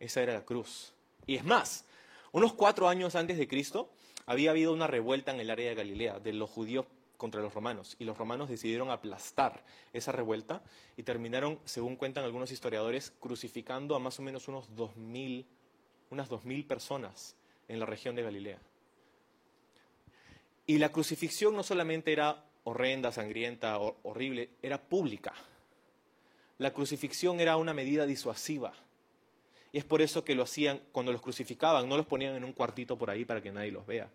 Esa 0.00 0.22
era 0.22 0.34
la 0.34 0.44
cruz. 0.44 0.92
Y 1.26 1.36
es 1.36 1.44
más, 1.44 1.84
unos 2.32 2.52
cuatro 2.54 2.88
años 2.88 3.14
antes 3.14 3.38
de 3.38 3.46
Cristo 3.46 3.92
había 4.26 4.50
habido 4.50 4.72
una 4.72 4.86
revuelta 4.86 5.32
en 5.32 5.40
el 5.40 5.50
área 5.50 5.68
de 5.68 5.74
Galilea 5.74 6.18
de 6.18 6.32
los 6.32 6.50
judíos 6.50 6.86
contra 7.16 7.42
los 7.42 7.52
romanos 7.52 7.96
y 7.98 8.04
los 8.04 8.16
romanos 8.16 8.48
decidieron 8.48 8.90
aplastar 8.90 9.62
esa 9.92 10.10
revuelta 10.10 10.62
y 10.96 11.02
terminaron, 11.02 11.60
según 11.64 11.96
cuentan 11.96 12.24
algunos 12.24 12.50
historiadores, 12.50 13.12
crucificando 13.20 13.94
a 13.94 13.98
más 13.98 14.18
o 14.18 14.22
menos 14.22 14.48
unos 14.48 14.74
2000, 14.74 15.46
unas 16.10 16.30
2.000 16.30 16.66
personas 16.66 17.36
en 17.68 17.78
la 17.78 17.86
región 17.86 18.16
de 18.16 18.22
Galilea. 18.22 18.58
Y 20.70 20.78
la 20.78 20.92
crucifixión 20.92 21.56
no 21.56 21.64
solamente 21.64 22.12
era 22.12 22.44
horrenda, 22.62 23.10
sangrienta, 23.10 23.80
horrible, 23.80 24.50
era 24.62 24.80
pública. 24.80 25.34
La 26.58 26.72
crucifixión 26.72 27.40
era 27.40 27.56
una 27.56 27.74
medida 27.74 28.06
disuasiva. 28.06 28.72
Y 29.72 29.78
es 29.78 29.84
por 29.84 30.00
eso 30.00 30.22
que 30.22 30.36
lo 30.36 30.44
hacían 30.44 30.80
cuando 30.92 31.10
los 31.10 31.22
crucificaban, 31.22 31.88
no 31.88 31.96
los 31.96 32.06
ponían 32.06 32.36
en 32.36 32.44
un 32.44 32.52
cuartito 32.52 32.96
por 32.96 33.10
ahí 33.10 33.24
para 33.24 33.42
que 33.42 33.50
nadie 33.50 33.72
los 33.72 33.84
vea. 33.84 34.10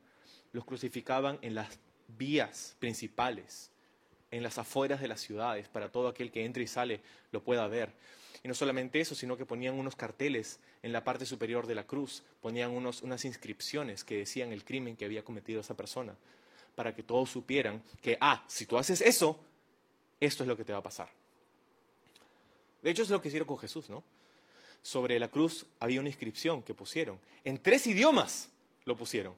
Los 0.53 0.63
crucificaban 0.63 1.39
en 1.41 1.55
las 1.55 1.77
vías 2.17 2.77
principales, 2.79 3.69
en 4.31 4.41
las 4.41 4.57
afueras 4.57 5.01
de 5.01 5.09
las 5.09 5.19
ciudades, 5.19 5.67
para 5.67 5.91
todo 5.91 6.07
aquel 6.07 6.31
que 6.31 6.45
entre 6.45 6.63
y 6.63 6.67
sale 6.67 7.01
lo 7.33 7.43
pueda 7.43 7.67
ver. 7.67 7.91
Y 8.43 8.47
no 8.47 8.53
solamente 8.53 9.01
eso, 9.01 9.13
sino 9.13 9.35
que 9.35 9.45
ponían 9.45 9.75
unos 9.75 9.97
carteles 9.97 10.61
en 10.83 10.93
la 10.93 11.03
parte 11.03 11.25
superior 11.25 11.67
de 11.67 11.75
la 11.75 11.85
cruz, 11.85 12.23
ponían 12.41 12.71
unos, 12.71 13.01
unas 13.01 13.25
inscripciones 13.25 14.05
que 14.05 14.19
decían 14.19 14.53
el 14.53 14.63
crimen 14.63 14.95
que 14.95 15.03
había 15.03 15.25
cometido 15.25 15.59
esa 15.59 15.75
persona, 15.75 16.15
para 16.75 16.93
que 16.93 17.03
todos 17.03 17.29
supieran 17.29 17.81
que, 18.01 18.17
ah, 18.19 18.43
si 18.47 18.65
tú 18.65 18.77
haces 18.77 19.01
eso, 19.01 19.39
esto 20.19 20.43
es 20.43 20.47
lo 20.47 20.57
que 20.57 20.63
te 20.63 20.73
va 20.73 20.79
a 20.79 20.83
pasar. 20.83 21.09
De 22.81 22.91
hecho, 22.91 23.03
es 23.03 23.09
lo 23.09 23.21
que 23.21 23.29
hicieron 23.29 23.47
con 23.47 23.57
Jesús, 23.57 23.89
¿no? 23.89 24.03
Sobre 24.81 25.17
la 25.19 25.29
cruz 25.29 25.65
había 25.79 25.99
una 25.99 26.09
inscripción 26.09 26.61
que 26.61 26.75
pusieron. 26.75 27.19
En 27.43 27.57
tres 27.57 27.87
idiomas 27.87 28.49
lo 28.83 28.95
pusieron. 28.95 29.33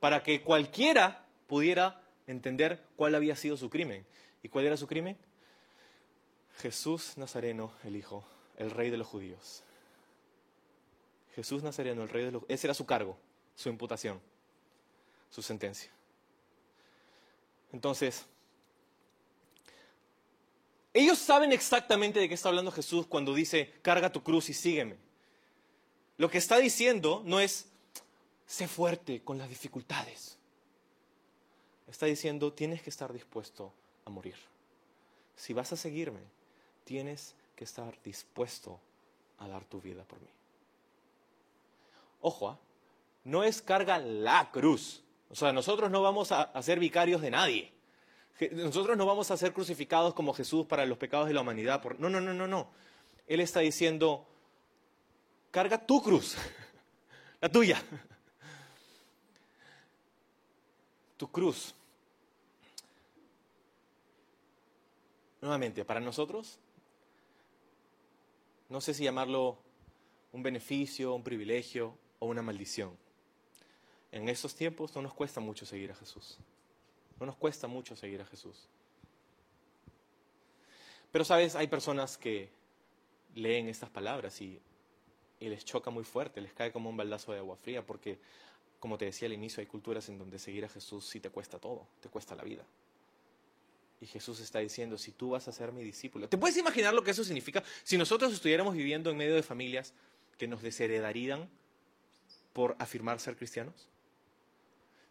Para 0.00 0.22
que 0.22 0.42
cualquiera 0.42 1.24
pudiera 1.46 2.02
entender 2.26 2.82
cuál 2.96 3.14
había 3.14 3.36
sido 3.36 3.56
su 3.56 3.70
crimen. 3.70 4.04
¿Y 4.42 4.48
cuál 4.48 4.66
era 4.66 4.76
su 4.76 4.86
crimen? 4.86 5.16
Jesús 6.58 7.16
Nazareno, 7.16 7.72
el 7.84 7.96
Hijo, 7.96 8.24
el 8.58 8.70
Rey 8.70 8.90
de 8.90 8.98
los 8.98 9.06
judíos. 9.06 9.62
Jesús 11.34 11.62
Nazareno, 11.62 12.02
el 12.02 12.08
Rey 12.08 12.24
de 12.24 12.32
los 12.32 12.42
Ese 12.48 12.66
era 12.66 12.74
su 12.74 12.84
cargo, 12.84 13.16
su 13.56 13.68
imputación, 13.68 14.20
su 15.30 15.40
sentencia. 15.40 15.90
Entonces, 17.72 18.24
ellos 20.94 21.18
saben 21.18 21.52
exactamente 21.52 22.20
de 22.20 22.28
qué 22.28 22.34
está 22.34 22.48
hablando 22.48 22.70
Jesús 22.70 23.06
cuando 23.06 23.34
dice, 23.34 23.72
carga 23.82 24.12
tu 24.12 24.22
cruz 24.22 24.50
y 24.50 24.54
sígueme. 24.54 24.96
Lo 26.18 26.30
que 26.30 26.38
está 26.38 26.58
diciendo 26.58 27.22
no 27.24 27.40
es, 27.40 27.66
sé 28.46 28.68
fuerte 28.68 29.22
con 29.22 29.38
las 29.38 29.48
dificultades 29.48 30.36
está 31.92 32.06
diciendo, 32.06 32.52
tienes 32.52 32.82
que 32.82 32.90
estar 32.90 33.12
dispuesto 33.12 33.72
a 34.06 34.10
morir. 34.10 34.34
Si 35.36 35.52
vas 35.52 35.72
a 35.72 35.76
seguirme, 35.76 36.20
tienes 36.84 37.34
que 37.54 37.64
estar 37.64 37.94
dispuesto 38.02 38.80
a 39.38 39.46
dar 39.46 39.64
tu 39.66 39.80
vida 39.80 40.02
por 40.04 40.18
mí. 40.20 40.28
Ojo, 42.22 42.48
¿ah? 42.48 42.58
no 43.24 43.44
es 43.44 43.60
carga 43.60 43.98
la 43.98 44.50
cruz. 44.50 45.02
O 45.32 45.34
sea, 45.34 45.52
nosotros 45.52 45.90
no 45.90 46.02
vamos 46.02 46.30
a, 46.30 46.62
ser 46.62 46.78
vicarios 46.78 47.20
de 47.22 47.30
nadie. 47.30 47.72
Nosotros 48.52 48.96
no 48.96 49.06
vamos 49.06 49.30
a 49.30 49.36
ser 49.36 49.52
crucificados 49.52 50.14
como 50.14 50.34
Jesús 50.34 50.66
para 50.66 50.86
los 50.86 50.98
pecados 50.98 51.26
de 51.26 51.34
la 51.34 51.40
humanidad. 51.40 51.82
No, 51.98 52.08
no, 52.08 52.20
no, 52.20 52.34
no, 52.34 52.46
no. 52.46 52.68
Él 53.26 53.40
está 53.40 53.60
diciendo, 53.60 54.26
carga 55.50 55.86
tu 55.86 56.02
cruz, 56.02 56.36
la 57.40 57.48
tuya. 57.48 57.82
Tu 61.16 61.30
cruz 61.30 61.74
Nuevamente, 65.42 65.84
para 65.84 65.98
nosotros, 65.98 66.60
no 68.68 68.80
sé 68.80 68.94
si 68.94 69.02
llamarlo 69.02 69.58
un 70.30 70.40
beneficio, 70.40 71.16
un 71.16 71.24
privilegio 71.24 71.98
o 72.20 72.26
una 72.26 72.42
maldición. 72.42 72.96
En 74.12 74.28
estos 74.28 74.54
tiempos 74.54 74.94
no 74.94 75.02
nos 75.02 75.14
cuesta 75.14 75.40
mucho 75.40 75.64
seguir 75.64 75.90
a 75.90 75.94
Jesús. 75.94 76.36
No 77.18 77.26
nos 77.26 77.36
cuesta 77.36 77.66
mucho 77.66 77.96
seguir 77.96 78.20
a 78.20 78.26
Jesús. 78.26 78.68
Pero 81.10 81.24
sabes, 81.24 81.56
hay 81.56 81.66
personas 81.66 82.18
que 82.18 82.50
leen 83.34 83.68
estas 83.68 83.90
palabras 83.90 84.40
y, 84.40 84.60
les 85.40 85.64
choca 85.64 85.90
muy 85.90 86.04
fuerte, 86.04 86.40
les 86.40 86.52
cae 86.52 86.70
como 86.70 86.88
un 86.88 86.96
baldazo 86.96 87.32
de 87.32 87.38
agua 87.38 87.56
fría, 87.56 87.84
porque, 87.84 88.16
como 88.78 88.96
te 88.96 89.06
decía 89.06 89.26
al 89.26 89.32
inicio, 89.32 89.60
hay 89.60 89.66
culturas 89.66 90.08
en 90.08 90.16
donde 90.16 90.38
seguir 90.38 90.64
a 90.64 90.68
Jesús 90.68 91.04
sí 91.04 91.18
te 91.18 91.30
cuesta 91.30 91.58
todo, 91.58 91.88
te 92.00 92.08
cuesta 92.08 92.36
la 92.36 92.44
vida. 92.44 92.64
Y 94.00 94.06
Jesús 94.06 94.38
está 94.38 94.60
diciendo, 94.60 94.96
si 94.98 95.10
tú 95.10 95.30
vas 95.30 95.48
a 95.48 95.52
ser 95.52 95.72
mi 95.72 95.82
discípulo. 95.82 96.28
¿Te 96.28 96.38
puedes 96.38 96.56
imaginar 96.56 96.94
lo 96.94 97.02
que 97.02 97.10
eso 97.10 97.24
significa? 97.24 97.64
Si 97.82 97.98
nosotros 97.98 98.32
estuviéramos 98.32 98.74
viviendo 98.74 99.10
en 99.10 99.16
medio 99.16 99.34
de 99.34 99.42
familias 99.42 99.94
que 100.38 100.46
nos 100.46 100.62
desheredarían 100.62 101.48
por 102.52 102.76
afirmar 102.78 103.18
ser 103.18 103.36
cristianos. 103.36 103.88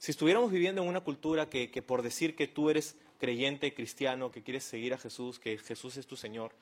Si 0.02 0.10
estuviéramos 0.10 0.52
viviendo 0.52 0.82
en 0.82 0.88
una 0.88 1.02
cultura 1.02 1.48
que, 1.48 1.68
por 1.84 2.02
decir 2.02 2.36
que 2.36 2.48
tú 2.48 2.72
eres 2.72 2.96
creyente, 3.20 3.76
cristiano, 3.76 4.32
que 4.32 4.42
quieres 4.42 4.64
seguir 4.64 4.96
a 4.96 4.98
Jesús, 4.98 5.38
que 5.38 5.60
Jesús 5.60 5.96
es 5.96 6.08
tu 6.08 6.16
Señor, 6.16 6.56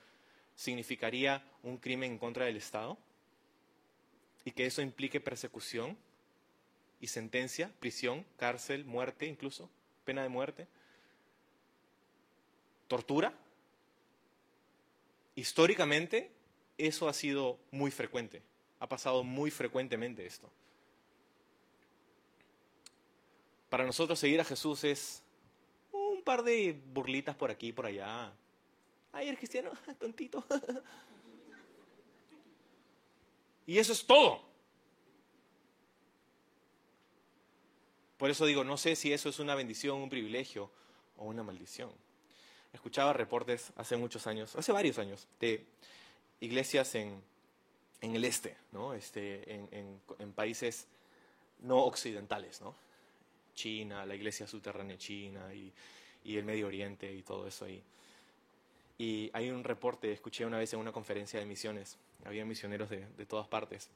significaría 0.55 1.41
un 1.63 1.77
crimen 1.77 2.11
en 2.11 2.17
contra 2.17 2.43
del 2.43 2.57
Estado 2.57 2.97
y 4.43 4.51
que 4.51 4.65
eso 4.65 4.81
implique 4.81 5.21
persecución 5.21 5.97
y 6.99 7.07
sentencia, 7.07 7.71
prisión, 7.79 8.25
cárcel, 8.35 8.83
muerte 8.83 9.25
incluso, 9.25 9.69
pena 10.03 10.21
de 10.21 10.27
muerte 10.27 10.67
tortura, 12.89 13.31
históricamente 15.35 16.29
eso 16.77 17.07
ha 17.07 17.13
sido 17.13 17.57
muy 17.71 17.89
frecuente, 17.89 18.41
ha 18.81 18.89
pasado 18.89 19.23
muy 19.23 19.49
frecuentemente 19.49 20.25
esto. 20.25 20.51
Para 23.69 23.85
nosotros 23.85 24.17
seguir 24.17 24.41
a 24.41 24.43
Jesús 24.43 24.83
es 24.83 25.21
un 25.91 26.23
par 26.23 26.43
de 26.43 26.79
burlitas 26.91 27.35
por 27.35 27.51
aquí 27.51 27.71
por 27.71 27.85
allá. 27.85 28.33
Ay, 29.11 29.27
eres 29.27 29.37
cristiano, 29.37 29.71
tontito. 29.99 30.43
y 33.67 33.77
eso 33.77 33.93
es 33.93 34.05
todo. 34.05 34.41
Por 38.17 38.29
eso 38.29 38.45
digo, 38.45 38.63
no 38.63 38.75
sé 38.77 38.95
si 38.95 39.13
eso 39.13 39.29
es 39.29 39.39
una 39.39 39.55
bendición, 39.55 40.01
un 40.01 40.09
privilegio 40.09 40.69
o 41.15 41.25
una 41.25 41.43
maldición. 41.43 41.91
escuchaba 42.73 43.13
reportes 43.13 43.71
hace 43.77 43.97
muchos 43.97 44.27
años, 44.27 44.55
hace 44.55 44.71
varios 44.71 44.97
años, 44.97 45.27
de 45.39 45.65
iglesias 46.39 46.95
en, 46.95 47.21
en 48.01 48.15
el 48.15 48.25
este, 48.25 48.57
¿no? 48.71 48.93
este, 48.93 49.53
en, 49.53 50.01
en 50.19 50.33
países 50.33 50.87
no 51.59 51.83
occidentales, 51.85 52.61
¿no? 52.61 52.75
China, 53.59 54.05
la 54.05 54.15
iglesia 54.15 54.47
subterránea 54.47 54.97
china 54.97 55.53
y, 55.53 55.73
el 56.23 56.45
Medio 56.45 56.67
Oriente 56.67 57.11
y 57.11 57.23
todo 57.23 57.45
eso 57.45 57.65
ahí. 57.65 57.83
Y 58.97 59.29
hay 59.33 59.49
un 59.49 59.63
reporte, 59.63 60.11
escuché 60.13 60.45
una 60.45 60.57
vez 60.57 60.71
en 60.73 60.79
una 60.79 60.93
conferencia 60.93 61.39
de 61.39 61.45
misiones, 61.45 61.97
había 62.23 62.45
misioneros 62.45 62.89
de, 62.89 63.25
todas 63.25 63.47
partes 63.47 63.89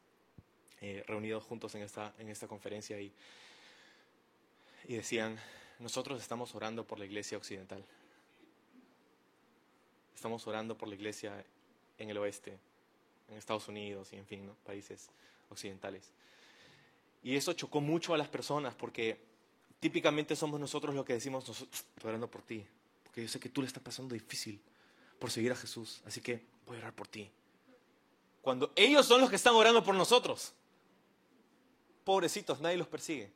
eh, 0.81 1.03
reunidos 1.07 1.43
juntos 1.43 1.75
en 1.75 1.83
esta, 1.83 2.13
en 2.17 2.27
esta 2.27 2.47
conferencia 2.47 2.99
y, 2.99 3.13
decían, 4.87 5.39
nosotros 5.79 6.21
estamos 6.21 6.53
orando 6.55 6.85
por 6.85 6.99
la 6.99 7.05
iglesia 7.05 7.37
occidental. 7.37 7.85
Estamos 10.13 10.45
orando 10.45 10.77
por 10.77 10.89
la 10.89 10.95
iglesia 10.95 11.45
en 11.97 12.09
el 12.09 12.17
oeste, 12.17 12.57
en 13.29 13.37
Estados 13.37 13.69
Unidos 13.69 14.11
y 14.11 14.17
en 14.17 14.25
fin, 14.25 14.51
países 14.65 15.09
occidentales. 15.49 16.11
Y 17.23 17.37
eso 17.37 17.53
chocó 17.53 17.79
mucho 17.79 18.13
a 18.13 18.17
las 18.17 18.27
personas 18.27 18.75
porque 18.75 19.32
típicamente 19.83 20.33
somos 20.33 20.61
nosotros 20.61 20.95
los 20.95 21.03
que 21.03 21.11
decimos, 21.11 21.43
estoy 21.49 22.07
orando 22.07 22.31
por 22.31 22.41
ti, 22.41 22.65
porque 23.03 23.21
yo 23.21 23.27
sé 23.27 23.37
que 23.37 23.49
tú 23.49 23.59
le 23.59 23.67
estás 23.67 23.83
pasando 23.83 24.13
difícil 24.13 24.57
por 25.19 25.29
seguir 25.29 25.51
a 25.51 25.57
Jesús, 25.57 26.01
así 26.05 26.21
que 26.21 26.41
voy 26.65 26.77
a 26.77 26.79
orar 26.79 26.93
por 26.93 27.05
ti. 27.05 27.29
Cuando 28.41 28.71
ellos 28.77 29.05
son 29.05 29.19
los 29.19 29.29
que 29.29 29.35
están 29.35 29.53
orando 29.53 29.83
por 29.83 29.93
nosotros. 29.93 30.53
Pobrecitos, 32.05 32.61
nadie 32.61 32.77
los 32.77 32.87
persigue. 32.87 33.29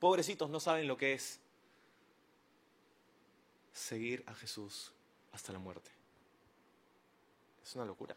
Pobrecitos 0.00 0.48
no 0.48 0.60
saben 0.60 0.88
lo 0.88 0.96
que 0.96 1.12
es 1.12 1.40
seguir 3.74 4.24
a 4.26 4.32
Jesús 4.32 4.92
hasta 5.32 5.52
la 5.52 5.58
muerte. 5.58 5.90
Es 7.62 7.74
una 7.74 7.84
locura 7.84 8.16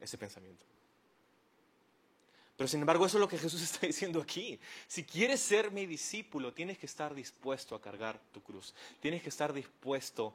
ese 0.00 0.18
pensamiento. 0.18 0.64
Pero 2.58 2.66
sin 2.66 2.80
embargo, 2.80 3.06
eso 3.06 3.18
es 3.18 3.20
lo 3.20 3.28
que 3.28 3.38
Jesús 3.38 3.62
está 3.62 3.86
diciendo 3.86 4.20
aquí. 4.20 4.58
Si 4.88 5.04
quieres 5.04 5.40
ser 5.40 5.70
mi 5.70 5.86
discípulo, 5.86 6.52
tienes 6.52 6.76
que 6.76 6.86
estar 6.86 7.14
dispuesto 7.14 7.76
a 7.76 7.80
cargar 7.80 8.20
tu 8.32 8.42
cruz. 8.42 8.74
Tienes 9.00 9.22
que 9.22 9.28
estar 9.28 9.52
dispuesto 9.52 10.34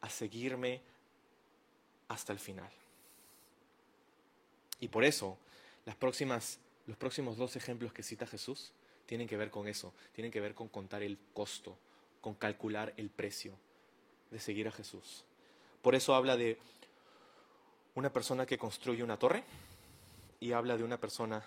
a 0.00 0.10
seguirme 0.10 0.82
hasta 2.08 2.32
el 2.32 2.40
final. 2.40 2.70
Y 4.80 4.88
por 4.88 5.04
eso, 5.04 5.38
los 5.86 5.94
próximos 5.94 7.36
dos 7.36 7.54
ejemplos 7.54 7.92
que 7.92 8.02
cita 8.02 8.26
Jesús 8.26 8.72
tienen 9.06 9.28
que 9.28 9.36
ver 9.36 9.50
con 9.50 9.68
eso, 9.68 9.94
tienen 10.12 10.32
que 10.32 10.40
ver 10.40 10.54
con 10.54 10.68
contar 10.68 11.04
el 11.04 11.18
costo, 11.32 11.78
con 12.20 12.34
calcular 12.34 12.92
el 12.96 13.10
precio 13.10 13.56
de 14.32 14.40
seguir 14.40 14.66
a 14.66 14.72
Jesús. 14.72 15.24
Por 15.82 15.94
eso 15.94 16.16
habla 16.16 16.36
de 16.36 16.58
una 17.94 18.12
persona 18.12 18.44
que 18.44 18.58
construye 18.58 19.04
una 19.04 19.18
torre 19.18 19.44
y 20.40 20.50
habla 20.50 20.76
de 20.76 20.82
una 20.82 20.98
persona 20.98 21.44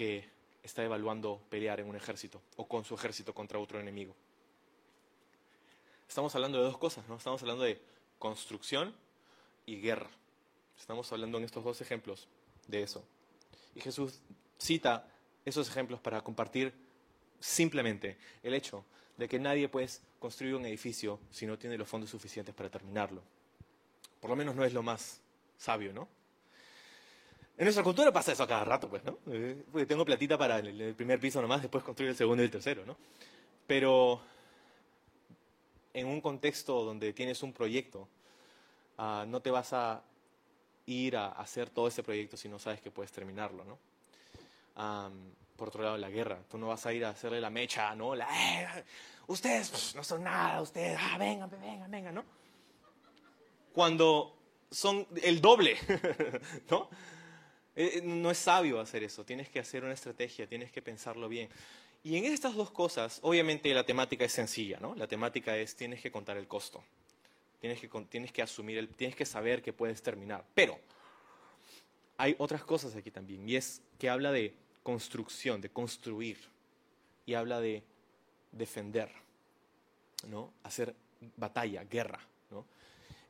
que 0.00 0.24
está 0.62 0.82
evaluando 0.82 1.42
pelear 1.50 1.78
en 1.78 1.86
un 1.86 1.94
ejército 1.94 2.40
o 2.56 2.66
con 2.66 2.86
su 2.86 2.94
ejército 2.94 3.34
contra 3.34 3.58
otro 3.58 3.78
enemigo. 3.78 4.16
Estamos 6.08 6.34
hablando 6.34 6.56
de 6.56 6.64
dos 6.64 6.78
cosas, 6.78 7.06
¿no? 7.06 7.16
Estamos 7.16 7.42
hablando 7.42 7.64
de 7.64 7.78
construcción 8.18 8.94
y 9.66 9.78
guerra. 9.78 10.08
Estamos 10.78 11.12
hablando 11.12 11.36
en 11.36 11.44
estos 11.44 11.62
dos 11.62 11.82
ejemplos 11.82 12.28
de 12.66 12.82
eso. 12.82 13.04
Y 13.74 13.82
Jesús 13.82 14.22
cita 14.56 15.06
esos 15.44 15.68
ejemplos 15.68 16.00
para 16.00 16.22
compartir 16.22 16.72
simplemente 17.38 18.16
el 18.42 18.54
hecho 18.54 18.86
de 19.18 19.28
que 19.28 19.38
nadie 19.38 19.68
puede 19.68 19.90
construir 20.18 20.54
un 20.54 20.64
edificio 20.64 21.20
si 21.30 21.44
no 21.44 21.58
tiene 21.58 21.76
los 21.76 21.86
fondos 21.86 22.08
suficientes 22.08 22.54
para 22.54 22.70
terminarlo. 22.70 23.22
Por 24.18 24.30
lo 24.30 24.36
menos 24.36 24.54
no 24.54 24.64
es 24.64 24.72
lo 24.72 24.82
más 24.82 25.20
sabio, 25.58 25.92
¿no? 25.92 26.08
En 27.60 27.66
nuestra 27.66 27.84
cultura 27.84 28.10
pasa 28.10 28.32
eso 28.32 28.42
a 28.42 28.48
cada 28.48 28.64
rato, 28.64 28.88
pues, 28.88 29.04
¿no? 29.04 29.18
Eh, 29.30 29.64
porque 29.70 29.84
tengo 29.84 30.02
platita 30.02 30.38
para 30.38 30.60
el 30.60 30.94
primer 30.94 31.20
piso 31.20 31.42
nomás, 31.42 31.60
después 31.60 31.84
construir 31.84 32.08
el 32.08 32.16
segundo 32.16 32.42
y 32.42 32.46
el 32.46 32.50
tercero, 32.50 32.86
¿no? 32.86 32.96
Pero 33.66 34.18
en 35.92 36.06
un 36.06 36.22
contexto 36.22 36.82
donde 36.82 37.12
tienes 37.12 37.42
un 37.42 37.52
proyecto, 37.52 38.08
uh, 38.96 39.26
no 39.26 39.42
te 39.42 39.50
vas 39.50 39.74
a 39.74 40.02
ir 40.86 41.18
a 41.18 41.32
hacer 41.32 41.68
todo 41.68 41.86
ese 41.86 42.02
proyecto 42.02 42.38
si 42.38 42.48
no 42.48 42.58
sabes 42.58 42.80
que 42.80 42.90
puedes 42.90 43.12
terminarlo, 43.12 43.62
¿no? 43.66 43.78
Um, 44.82 45.30
por 45.54 45.68
otro 45.68 45.82
lado, 45.82 45.98
la 45.98 46.08
guerra. 46.08 46.38
Tú 46.48 46.56
no 46.56 46.68
vas 46.68 46.86
a 46.86 46.94
ir 46.94 47.04
a 47.04 47.10
hacerle 47.10 47.42
la 47.42 47.50
mecha, 47.50 47.94
¿no? 47.94 48.14
La, 48.14 48.26
eh, 48.26 48.84
ustedes 49.26 49.68
pues, 49.68 49.94
no 49.94 50.02
son 50.02 50.24
nada, 50.24 50.62
ustedes, 50.62 50.98
ah, 50.98 51.18
vengan, 51.18 51.50
vengan, 51.50 51.90
vengan, 51.90 52.14
¿no? 52.14 52.24
Cuando 53.74 54.34
son 54.70 55.06
el 55.22 55.42
doble, 55.42 55.76
¿no? 56.70 56.88
Eh, 57.76 57.92
eh, 57.94 58.02
no 58.02 58.30
es 58.30 58.38
sabio 58.38 58.80
hacer 58.80 59.02
eso, 59.02 59.24
tienes 59.24 59.48
que 59.48 59.60
hacer 59.60 59.84
una 59.84 59.92
estrategia, 59.92 60.46
tienes 60.46 60.72
que 60.72 60.82
pensarlo 60.82 61.28
bien. 61.28 61.48
Y 62.02 62.16
en 62.16 62.24
estas 62.24 62.54
dos 62.54 62.70
cosas, 62.70 63.20
obviamente 63.22 63.72
la 63.74 63.84
temática 63.84 64.24
es 64.24 64.32
sencilla, 64.32 64.78
¿no? 64.80 64.94
La 64.94 65.06
temática 65.06 65.56
es 65.56 65.76
tienes 65.76 66.00
que 66.00 66.10
contar 66.10 66.36
el 66.36 66.48
costo, 66.48 66.82
tienes 67.60 67.80
que, 67.80 67.88
tienes 68.08 68.32
que 68.32 68.42
asumir, 68.42 68.78
el, 68.78 68.88
tienes 68.88 69.14
que 69.14 69.26
saber 69.26 69.62
que 69.62 69.72
puedes 69.72 70.02
terminar. 70.02 70.44
Pero 70.54 70.78
hay 72.16 72.34
otras 72.38 72.64
cosas 72.64 72.96
aquí 72.96 73.10
también, 73.10 73.48
y 73.48 73.56
es 73.56 73.82
que 73.98 74.08
habla 74.08 74.32
de 74.32 74.54
construcción, 74.82 75.60
de 75.60 75.68
construir, 75.68 76.38
y 77.26 77.34
habla 77.34 77.60
de 77.60 77.82
defender, 78.50 79.10
¿no? 80.28 80.52
Hacer 80.64 80.94
batalla, 81.36 81.84
guerra, 81.84 82.20
¿no? 82.50 82.64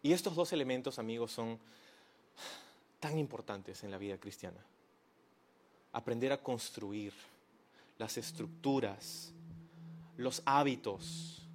Y 0.02 0.12
estos 0.12 0.34
dos 0.34 0.52
elementos, 0.52 0.98
amigos, 0.98 1.32
son 1.32 1.58
tan 3.00 3.18
importantes 3.18 3.82
en 3.82 3.90
la 3.90 3.98
vida 3.98 4.18
cristiana. 4.18 4.64
Aprender 5.92 6.32
a 6.32 6.42
construir 6.42 7.12
las 7.98 8.16
estructuras, 8.16 9.32
los 10.16 10.42
hábitos, 10.44 11.48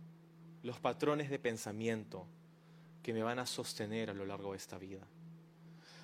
los 0.64 0.80
patrones 0.80 1.30
de 1.30 1.40
pensamiento 1.40 2.26
que 3.02 3.14
me 3.14 3.24
van 3.24 3.40
a 3.40 3.46
sostener 3.46 4.10
a 4.10 4.14
lo 4.14 4.26
largo 4.26 4.52
de 4.52 4.58
esta 4.58 4.78
vida. 4.78 5.08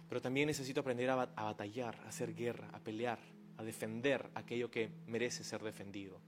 Pero 0.07 0.21
también 0.21 0.47
necesito 0.47 0.81
aprender 0.81 1.09
a, 1.09 1.15
batallar, 1.15 1.95
a 2.05 2.09
hacer 2.09 2.35
guerra, 2.35 2.69
a 2.73 2.79
pelear, 2.79 3.19
a 3.57 3.63
defender 3.63 4.29
aquello 4.35 4.69
que 4.69 4.91
merece 5.07 5.43
ser 5.43 5.63
defendido. 5.63 6.19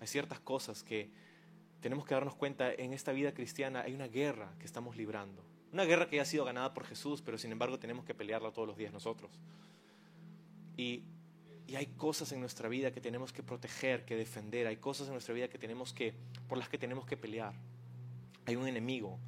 Hay 0.00 0.06
ciertas 0.06 0.40
cosas 0.40 0.82
que 0.82 1.10
tenemos 1.80 2.04
que 2.04 2.14
darnos 2.14 2.34
cuenta 2.34 2.72
en 2.72 2.92
esta 2.92 3.12
vida 3.12 3.32
cristiana, 3.32 3.82
hay 3.82 3.94
una 3.94 4.08
guerra 4.08 4.52
que 4.58 4.66
estamos 4.66 4.96
librando. 4.96 5.42
Una 5.74 5.84
guerra 5.84 6.08
que 6.08 6.14
ya 6.14 6.22
ha 6.22 6.24
sido 6.24 6.44
ganada 6.44 6.72
por 6.72 6.84
Jesús, 6.84 7.20
pero 7.20 7.36
sin 7.36 7.50
embargo 7.50 7.80
tenemos 7.80 8.04
que 8.04 8.14
pelearla 8.14 8.52
todos 8.52 8.68
los 8.68 8.76
días 8.76 8.92
nosotros. 8.92 9.32
Y, 10.76 11.02
y, 11.66 11.74
hay 11.74 11.86
cosas 11.86 12.30
en 12.30 12.38
nuestra 12.38 12.68
vida 12.68 12.92
que 12.92 13.00
tenemos 13.00 13.32
que 13.32 13.42
proteger, 13.42 14.04
que 14.04 14.14
defender. 14.14 14.68
Hay 14.68 14.76
cosas 14.76 15.08
en 15.08 15.14
nuestra 15.14 15.34
vida 15.34 15.48
que 15.48 15.58
tenemos 15.58 15.92
que, 15.92 16.14
por 16.48 16.58
las 16.58 16.68
que 16.68 16.78
tenemos 16.78 17.06
que 17.06 17.16
pelear. 17.16 17.54
Hay 18.46 18.54
un 18.54 18.68
enemigo 18.68 19.18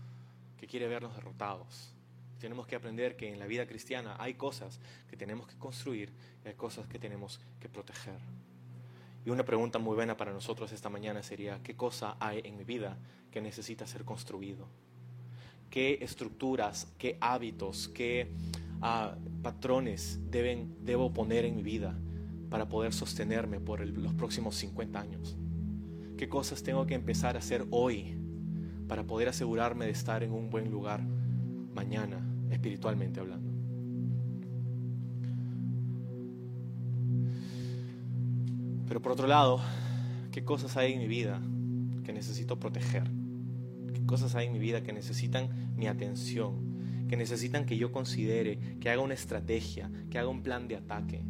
que 0.56 0.68
quiere 0.68 0.86
vernos 0.86 1.16
derrotados. 1.16 1.92
Tenemos 2.38 2.68
que 2.68 2.76
aprender 2.76 3.16
que 3.16 3.28
en 3.28 3.40
la 3.40 3.46
vida 3.46 3.66
cristiana 3.66 4.14
hay 4.20 4.34
cosas 4.34 4.78
que 5.10 5.16
tenemos 5.16 5.48
que 5.48 5.58
construir 5.58 6.12
y 6.44 6.48
hay 6.48 6.54
cosas 6.54 6.86
que 6.86 7.00
tenemos 7.00 7.40
que 7.58 7.68
proteger. 7.68 8.20
Y 9.24 9.30
una 9.30 9.44
pregunta 9.44 9.80
muy 9.80 9.96
buena 9.96 10.16
para 10.16 10.32
nosotros 10.32 10.70
esta 10.70 10.90
mañana 10.90 11.24
sería, 11.24 11.60
¿qué 11.64 11.74
cosa 11.74 12.16
hay 12.20 12.42
en 12.44 12.56
mi 12.56 12.62
vida 12.62 12.96
que 13.32 13.40
necesita 13.40 13.84
ser 13.84 14.04
construido? 14.04 14.68
Qué 15.70 15.98
estructuras, 16.00 16.92
qué 16.98 17.18
hábitos, 17.20 17.88
qué 17.88 18.30
uh, 18.80 19.42
patrones 19.42 20.20
deben, 20.30 20.74
debo 20.84 21.12
poner 21.12 21.44
en 21.44 21.56
mi 21.56 21.62
vida 21.62 21.96
para 22.50 22.68
poder 22.68 22.92
sostenerme 22.92 23.60
por 23.60 23.86
los 23.86 24.14
próximos 24.14 24.56
50 24.56 25.00
años. 25.00 25.36
¿Qué 26.16 26.28
cosas 26.28 26.62
tengo 26.62 26.86
que 26.86 26.94
empezar 26.94 27.36
a 27.36 27.40
hacer 27.40 27.66
hoy 27.70 28.16
para 28.88 29.04
poder 29.04 29.28
asegurarme 29.28 29.84
de 29.84 29.90
estar 29.90 30.22
en 30.22 30.32
un 30.32 30.48
buen 30.48 30.70
lugar 30.70 31.02
mañana, 31.74 32.20
espiritualmente 32.50 33.20
hablando? 33.20 33.50
Pero 38.88 39.02
por 39.02 39.12
otro 39.12 39.26
lado, 39.26 39.60
¿qué 40.30 40.44
cosas 40.44 40.76
hay 40.76 40.92
en 40.92 41.00
mi 41.00 41.08
vida 41.08 41.40
que 42.04 42.12
necesito 42.12 42.58
proteger? 42.58 43.10
Cosas 44.06 44.34
hay 44.34 44.46
en 44.46 44.52
mi 44.52 44.58
vida 44.58 44.82
que 44.82 44.92
necesitan 44.92 45.74
mi 45.76 45.86
atención, 45.86 47.06
que 47.08 47.16
necesitan 47.16 47.66
que 47.66 47.76
yo 47.76 47.92
considere, 47.92 48.58
que 48.80 48.90
haga 48.90 49.02
una 49.02 49.14
estrategia, 49.14 49.90
que 50.10 50.18
haga 50.18 50.28
un 50.28 50.42
plan 50.42 50.68
de 50.68 50.76
ataque. 50.76 51.22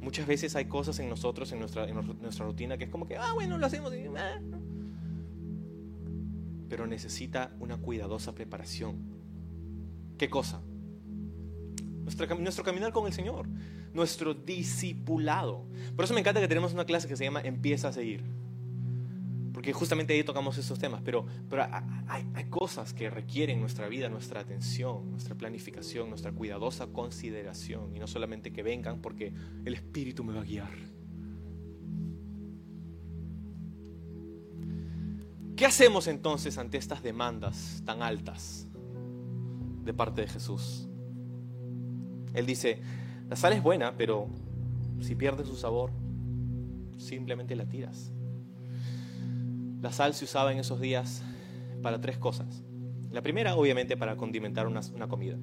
Muchas 0.00 0.26
veces 0.26 0.54
hay 0.54 0.66
cosas 0.66 0.98
en 1.00 1.08
nosotros, 1.08 1.50
en 1.52 1.58
nuestra, 1.58 1.88
en 1.88 1.96
nuestra 2.20 2.46
rutina, 2.46 2.78
que 2.78 2.84
es 2.84 2.90
como 2.90 3.06
que, 3.06 3.16
ah, 3.16 3.32
bueno, 3.34 3.58
lo 3.58 3.66
hacemos. 3.66 3.92
Ah". 4.16 4.38
Pero 6.68 6.86
necesita 6.86 7.52
una 7.58 7.76
cuidadosa 7.78 8.34
preparación. 8.34 8.96
¿Qué 10.18 10.30
cosa? 10.30 10.62
Nuestro, 12.04 12.38
nuestro 12.38 12.64
caminar 12.64 12.92
con 12.92 13.06
el 13.06 13.12
Señor, 13.12 13.48
nuestro 13.92 14.34
discipulado. 14.34 15.66
Por 15.96 16.04
eso 16.04 16.14
me 16.14 16.20
encanta 16.20 16.40
que 16.40 16.48
tenemos 16.48 16.72
una 16.72 16.84
clase 16.84 17.08
que 17.08 17.16
se 17.16 17.24
llama 17.24 17.40
Empieza 17.40 17.88
a 17.88 17.92
seguir 17.92 18.22
justamente 19.72 20.12
ahí 20.12 20.24
tocamos 20.24 20.58
estos 20.58 20.78
temas, 20.78 21.02
pero, 21.04 21.26
pero 21.48 21.66
hay, 22.08 22.26
hay 22.34 22.44
cosas 22.44 22.92
que 22.92 23.10
requieren 23.10 23.60
nuestra 23.60 23.88
vida, 23.88 24.08
nuestra 24.08 24.40
atención, 24.40 25.10
nuestra 25.10 25.34
planificación, 25.34 26.08
nuestra 26.08 26.32
cuidadosa 26.32 26.86
consideración, 26.88 27.94
y 27.94 27.98
no 27.98 28.06
solamente 28.06 28.52
que 28.52 28.62
vengan 28.62 29.00
porque 29.00 29.32
el 29.64 29.74
Espíritu 29.74 30.24
me 30.24 30.34
va 30.34 30.40
a 30.40 30.44
guiar. 30.44 30.96
¿Qué 35.56 35.64
hacemos 35.64 36.06
entonces 36.06 36.58
ante 36.58 36.76
estas 36.76 37.02
demandas 37.02 37.82
tan 37.86 38.02
altas 38.02 38.68
de 39.84 39.94
parte 39.94 40.20
de 40.20 40.28
Jesús? 40.28 40.86
Él 42.34 42.44
dice, 42.44 42.82
la 43.30 43.36
sal 43.36 43.54
es 43.54 43.62
buena, 43.62 43.96
pero 43.96 44.28
si 45.00 45.14
pierde 45.14 45.46
su 45.46 45.56
sabor, 45.56 45.92
simplemente 46.98 47.56
la 47.56 47.66
tiras. 47.66 48.12
La 49.86 49.92
sal 49.92 50.14
se 50.14 50.24
usaba 50.24 50.50
en 50.50 50.58
esos 50.58 50.80
días 50.80 51.22
para 51.80 52.00
tres 52.00 52.18
cosas. 52.18 52.64
La 53.12 53.22
primera, 53.22 53.54
obviamente, 53.54 53.96
para 53.96 54.16
condimentar 54.16 54.66
una, 54.66 54.80
comida. 55.06 55.38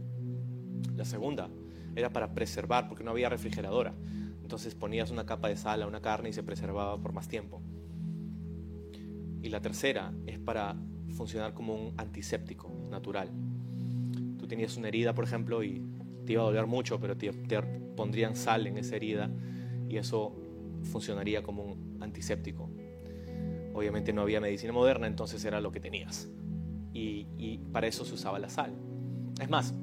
La 0.98 1.06
segunda 1.06 1.50
era 1.96 2.12
para 2.12 2.34
preservar, 2.34 2.90
porque 2.90 3.06
no 3.06 3.12
había 3.12 3.30
refrigeradora. 3.30 3.94
Entonces 4.42 4.76
ponías 4.76 5.12
una 5.12 5.26
capa 5.26 5.48
de 5.48 5.56
sal 5.56 5.82
a 5.82 5.88
una 5.88 6.02
carne 6.02 6.28
y 6.28 6.34
se 6.34 6.44
preservaba 6.44 7.02
por 7.02 7.14
más 7.14 7.30
tiempo. 7.30 7.62
Y 9.42 9.48
la 9.48 9.62
tercera 9.62 10.14
es 10.26 10.40
para 10.40 10.76
funcionar 11.16 11.54
como 11.54 11.76
un 11.76 11.94
antiséptico 11.96 12.70
natural. 12.92 13.30
Tú 14.38 14.46
tenías 14.46 14.76
una 14.76 14.90
herida, 14.90 15.16
por 15.16 15.24
ejemplo, 15.24 15.64
y 15.64 15.82
te 16.26 16.34
iba 16.34 16.42
a 16.42 16.48
doler 16.48 16.68
mucho, 16.68 17.00
pero 17.00 17.16
te, 17.16 17.32
te 17.32 17.62
pondrían 17.62 18.36
sal 18.36 18.68
en 18.68 18.78
esa 18.78 18.98
herida 18.98 19.32
y 19.88 19.96
eso 19.96 20.36
funcionaría 20.84 21.44
como 21.44 21.64
un 21.64 21.98
antiséptico. 22.02 22.73
Obviamente 23.74 24.14
no 24.14 24.22
había 24.22 24.40
medicina 24.40 24.72
moderna, 24.72 25.08
entonces 25.08 25.44
era 25.46 25.60
lo 25.60 25.72
que 25.72 25.80
tenías. 25.80 26.30
Y, 26.94 27.58
para 27.72 27.88
eso 27.88 28.06
se 28.06 28.14
usaba 28.14 28.38
la 28.38 28.50
sal. 28.50 28.76
Es 29.42 29.50
más, 29.50 29.74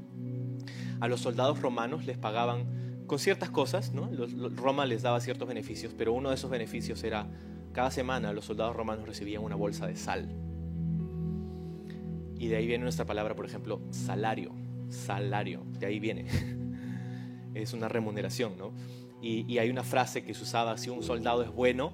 a 1.00 1.08
los 1.08 1.20
soldados 1.20 1.60
romanos 1.60 2.06
les 2.06 2.16
pagaban 2.16 3.04
con 3.06 3.18
ciertas 3.18 3.50
cosas, 3.50 3.92
¿no? 3.92 4.08
Roma 4.54 4.86
les 4.86 5.02
daba 5.02 5.20
ciertos 5.20 5.48
beneficios, 5.48 5.92
pero 5.98 6.12
uno 6.12 6.28
de 6.28 6.36
esos 6.36 6.50
beneficios 6.50 7.02
era 7.02 7.28
cada 7.72 7.90
semana 7.90 8.32
los 8.32 8.44
soldados 8.44 8.76
romanos 8.76 9.06
recibían 9.06 9.42
una 9.42 9.56
bolsa 9.56 9.88
de 9.88 9.96
sal. 9.96 10.28
Y 12.38 12.46
de 12.46 12.56
ahí 12.56 12.66
viene 12.66 12.84
nuestra 12.84 13.04
palabra, 13.04 13.34
por 13.34 13.44
ejemplo, 13.44 13.80
salario. 13.90 14.54
Salario, 14.88 15.64
de 15.78 15.86
ahí 15.86 15.98
viene. 15.98 16.26
es 17.54 17.72
una 17.72 17.88
remuneración, 17.88 18.56
¿no? 18.56 18.72
Y, 19.20 19.52
y 19.52 19.58
hay 19.58 19.68
una 19.68 19.82
frase 19.82 20.24
que 20.24 20.32
se 20.32 20.44
usaba, 20.44 20.78
si 20.78 20.90
un 20.90 21.02
soldado 21.02 21.42
es 21.42 21.50
bueno, 21.50 21.92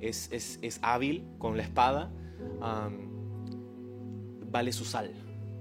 es, 0.00 0.78
hábil 0.82 1.24
con 1.38 1.56
la 1.56 1.62
espada, 1.62 2.10
vale 4.50 4.72
su 4.72 4.84
sal. 4.84 5.12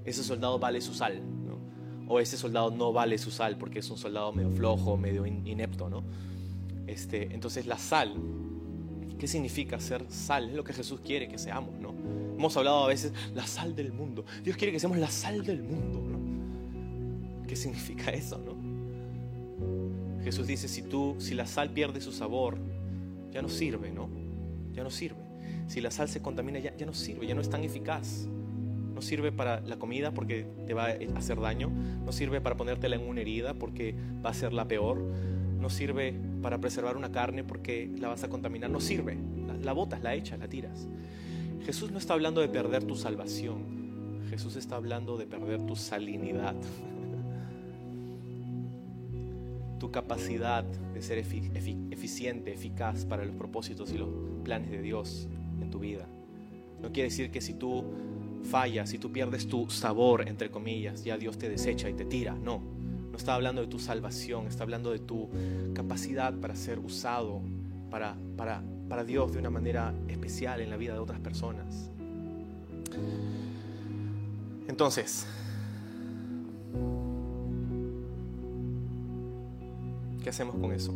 Ese 0.04 0.24
soldado 0.24 0.60
vale 0.60 0.82
su 0.82 0.94
sal. 0.94 1.22
O 2.08 2.20
ese 2.20 2.38
soldado 2.38 2.70
no 2.70 2.94
vale 2.94 3.18
su 3.18 3.32
sal 3.32 3.58
porque 3.58 3.80
es 3.80 3.90
un 3.90 3.98
soldado 3.98 4.32
medio 4.32 4.52
flojo, 4.52 4.96
medio 4.96 5.26
inepto. 5.26 5.90
¿no? 5.90 6.04
Este, 6.86 7.34
entonces 7.34 7.66
la 7.66 7.80
sal, 7.80 8.16
¿qué 9.18 9.28
significa 9.28 9.80
ser 9.80 10.06
sal? 10.10 10.50
Es 10.50 10.56
lo 10.56 10.64
que 10.64 10.74
Jesús 10.74 11.02
quiere 11.04 11.28
que 11.28 11.40
seamos. 11.40 11.74
¿no? 11.80 11.96
Hemos 12.38 12.56
hablado 12.58 12.84
a 12.84 12.88
veces 12.88 13.12
la 13.34 13.48
sal 13.48 13.76
del 13.76 13.92
mundo. 13.92 14.24
Dios 14.44 14.56
quiere 14.56 14.72
que 14.72 14.80
seamos 14.80 15.00
la 15.00 15.10
sal 15.10 15.44
del 15.44 15.64
mundo. 15.64 16.00
¿no? 16.00 17.48
¿Qué 17.48 17.56
significa 17.56 18.12
eso? 18.12 18.38
¿no? 18.38 18.56
Jesús 20.24 20.48
dice, 20.48 20.68
si 20.68 20.84
tú, 20.84 21.16
si 21.20 21.34
la 21.34 21.48
sal 21.48 21.72
pierde 21.72 22.02
su 22.02 22.12
sabor, 22.12 22.58
ya 23.32 23.42
no 23.42 23.50
sirve, 23.50 23.92
¿no? 23.92 24.10
Ya 24.76 24.84
no 24.84 24.90
sirve. 24.90 25.20
Si 25.68 25.82
la 25.82 25.92
sal 25.92 26.10
se 26.10 26.22
contamina, 26.22 26.60
ya, 26.60 26.76
ya 26.76 26.86
no 26.86 26.94
sirve, 26.94 27.26
ya 27.26 27.36
no 27.36 27.42
es 27.42 27.50
tan 27.50 27.64
eficaz. 27.64 28.28
No 28.94 29.02
sirve 29.02 29.32
para 29.32 29.60
la 29.62 29.78
comida 29.78 30.12
porque 30.12 30.46
te 30.68 30.74
va 30.74 30.86
a 30.86 31.18
hacer 31.18 31.40
daño. 31.40 31.70
No 31.70 32.12
sirve 32.12 32.40
para 32.40 32.56
ponértela 32.56 32.96
en 32.96 33.08
una 33.08 33.22
herida 33.22 33.54
porque 33.54 33.96
va 34.24 34.30
a 34.30 34.34
ser 34.34 34.54
la 34.54 34.68
peor. 34.68 35.02
No 35.60 35.70
sirve 35.70 36.14
para 36.42 36.60
preservar 36.60 36.96
una 36.96 37.12
carne 37.12 37.44
porque 37.44 37.92
la 37.98 38.10
vas 38.10 38.24
a 38.24 38.30
contaminar. 38.30 38.70
No 38.70 38.80
sirve. 38.80 39.18
La, 39.48 39.54
la 39.56 39.74
botas, 39.74 40.02
la 40.02 40.14
echas, 40.16 40.40
la 40.40 40.48
tiras. 40.48 40.88
Jesús 41.66 41.92
no 41.92 41.98
está 41.98 42.14
hablando 42.14 42.42
de 42.42 42.48
perder 42.48 42.84
tu 42.84 42.96
salvación. 42.96 44.22
Jesús 44.30 44.56
está 44.56 44.76
hablando 44.76 45.18
de 45.18 45.26
perder 45.26 45.66
tu 45.66 45.76
salinidad. 45.76 46.56
tu 49.80 49.92
capacidad 49.92 50.64
de 50.64 51.02
ser 51.02 51.18
eficiente, 51.18 52.54
eficaz 52.54 53.06
para 53.06 53.26
los 53.26 53.36
propósitos 53.36 53.92
y 53.92 53.98
los 53.98 54.10
planes 54.44 54.72
de 54.72 54.82
Dios 54.82 55.28
en 55.62 55.70
tu 55.70 55.80
vida. 55.80 56.08
No 56.82 56.92
quiere 56.92 57.10
decir 57.10 57.32
que 57.32 57.42
si 57.42 57.54
tú 57.54 57.84
fallas, 58.44 58.90
si 58.90 58.98
tú 58.98 59.12
pierdes 59.12 59.48
tu 59.48 59.70
sabor, 59.70 60.28
entre 60.28 60.52
comillas, 60.52 61.04
ya 61.04 61.18
Dios 61.18 61.38
te 61.38 61.50
desecha 61.50 61.90
y 61.90 61.94
te 61.94 62.06
tira. 62.06 62.36
No, 62.36 62.62
no 63.12 63.18
está 63.18 63.36
hablando 63.36 63.62
de 63.62 63.68
tu 63.68 63.80
salvación, 63.80 64.48
está 64.48 64.64
hablando 64.64 64.92
de 64.92 65.00
tu 65.00 65.30
capacidad 65.74 66.34
para 66.34 66.56
ser 66.56 66.80
usado 66.80 67.42
para, 67.90 68.16
para, 68.36 68.62
para 68.90 69.04
Dios 69.04 69.32
de 69.32 69.40
una 69.40 69.50
manera 69.50 69.94
especial 70.08 70.62
en 70.62 70.70
la 70.70 70.78
vida 70.78 70.94
de 70.94 71.00
otras 71.00 71.20
personas. 71.20 71.90
Entonces, 74.68 75.26
¿Qué 80.26 80.32
hacemos 80.32 80.56
con 80.56 80.72
eso? 80.72 80.92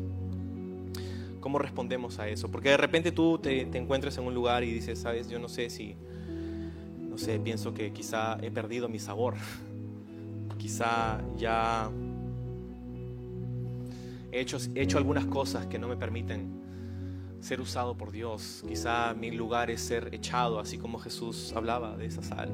¿Cómo 1.39 1.59
respondemos 1.59 2.17
a 2.17 2.27
eso? 2.27 2.49
Porque 2.49 2.69
de 2.69 2.77
repente 2.77 3.11
tú 3.11 3.37
te, 3.37 3.61
encuentras 3.77 4.17
en 4.17 4.23
un 4.23 4.33
lugar 4.33 4.63
y 4.63 4.73
dices, 4.73 4.97
sabes, 4.97 5.29
yo 5.29 5.37
no 5.37 5.47
sé 5.47 5.69
si, 5.69 5.95
no 6.99 7.15
sé, 7.19 7.39
pienso 7.39 7.71
que 7.75 7.93
quizá 7.93 8.39
he 8.41 8.49
perdido 8.49 8.89
mi 8.89 8.97
sabor. 8.97 9.35
quizá 10.57 11.21
ya 11.37 11.91
he 14.31 14.39
hecho, 14.39 14.57
he 14.73 14.81
hecho 14.81 14.97
algunas 14.97 15.27
cosas 15.27 15.67
que 15.67 15.77
no 15.77 15.87
me 15.87 15.95
permiten 15.95 17.37
ser 17.39 17.61
usado 17.61 17.95
por 17.95 18.11
Dios. 18.11 18.63
Quizá 18.67 19.13
mi 19.13 19.29
lugar 19.29 19.69
es 19.69 19.81
ser 19.81 20.09
echado, 20.11 20.59
así 20.59 20.79
como 20.79 20.97
Jesús 20.97 21.53
hablaba 21.55 21.95
de 21.97 22.07
esa 22.07 22.23
sal. 22.23 22.49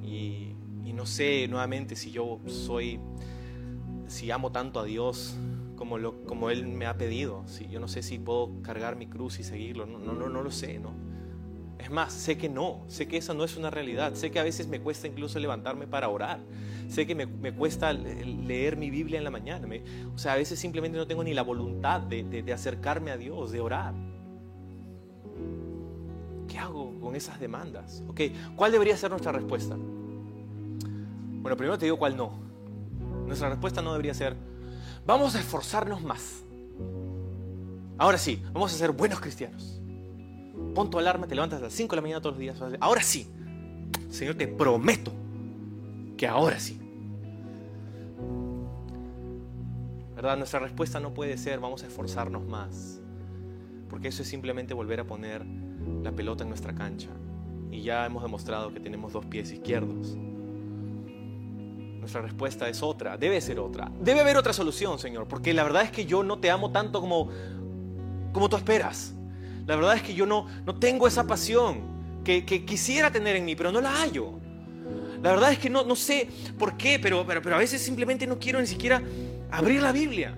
Y 0.00 0.54
no 0.94 1.06
sé 1.06 1.48
nuevamente 1.48 1.96
si 1.96 2.12
yo 2.12 2.38
soy 2.46 3.00
si 4.10 4.30
amo 4.30 4.50
tanto 4.50 4.80
a 4.80 4.84
Dios 4.84 5.36
como, 5.76 5.96
lo, 5.96 6.24
como 6.24 6.50
Él 6.50 6.66
me 6.66 6.86
ha 6.86 6.98
pedido. 6.98 7.44
Si, 7.46 7.68
yo 7.68 7.80
no 7.80 7.88
sé 7.88 8.02
si 8.02 8.18
puedo 8.18 8.60
cargar 8.62 8.96
mi 8.96 9.06
cruz 9.06 9.38
y 9.38 9.44
seguirlo. 9.44 9.86
No, 9.86 9.98
no, 9.98 10.28
no, 10.28 10.42
lo 10.42 10.50
sé, 10.50 10.78
¿no? 10.78 10.92
Es 11.78 11.90
más, 11.90 12.12
sé 12.12 12.36
que 12.36 12.48
no, 12.48 12.84
sé 12.88 13.08
que 13.08 13.16
esa 13.16 13.32
no 13.32 13.44
es 13.44 13.56
una 13.56 13.70
realidad. 13.70 14.14
Sé 14.14 14.30
que 14.30 14.38
a 14.38 14.42
veces 14.42 14.66
me 14.66 14.80
cuesta 14.80 15.06
incluso 15.06 15.38
levantarme 15.38 15.86
para 15.86 16.08
orar. 16.08 16.40
Sé 16.88 17.06
que 17.06 17.14
me, 17.14 17.24
me 17.24 17.54
cuesta 17.54 17.92
leer 17.92 18.76
mi 18.76 18.90
Biblia 18.90 19.16
en 19.16 19.24
la 19.24 19.30
mañana. 19.30 19.66
o 20.12 20.18
sea, 20.18 20.34
a 20.34 20.36
veces 20.36 20.58
simplemente 20.58 20.98
no 20.98 21.06
tengo 21.06 21.24
ni 21.24 21.32
la 21.32 21.42
voluntad 21.42 22.00
de, 22.00 22.24
de, 22.24 22.52
acercarme 22.52 23.12
a 23.12 23.16
Dios, 23.16 23.52
de 23.52 23.60
orar. 23.60 23.94
¿Qué 26.48 26.58
hago 26.58 26.98
con 27.00 27.14
esas 27.14 27.38
demandas? 27.38 28.02
Ok, 28.08 28.22
¿cuál 28.56 28.72
debería 28.72 28.96
ser 28.96 29.10
nuestra 29.10 29.30
respuesta? 29.30 29.76
Bueno, 29.76 31.56
primero 31.56 31.78
te 31.78 31.86
digo 31.86 31.96
cuál 31.96 32.16
no. 32.16 32.49
Nuestra 33.30 33.48
respuesta 33.48 33.80
no 33.80 33.92
debería 33.92 34.12
ser, 34.12 34.34
vamos 35.06 35.36
a 35.36 35.38
esforzarnos 35.38 36.02
más. 36.02 36.42
Ahora 37.96 38.18
sí, 38.18 38.42
vamos 38.52 38.74
a 38.74 38.76
ser 38.76 38.90
buenos 38.90 39.20
cristianos. 39.20 39.80
Pon 40.74 40.90
tu 40.90 40.98
alarma, 40.98 41.28
te 41.28 41.36
levantas 41.36 41.60
a 41.60 41.62
las 41.62 41.72
5 41.72 41.92
de 41.92 41.96
la 41.96 42.02
mañana 42.02 42.20
todos 42.20 42.34
los 42.34 42.40
días. 42.40 42.60
Ahora 42.80 43.02
sí, 43.02 43.30
Señor, 44.08 44.34
te 44.34 44.48
prometo 44.48 45.12
que 46.16 46.26
ahora 46.26 46.58
sí. 46.58 46.80
¿Verdad? 50.16 50.36
Nuestra 50.36 50.58
respuesta 50.58 50.98
no 50.98 51.14
puede 51.14 51.38
ser, 51.38 51.60
vamos 51.60 51.84
a 51.84 51.86
esforzarnos 51.86 52.44
más. 52.44 53.00
Porque 53.88 54.08
eso 54.08 54.22
es 54.22 54.28
simplemente 54.28 54.74
volver 54.74 54.98
a 54.98 55.04
poner 55.04 55.46
la 56.02 56.10
pelota 56.10 56.42
en 56.42 56.48
nuestra 56.48 56.74
cancha. 56.74 57.10
Y 57.70 57.82
ya 57.82 58.06
hemos 58.06 58.24
demostrado 58.24 58.74
que 58.74 58.80
tenemos 58.80 59.12
dos 59.12 59.24
pies 59.26 59.52
izquierdos. 59.52 60.18
Nuestra 62.00 62.22
respuesta 62.22 62.66
es 62.68 62.82
otra, 62.82 63.18
debe 63.18 63.40
ser 63.42 63.60
otra. 63.60 63.92
Debe 64.00 64.20
haber 64.20 64.38
otra 64.38 64.54
solución, 64.54 64.98
Señor, 64.98 65.28
porque 65.28 65.52
la 65.52 65.62
verdad 65.62 65.82
es 65.82 65.90
que 65.90 66.06
yo 66.06 66.22
no 66.22 66.38
te 66.38 66.50
amo 66.50 66.72
tanto 66.72 67.00
como, 67.00 67.28
como 68.32 68.48
tú 68.48 68.56
esperas. 68.56 69.12
La 69.66 69.76
verdad 69.76 69.96
es 69.96 70.02
que 70.02 70.14
yo 70.14 70.24
no, 70.24 70.46
no 70.64 70.76
tengo 70.76 71.06
esa 71.06 71.26
pasión 71.26 71.82
que, 72.24 72.44
quisiera 72.44 73.12
tener 73.12 73.36
en 73.36 73.44
mí, 73.44 73.54
pero 73.54 73.70
no 73.70 73.82
la 73.82 73.92
hallo. 73.92 74.32
La 75.22 75.30
verdad 75.30 75.52
es 75.52 75.58
que 75.58 75.68
no, 75.68 75.84
no 75.84 75.94
sé 75.94 76.26
por 76.58 76.78
qué, 76.78 76.98
pero, 76.98 77.26
pero, 77.26 77.42
pero 77.42 77.56
a 77.56 77.58
veces 77.58 77.82
simplemente 77.82 78.26
no 78.26 78.38
quiero 78.38 78.60
ni 78.60 78.66
siquiera 78.66 79.02
abrir 79.50 79.82
la 79.82 79.92
Biblia. 79.92 80.34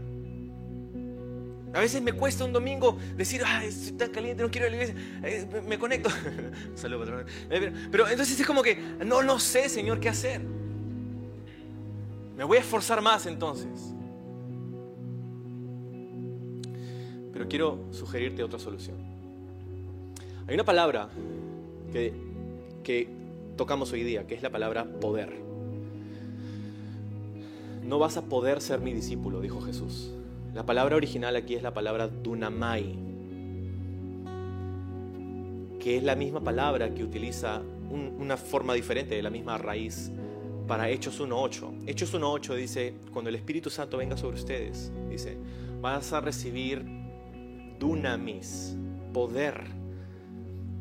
A 1.74 1.80
veces 1.80 2.02
me 2.02 2.12
cuesta 2.12 2.44
un 2.44 2.52
domingo 2.52 2.98
decir, 3.16 3.42
ay, 3.46 3.68
estoy 3.68 3.92
tan 3.92 4.10
caliente, 4.10 4.42
no 4.42 4.50
quiero 4.50 4.66
ir 4.66 4.74
a 4.74 4.76
la 4.76 4.82
iglesia, 4.82 5.20
eh, 5.22 5.62
me, 5.66 5.78
conecto. 5.78 6.10
Saludos, 6.74 7.08
pero, 7.48 7.72
pero 7.90 8.08
entonces 8.08 8.38
es 8.38 8.46
como 8.46 8.62
que, 8.62 8.76
no, 9.06 9.22
no 9.22 9.38
sé, 9.38 9.68
Señor, 9.68 10.00
qué 10.00 10.08
hacer. 10.08 10.42
Me 12.42 12.46
voy 12.46 12.56
a 12.56 12.60
esforzar 12.60 13.00
más 13.00 13.24
entonces. 13.26 13.94
Pero 17.32 17.46
quiero 17.46 17.78
sugerirte 17.92 18.42
otra 18.42 18.58
solución. 18.58 18.96
Hay 20.48 20.54
una 20.56 20.64
palabra 20.64 21.08
que, 21.92 23.08
tocamos 23.56 23.92
hoy 23.92 24.02
día, 24.02 24.26
que 24.26 24.34
es 24.34 24.42
la 24.42 24.50
palabra 24.50 24.84
poder. 24.84 25.32
No 27.84 28.00
vas 28.00 28.16
a 28.16 28.22
poder 28.22 28.60
ser 28.60 28.80
mi 28.80 28.92
discípulo, 28.92 29.40
dijo 29.40 29.60
Jesús. 29.60 30.10
La 30.52 30.66
palabra 30.66 30.96
original 30.96 31.36
aquí 31.36 31.54
es 31.54 31.62
la 31.62 31.72
palabra 31.72 32.08
dunamai, 32.08 32.96
que 35.78 35.96
es 35.96 36.02
la 36.02 36.16
misma 36.16 36.40
palabra 36.40 36.92
que 36.92 37.04
utiliza 37.04 37.62
una 38.18 38.36
forma 38.36 38.74
diferente 38.74 39.14
de 39.14 39.22
la 39.22 39.30
misma 39.30 39.58
raíz 39.58 40.10
para 40.66 40.88
Hechos 40.88 41.20
1.8. 41.20 41.84
Hechos 41.86 42.14
1.8 42.14 42.54
dice, 42.54 42.94
cuando 43.12 43.28
el 43.28 43.36
Espíritu 43.36 43.70
Santo 43.70 43.96
venga 43.96 44.16
sobre 44.16 44.36
ustedes, 44.36 44.92
dice, 45.08 45.36
vas 45.80 46.12
a 46.12 46.20
recibir 46.20 46.84
dunamis, 47.78 48.76
poder, 49.12 49.82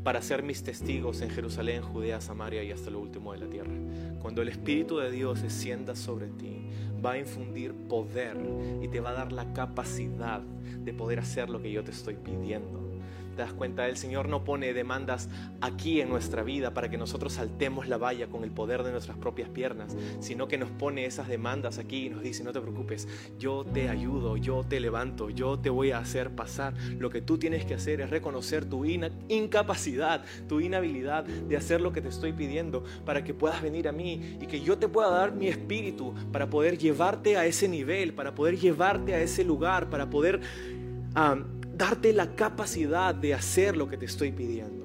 para 0.04 0.22
ser 0.22 0.42
mis 0.42 0.64
testigos 0.64 1.22
en 1.22 1.30
Jerusalén, 1.30 1.84
Judea, 1.84 2.22
Samaria 2.22 2.64
y 2.64 2.72
hasta 2.72 2.90
lo 2.90 3.00
último 3.00 3.34
de 3.34 3.40
la 3.40 3.48
tierra. 3.48 3.72
Cuando 4.22 4.42
el 4.42 4.50
Espíritu 4.50 4.98
de 4.98 5.12
Dios 5.12 5.42
descienda 5.42 5.96
sobre 5.96 6.28
ti, 6.28 6.66
va 7.04 7.12
a 7.12 7.18
infundir 7.20 7.74
poder 7.74 8.38
y 8.82 8.88
te 8.88 9.00
va 9.00 9.12
a 9.12 9.14
dar 9.14 9.32
la 9.32 9.54
capacidad 9.54 10.42
de 10.42 10.94
poder 10.94 11.20
hacer 11.20 11.50
lo 11.50 11.62
que 11.62 11.72
yo 11.72 11.84
te 11.84 11.92
estoy 11.92 12.16
pidiendo. 12.16 12.81
¿Te 13.36 13.42
das 13.42 13.54
cuenta? 13.54 13.88
El 13.88 13.98
Señor 13.98 14.28
no 14.28 14.44
pone 14.44 14.74
demandas 14.74 15.30
aquí 15.62 16.02
en 16.02 16.10
nuestra 16.10 16.44
vida 16.44 16.74
para 16.74 16.90
que 16.90 16.98
nosotros 16.98 17.34
saltemos 17.34 17.88
la 17.88 17.98
valla 17.98 18.28
con 18.28 18.44
el 18.44 18.52
poder 18.52 18.84
de 18.84 18.92
nuestras 18.92 19.18
propias 19.18 19.50
piernas, 19.50 19.96
sino 20.20 20.48
que 20.48 20.58
nos 20.58 20.70
pone 20.70 21.06
esas 21.06 21.28
demandas 21.28 21.78
aquí 21.78 22.08
y 22.08 22.10
nos 22.10 22.24
dice, 22.24 22.44
no 22.44 22.52
te 22.52 22.62
preocupes, 22.62 23.08
yo 23.40 23.64
te 23.64 23.90
ayudo, 23.90 24.38
yo 24.38 24.64
te 24.64 24.80
levanto, 24.80 25.30
yo 25.30 25.60
te 25.60 25.70
voy 25.70 25.92
a 25.92 26.00
hacer 26.00 26.32
pasar. 26.32 26.74
Lo 27.00 27.10
que 27.10 27.22
tú 27.22 27.38
tienes 27.38 27.66
que 27.66 27.74
hacer 27.74 28.02
es 28.02 28.10
reconocer 28.10 28.66
tu 28.66 28.86
incapacidad, 28.86 30.24
tu 30.48 30.60
inhabilidad 30.60 31.24
de 31.24 31.58
hacer 31.58 31.82
lo 31.82 31.94
que 31.94 32.02
te 32.02 32.10
estoy 32.10 32.34
pidiendo 32.34 32.84
para 33.06 33.24
que 33.24 33.34
puedas 33.34 33.62
venir 33.62 33.88
a 33.88 33.92
mí 33.92 34.38
y 34.42 34.48
que 34.48 34.62
yo 34.62 34.78
te 34.78 34.88
pueda 34.88 35.10
dar 35.10 35.34
mi 35.34 35.48
espíritu 35.48 36.14
para 36.32 36.50
poder 36.50 36.78
llevarte 36.78 37.38
a 37.38 37.46
ese 37.46 37.68
nivel, 37.68 38.14
para 38.14 38.36
poder 38.36 38.58
llevarte 38.58 39.14
a 39.14 39.22
ese 39.22 39.44
lugar, 39.44 39.90
para 39.90 40.10
poder 40.10 40.42
darte 41.78 42.14
la 42.14 42.36
capacidad 42.36 43.14
de 43.16 43.34
hacer 43.34 43.78
lo 43.78 43.88
que 43.88 43.98
te 43.98 44.06
estoy 44.06 44.32
pidiendo. 44.32 44.82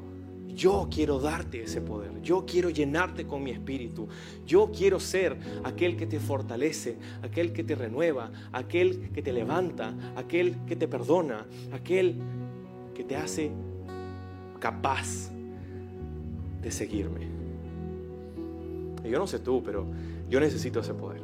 Yo 0.57 0.89
quiero 0.91 1.21
darte 1.21 1.63
ese 1.63 1.83
poder. 1.83 2.23
Yo 2.23 2.47
quiero 2.47 2.71
llenarte 2.71 3.27
con 3.27 3.43
mi 3.43 3.51
espíritu. 3.51 4.09
Yo 4.47 4.73
quiero 4.73 4.99
ser 4.99 5.37
aquel 5.65 5.97
que 5.97 6.07
te 6.07 6.19
fortalece, 6.19 6.97
aquel 7.23 7.53
que 7.53 7.63
te 7.63 7.75
renueva, 7.75 8.31
aquel 8.53 9.11
que 9.11 9.21
te 9.21 9.33
levanta, 9.33 9.95
aquel 10.17 10.57
que 10.67 10.75
te 10.75 10.89
perdona, 10.89 11.47
aquel 11.73 12.17
que 12.95 13.05
te 13.05 13.17
hace 13.17 13.51
capaz 14.59 15.31
de 16.63 16.71
seguirme. 16.71 17.29
Y 19.05 19.11
yo 19.11 19.19
no 19.19 19.27
sé 19.27 19.39
tú, 19.39 19.63
pero 19.63 19.87
yo 20.31 20.41
necesito 20.41 20.81
ese 20.81 20.95
poder. 20.95 21.16